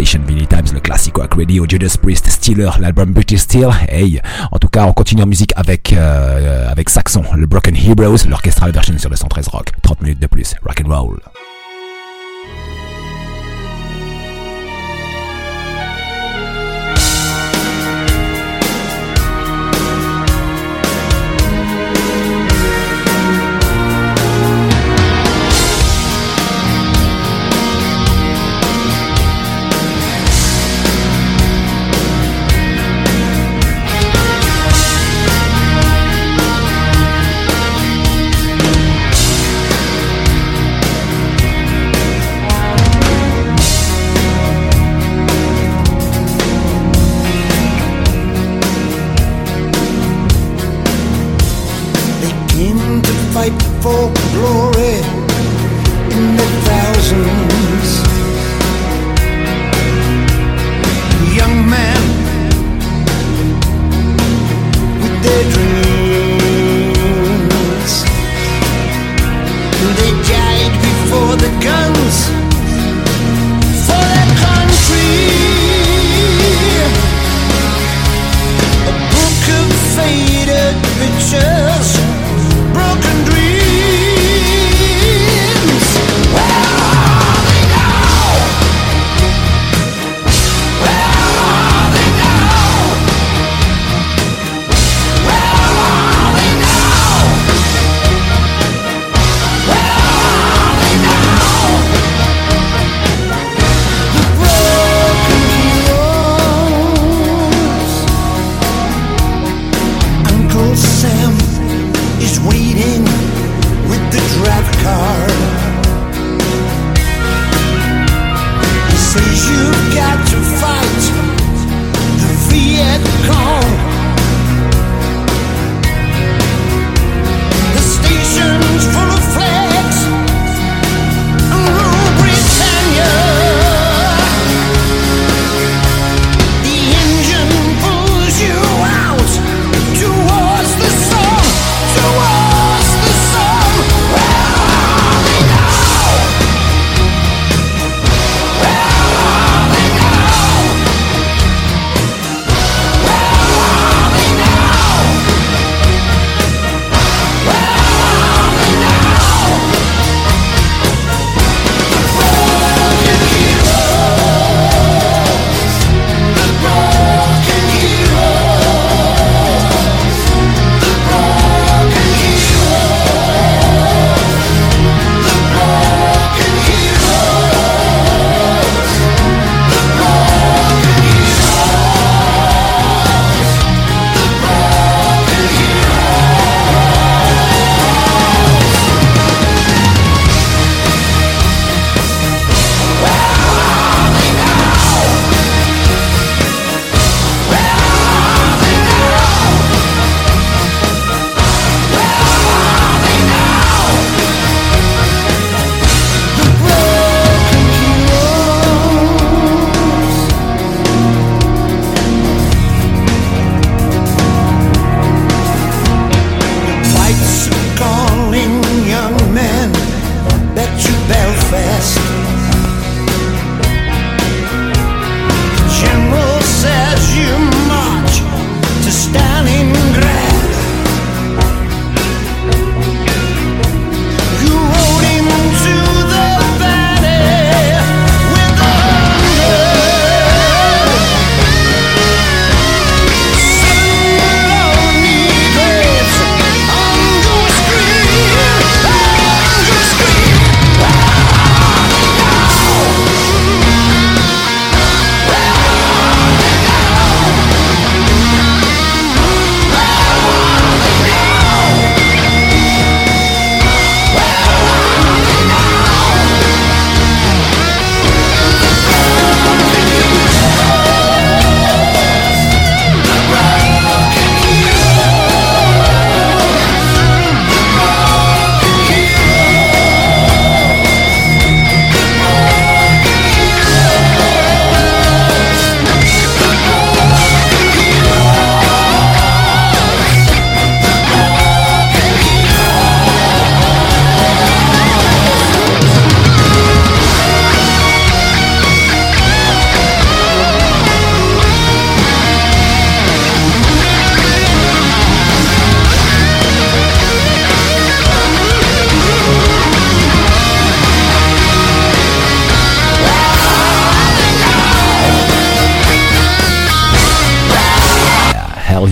Station 0.00 0.24
Times, 0.24 0.72
le 0.72 0.80
classic 0.80 1.14
rock 1.18 1.34
radio, 1.34 1.66
Judas 1.68 1.96
Priest, 2.00 2.26
Steeler, 2.26 2.70
l'album 2.80 3.12
British 3.12 3.40
Steel. 3.40 3.68
Hey, 3.86 4.18
en 4.50 4.58
tout 4.58 4.68
cas, 4.68 4.86
on 4.86 4.94
continue 4.94 5.22
en 5.22 5.26
musique 5.26 5.52
avec, 5.56 5.92
euh, 5.92 6.70
avec 6.70 6.88
Saxon, 6.88 7.22
le 7.36 7.44
Broken 7.44 7.76
Heroes, 7.76 8.26
l'orchestral 8.26 8.72
version 8.72 8.96
sur 8.96 9.10
le 9.10 9.16
113 9.16 9.48
Rock. 9.48 9.72
30 9.82 10.00
minutes 10.00 10.18
de 10.18 10.26
plus, 10.26 10.54
rock 10.64 10.82
and 10.82 10.88
roll. 10.88 11.20
for 53.82 54.12
glory. 54.32 54.69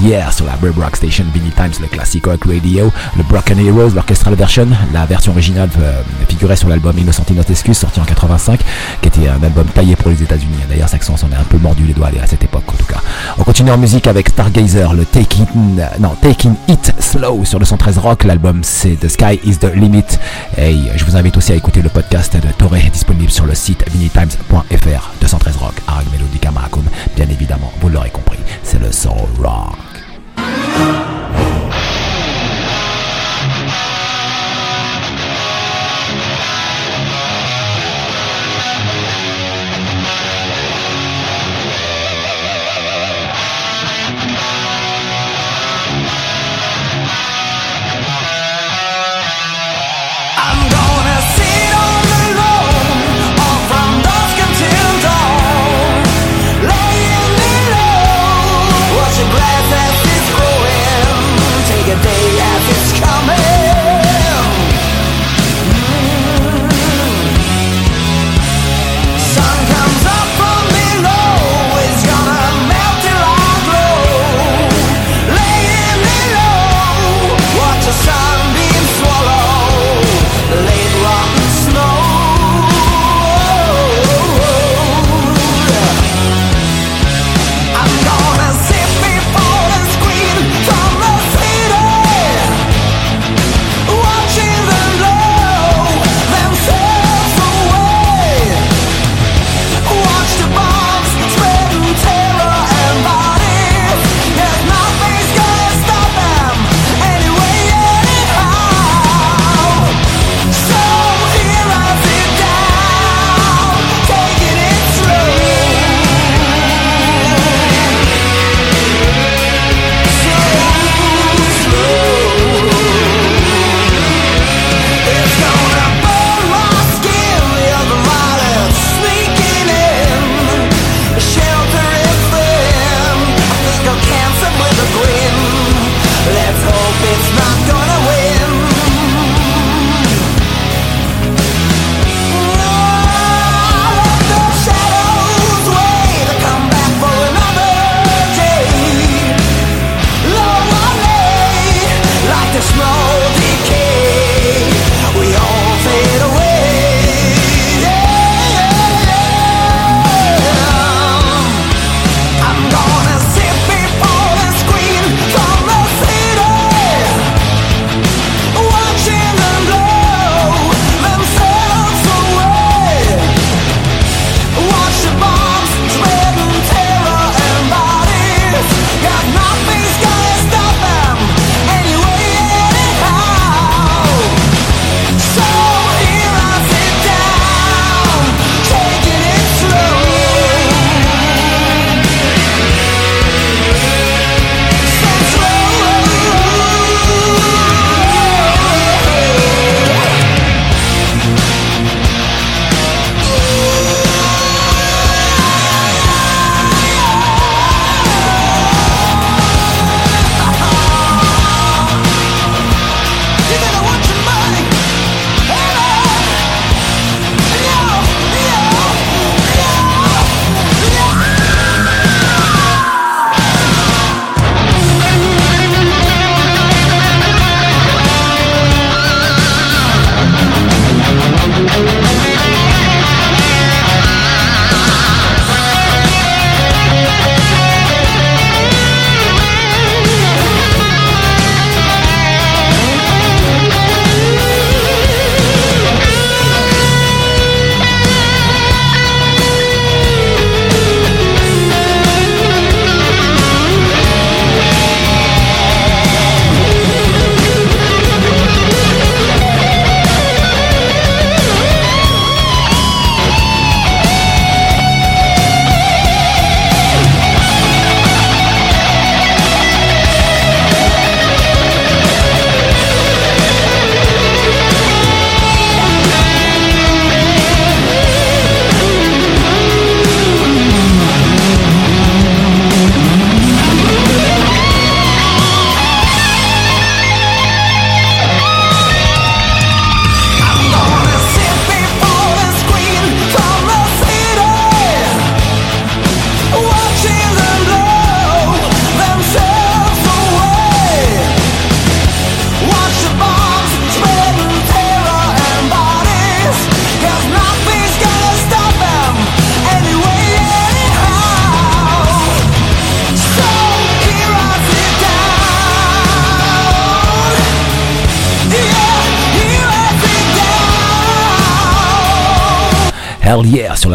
Hier 0.08 0.32
sur 0.32 0.46
la 0.46 0.56
Brave 0.56 0.78
Rock 0.78 0.96
Station 0.96 1.24
Vinny 1.34 1.50
Times, 1.50 1.74
le 1.82 1.86
classic 1.86 2.24
rock 2.24 2.44
radio, 2.46 2.90
le 3.14 3.22
Broken 3.24 3.58
Heroes, 3.58 3.90
l'orchestral 3.94 4.34
version. 4.36 4.66
La 4.94 5.04
version 5.04 5.32
originale 5.32 5.68
euh, 5.78 6.02
figurait 6.26 6.56
sur 6.56 6.70
l'album 6.70 6.96
Innocent 6.98 7.24
Excuse, 7.50 7.76
sorti 7.76 8.00
en 8.00 8.04
85, 8.04 8.58
qui 9.02 9.08
était 9.08 9.28
un 9.28 9.42
album 9.42 9.66
taillé 9.66 9.96
pour 9.96 10.08
les 10.10 10.22
États-Unis. 10.22 10.56
D'ailleurs, 10.66 10.88
Saxon 10.88 11.18
s'en 11.18 11.30
est 11.30 11.34
un 11.34 11.44
peu 11.44 11.58
mordu 11.58 11.84
les 11.84 11.92
doigts 11.92 12.08
à 12.22 12.26
cette 12.26 12.42
époque, 12.42 12.64
en 12.68 12.76
tout 12.76 12.86
cas. 12.86 13.02
On 13.36 13.44
continue 13.44 13.70
en 13.70 13.76
musique 13.76 14.06
avec 14.06 14.30
Stargazer, 14.30 14.94
le 14.94 15.04
Taking, 15.04 15.46
non, 16.00 16.14
Taking 16.22 16.54
It 16.68 16.94
Slow 16.98 17.44
sur 17.44 17.58
le 17.58 17.66
113 17.66 17.98
Rock. 17.98 18.24
L'album 18.24 18.60
c'est 18.62 18.98
The 18.98 19.08
Sky 19.08 19.40
is 19.44 19.58
the 19.58 19.74
Limit. 19.74 20.04
Et 20.56 20.74
je 20.96 21.04
vous 21.04 21.16
invite 21.16 21.36
aussi 21.36 21.52
à 21.52 21.54
écouter 21.54 21.82
le 21.82 21.90
podcast 21.90 22.34
de 22.34 22.50
Toré 22.56 22.88
disponible 22.90 23.30
sur 23.30 23.44
le 23.44 23.54
site 23.54 23.84
vinnytimes.fr. 23.92 25.10
213 25.20 25.56
Rock, 25.56 25.74
Arag 25.86 26.06
Melodica 26.12 26.50
Maracum. 26.50 26.84
Bien 27.14 27.26
évidemment, 27.28 27.72
vous 27.82 27.90
l'aurez 27.90 28.10
compris, 28.10 28.38
c'est 28.62 28.80
le 28.80 28.90
Soul 28.90 29.12
Rock. 29.42 29.87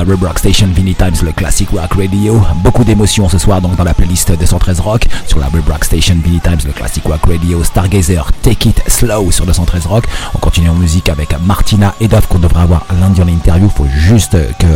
La 0.05 0.15
Rock 0.15 0.39
Station 0.39 0.67
Vinny 0.73 0.95
Times, 0.95 1.15
le 1.23 1.31
classic 1.31 1.69
rock 1.69 1.93
radio. 1.93 2.41
Beaucoup 2.57 2.83
d'émotions 2.83 3.29
ce 3.29 3.37
soir 3.37 3.61
donc 3.61 3.75
dans 3.75 3.83
la 3.83 3.93
playlist 3.93 4.37
213 4.37 4.79
Rock 4.81 5.07
sur 5.27 5.39
la 5.39 5.47
Rub 5.47 5.67
Rock 5.67 5.85
Station 5.85 6.15
Vinny 6.23 6.39
Times, 6.39 6.59
le 6.65 6.73
classic 6.73 7.03
rock 7.05 7.21
radio. 7.25 7.63
Stargazer, 7.63 8.31
Take 8.41 8.69
It 8.69 8.83
Slow 8.87 9.31
sur 9.31 9.45
213 9.45 9.85
Rock. 9.85 10.05
On 10.35 10.39
continue 10.39 10.69
en 10.69 10.73
musique 10.73 11.07
avec 11.09 11.29
Martina 11.45 11.93
Edoff 12.01 12.27
qu'on 12.27 12.39
devrait 12.39 12.63
avoir 12.63 12.85
lundi 12.99 13.21
en 13.21 13.27
interview. 13.27 13.69
Faut 13.69 13.87
juste 13.87 14.31
que, 14.57 14.67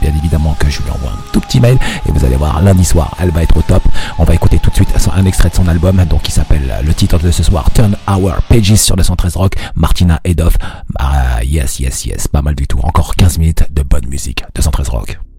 bien 0.00 0.12
évidemment, 0.16 0.56
que 0.58 0.70
je 0.70 0.80
lui 0.82 0.90
envoie 0.90 1.10
un 1.10 1.32
tout 1.32 1.40
petit 1.40 1.60
mail 1.60 1.78
et 2.08 2.12
vous 2.12 2.24
allez 2.24 2.36
voir 2.36 2.62
lundi 2.62 2.84
soir, 2.84 3.14
elle 3.20 3.30
va 3.30 3.42
être 3.42 3.56
au 3.56 3.62
top. 3.62 3.82
On 4.18 4.24
va 4.24 4.34
écouter 4.34 4.58
tout 4.58 4.70
de 4.70 4.74
suite 4.76 4.88
un 5.14 5.26
extrait 5.26 5.50
de 5.50 5.54
son 5.54 5.68
album 5.68 6.02
donc 6.06 6.22
qui 6.22 6.32
s'appelle 6.32 6.74
le 6.82 6.94
titre 6.94 7.18
de 7.18 7.30
ce 7.30 7.42
soir 7.42 7.70
Turn 7.74 7.96
Our 8.08 8.36
Pages 8.48 8.76
sur 8.76 8.96
213 8.96 9.36
Rock. 9.36 9.54
Martina 9.74 10.20
Edoff. 10.24 10.54
Ah, 10.98 11.42
yes, 11.44 11.80
yes, 11.80 12.06
yes, 12.06 12.28
pas 12.28 12.42
mal 12.42 12.54
du 12.54 12.66
tout. 12.66 12.78
Encore 12.82 13.14
15 13.16 13.38
minutes 13.38 13.64
de 13.70 13.82
bonne 13.82 14.06
musique. 14.06 14.44
213 14.54 14.69
Rock. 14.78 15.29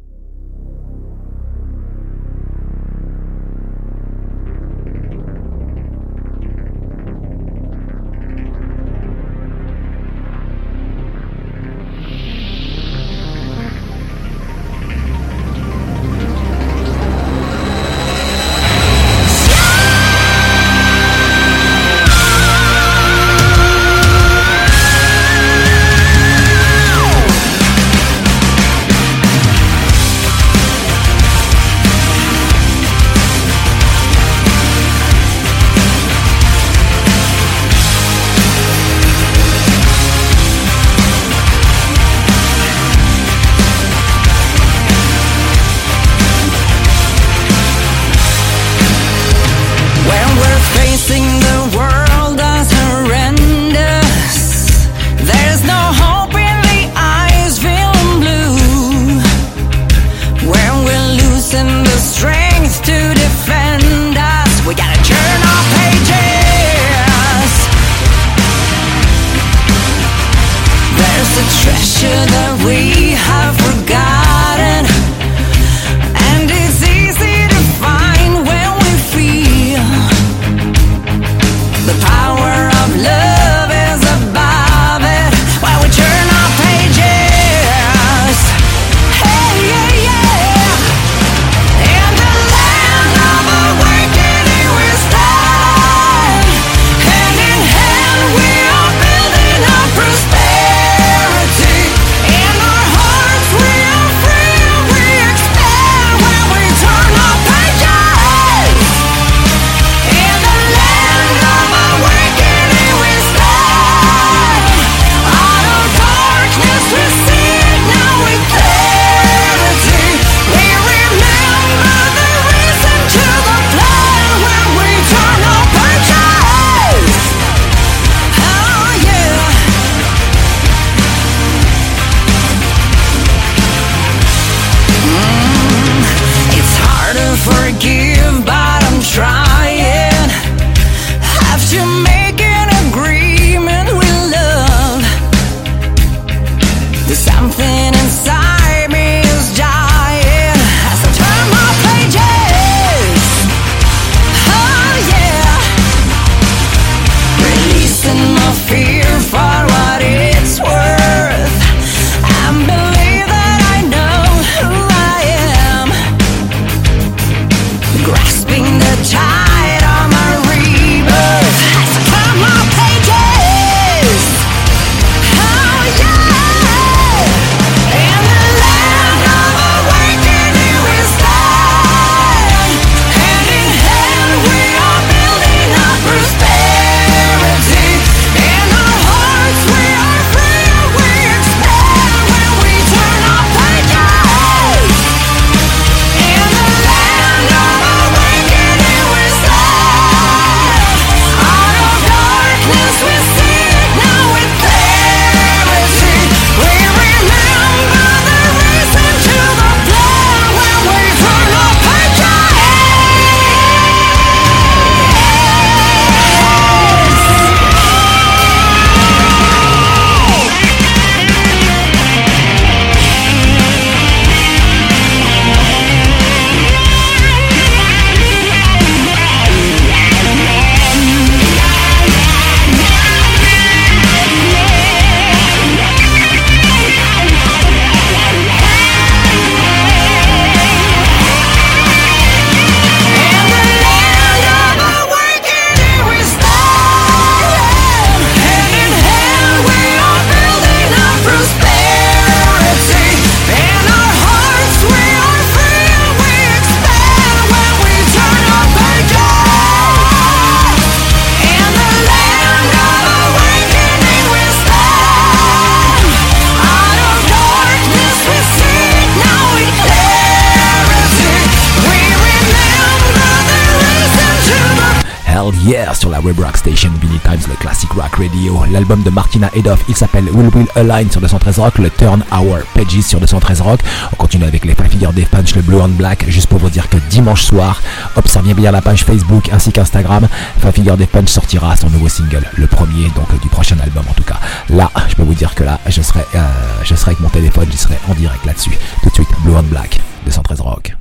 Rock 277.94 278.16
radio. 278.16 278.64
L'album 278.72 279.04
de 279.04 279.10
Martina 279.10 279.50
Edoff, 279.56 279.84
il 279.88 279.96
s'appelle 279.96 280.30
Will 280.32 280.50
Will 280.54 280.68
Align 280.76 281.10
sur 281.10 281.22
213 281.22 281.60
Rock, 281.60 281.78
le 281.78 281.90
Turn 281.90 282.24
Our 282.32 282.60
Pages 282.74 283.02
sur 283.02 283.20
213 283.20 283.62
Rock. 283.62 283.80
On 284.12 284.16
continue 284.16 284.46
avec 284.46 284.66
les 284.66 284.76
Five 284.76 284.90
Figure 284.90 285.14
des 285.14 285.26
Punch, 285.26 285.56
le 285.56 285.62
Blue 285.62 285.80
and 285.82 285.90
Black, 285.90 286.26
juste 286.28 286.48
pour 286.48 286.60
vous 286.60 286.70
dire 286.70 286.90
que 286.90 286.98
dimanche 287.10 287.44
soir, 287.44 287.82
observez 288.16 288.54
bien 288.54 288.72
la 288.72 288.82
page 288.82 289.04
Facebook 289.04 289.50
ainsi 289.52 289.72
qu'Instagram. 289.72 290.28
Figure 290.74 290.98
des 290.98 291.06
Punch 291.06 291.30
sortira 291.30 291.76
son 291.76 291.90
nouveau 291.90 292.08
single, 292.10 292.44
le 292.56 292.68
premier 292.68 293.10
donc 293.16 293.40
du 293.42 293.50
prochain 293.50 293.78
album 293.84 294.04
en 294.10 294.14
tout 294.14 294.24
cas. 294.24 294.40
Là, 294.70 294.90
je 295.10 295.16
peux 295.16 295.24
vous 295.24 295.34
dire 295.34 295.54
que 295.56 295.64
là, 295.64 295.80
je 295.88 296.02
serai, 296.02 296.22
euh, 296.36 296.40
je 296.84 296.96
serai 296.96 297.12
avec 297.12 297.20
mon 297.20 297.30
téléphone, 297.30 297.68
je 297.72 297.78
serai 297.78 297.98
en 298.10 298.14
direct 298.14 298.46
là-dessus. 298.46 298.78
Tout 299.04 299.10
de 299.10 299.14
suite, 299.14 299.30
Blue 299.44 299.56
and 299.56 299.64
Black, 299.64 300.00
213 300.26 300.62
Rock. 300.62 300.96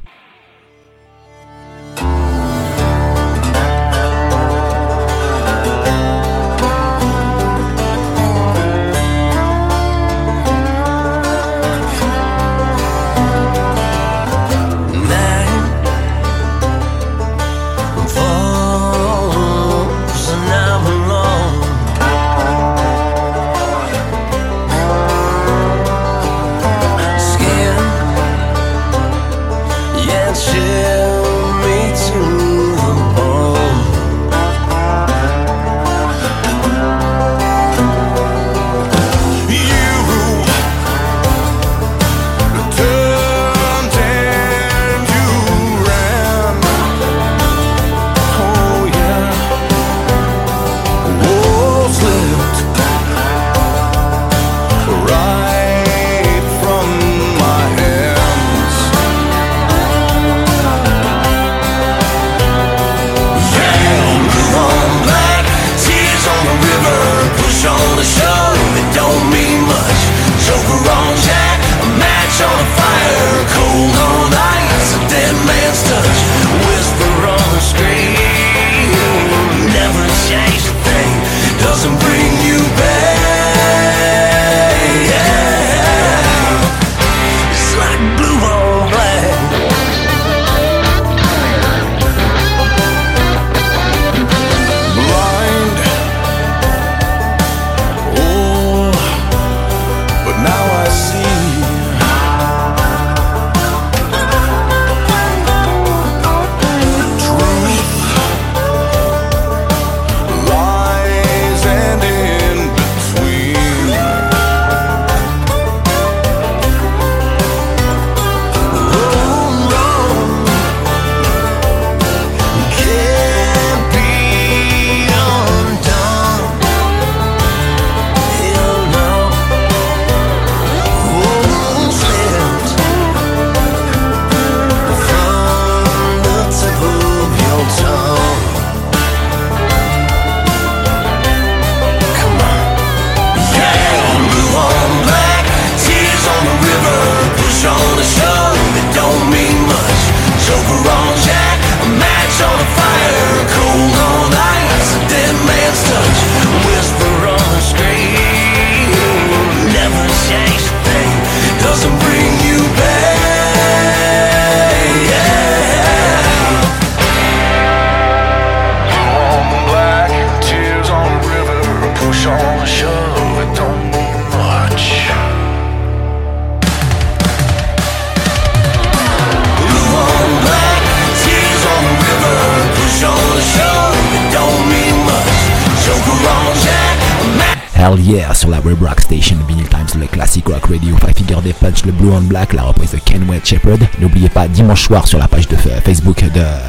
N'oubliez 194.01 194.29
pas, 194.29 194.49
dimanche 194.49 194.83
soir 194.83 195.07
sur 195.07 195.19
la 195.19 195.29
page 195.29 195.49
de 195.49 195.57
Facebook 195.57 196.25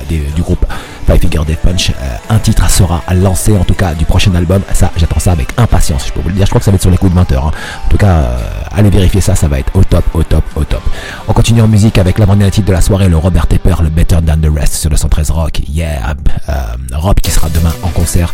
du 0.09 0.41
groupe 0.41 0.65
Five 1.05 1.19
Figure 1.19 1.45
Death 1.45 1.59
Punch, 1.59 1.89
euh, 1.89 2.15
un 2.29 2.39
titre 2.39 2.69
sera 2.69 3.03
lancé 3.13 3.57
en 3.57 3.63
tout 3.63 3.73
cas 3.73 3.93
du 3.93 4.05
prochain 4.05 4.33
album. 4.35 4.61
Ça, 4.73 4.91
j'attends 4.95 5.19
ça 5.19 5.31
avec 5.31 5.47
impatience, 5.57 6.07
je 6.07 6.13
peux 6.13 6.21
vous 6.21 6.29
le 6.29 6.35
dire. 6.35 6.45
Je 6.45 6.51
crois 6.51 6.59
que 6.59 6.65
ça 6.65 6.71
va 6.71 6.75
être 6.75 6.81
sur 6.81 6.91
les 6.91 6.97
coups 6.97 7.13
de 7.13 7.19
20h. 7.19 7.35
Hein. 7.35 7.51
En 7.85 7.89
tout 7.89 7.97
cas, 7.97 8.17
euh, 8.17 8.37
allez 8.71 8.89
vérifier 8.89 9.19
ça, 9.21 9.35
ça 9.35 9.47
va 9.47 9.59
être 9.59 9.75
au 9.75 9.83
top, 9.83 10.05
au 10.13 10.23
top, 10.23 10.43
au 10.55 10.63
top. 10.63 10.81
On 11.27 11.33
continue 11.33 11.61
en 11.61 11.67
musique 11.67 11.97
avec 11.97 12.17
l'avant-dernier 12.17 12.51
titre 12.51 12.67
de 12.67 12.73
la 12.73 12.81
soirée, 12.81 13.09
le 13.09 13.17
Robert 13.17 13.47
Tepper, 13.47 13.75
le 13.81 13.89
Better 13.89 14.17
Than 14.25 14.37
the 14.37 14.53
Rest 14.53 14.75
sur 14.75 14.89
le 14.89 14.97
113 14.97 15.31
Rock. 15.31 15.61
Yeah, 15.67 16.13
euh, 16.49 16.53
Rob 16.93 17.19
qui 17.19 17.31
sera 17.31 17.49
demain 17.49 17.73
en 17.83 17.89
concert 17.89 18.33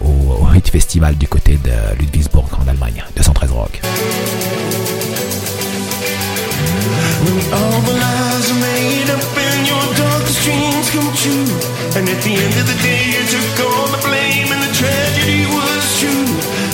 au, 0.00 0.54
Hit 0.54 0.68
Festival 0.68 1.16
du 1.16 1.26
côté 1.26 1.58
de 1.64 1.98
Ludwigsburg 1.98 2.48
en 2.62 2.68
Allemagne. 2.68 3.02
213 3.16 3.50
Rock. 3.52 3.80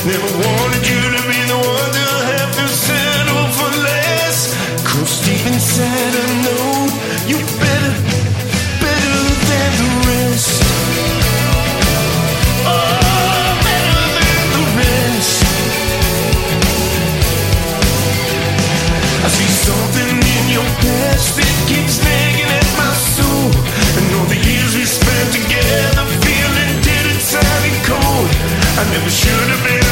Never 0.08 0.37
past 20.64 21.38
keeps 21.68 22.02
nagging 22.02 22.50
at 22.50 22.68
my 22.76 22.92
soul 22.94 23.50
And 23.98 24.06
all 24.16 24.26
the 24.26 24.40
years 24.40 24.74
we 24.74 24.84
spent 24.84 25.28
together 25.32 26.04
feeling 26.24 26.72
dead 26.82 27.06
inside 27.14 27.62
and 27.68 27.78
cold. 27.84 28.30
I 28.80 28.82
never 28.92 29.10
should 29.10 29.48
have 29.52 29.62
been 29.64 29.87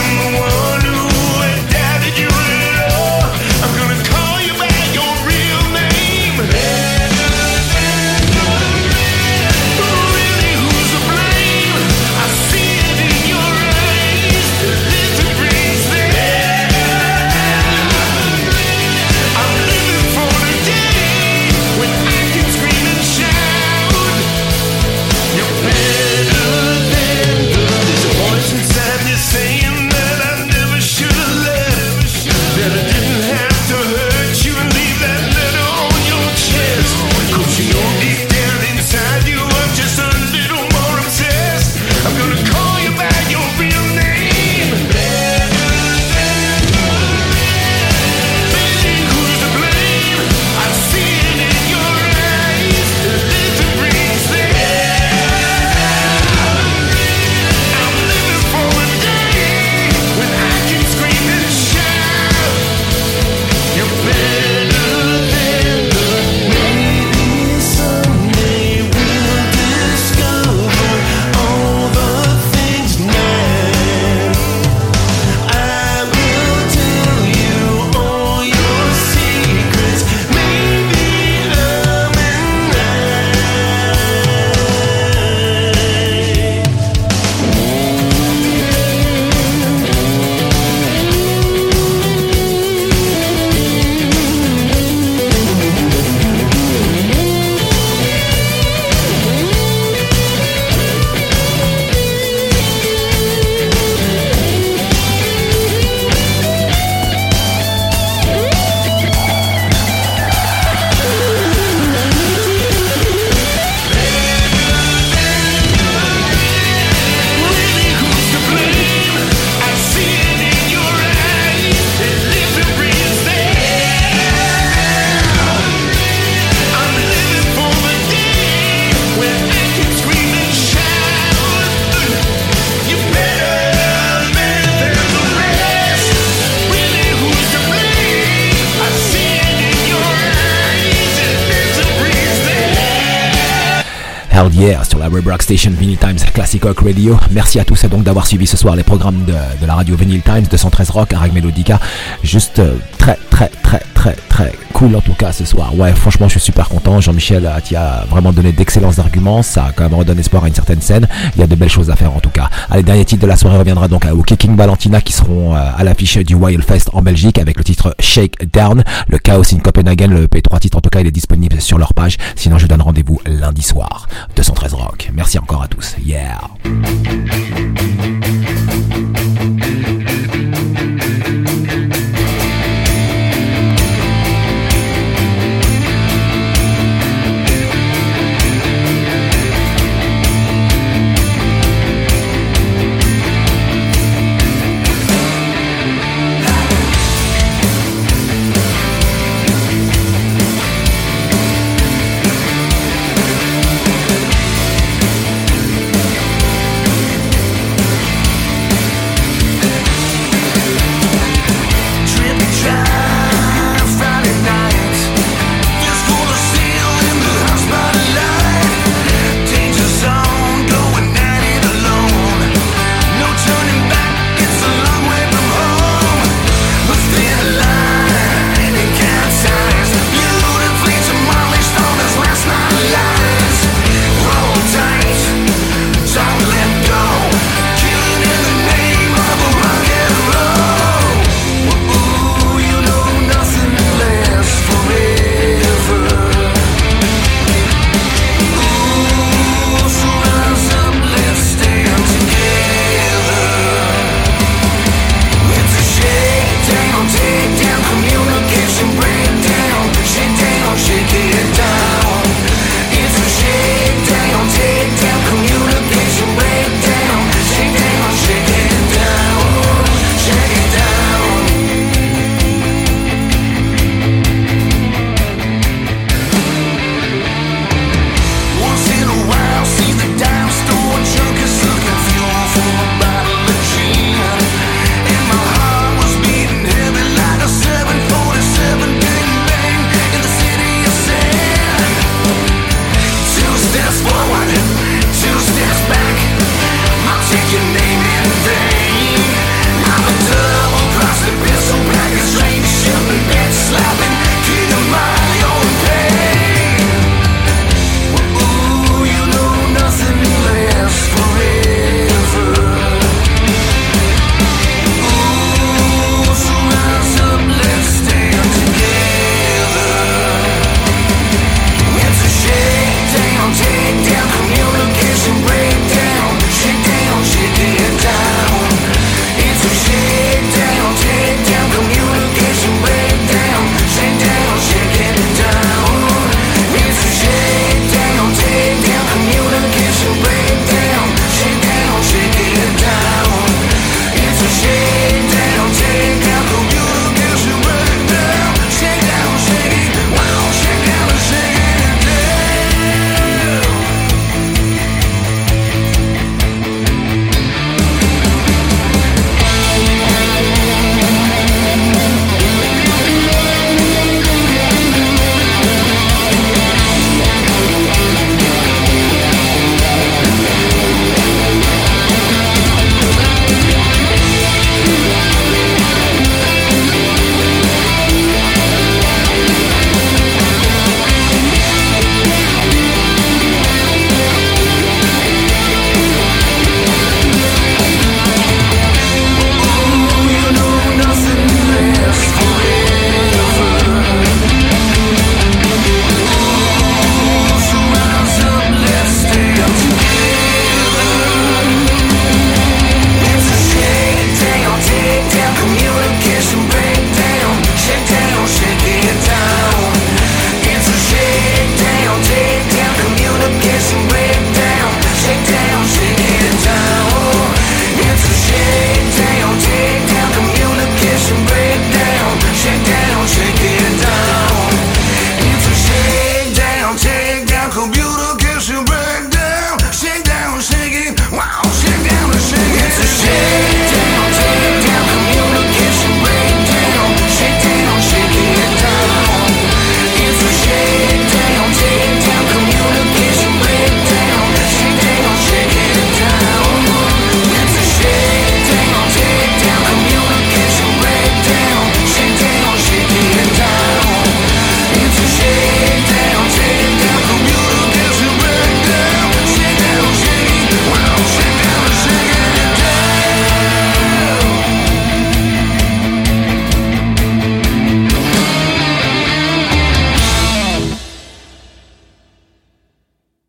hier 144.57 144.83
sur 144.85 144.96
la 145.07 145.13
Web 145.13 145.29
Rock 145.29 145.43
Station 145.43 145.71
Vinyl 145.71 145.97
Times 145.99 146.19
Classic 146.35 146.65
Rock 146.65 146.81
Radio. 146.81 147.17
Merci 147.31 147.61
à 147.61 147.65
tous 147.65 147.85
donc 147.85 148.03
d'avoir 148.03 148.27
suivi 148.27 148.45
ce 148.45 148.57
soir 148.57 148.75
les 148.75 148.83
programmes 148.83 149.25
de, 149.25 149.35
de 149.61 149.67
la 149.67 149.75
radio 149.75 149.95
Vinyl 149.95 150.21
Times 150.21 150.47
213 150.51 150.91
Rock, 150.91 151.13
Arag 151.13 151.33
Melodica. 151.33 151.79
Juste 152.25 152.59
euh, 152.59 152.75
très 152.99 153.17
très 153.31 153.49
très 153.63 153.83
très 153.95 154.17
très 154.29 154.53
cool 154.73 154.97
en 154.97 155.01
tout 155.01 155.15
cas 155.15 155.31
ce 155.31 155.45
soir. 155.45 155.77
Ouais, 155.77 155.93
franchement, 155.93 156.27
je 156.27 156.33
suis 156.33 156.41
super 156.41 156.69
content. 156.69 157.01
Jean-Michel 157.01 157.49
tu 157.65 157.77
as 157.77 158.05
vraiment 158.11 158.33
donné 158.33 158.51
d'excellents 158.51 158.99
arguments. 158.99 159.43
Ça 159.43 159.67
a 159.67 159.73
quand 159.73 159.85
même 159.85 159.95
redonné 159.95 160.21
espoir 160.21 160.43
à 160.43 160.49
une 160.49 160.55
certaine 160.55 160.81
scène. 160.81 161.07
Il 161.37 161.41
y 161.41 161.45
a 161.45 161.47
de 161.47 161.55
belles 161.55 161.71
choses 161.71 161.91
à 161.91 161.95
faire 161.95 162.13
en 162.13 162.21
tout 162.21 162.31
cas. 162.31 162.51
Allez, 162.69 162.83
dernier 162.83 163.05
titre 163.05 163.23
de 163.23 163.29
la 163.29 163.37
soirée 163.37 163.59
reviendra 163.59 163.87
donc 163.87 164.07
au 164.07 164.23
Kicking 164.23 164.57
Valentina 164.57 165.01
qui 165.01 165.13
seront 165.13 165.55
euh, 165.55 165.61
à 165.77 165.85
l'affiche 165.85 166.19
du 166.19 166.35
Wild 166.35 166.65
Fest 166.65 166.91
en 166.95 167.03
Belgique 167.03 167.39
avec 167.39 167.59
le 167.59 167.65
titre 167.65 167.95
Shake 168.01 168.51
Down. 168.53 168.83
Le 169.09 169.19
Chaos 169.19 169.55
in 169.55 169.59
Copenhagen, 169.59 170.09
le 170.09 170.27
P3 170.27 170.59
titre 170.59 170.79
en 170.79 170.81
tout 170.81 170.91
cas, 170.91 171.01
il 171.01 171.07
est 171.07 171.13
disponible 171.13 171.61
sur 171.61 171.79
leur 171.79 171.95
page. 171.95 172.17
Sinon, 172.35 172.59
je 172.59 172.67
donne 172.67 172.83
rendez-vous 172.83 173.21
lundi 173.25 173.63
soir. 173.63 174.09
213 174.35 174.75
Merci 175.13 175.39
encore 175.39 175.63
à 175.63 175.69
tous. 175.69 175.97
Yeah. 176.05 176.39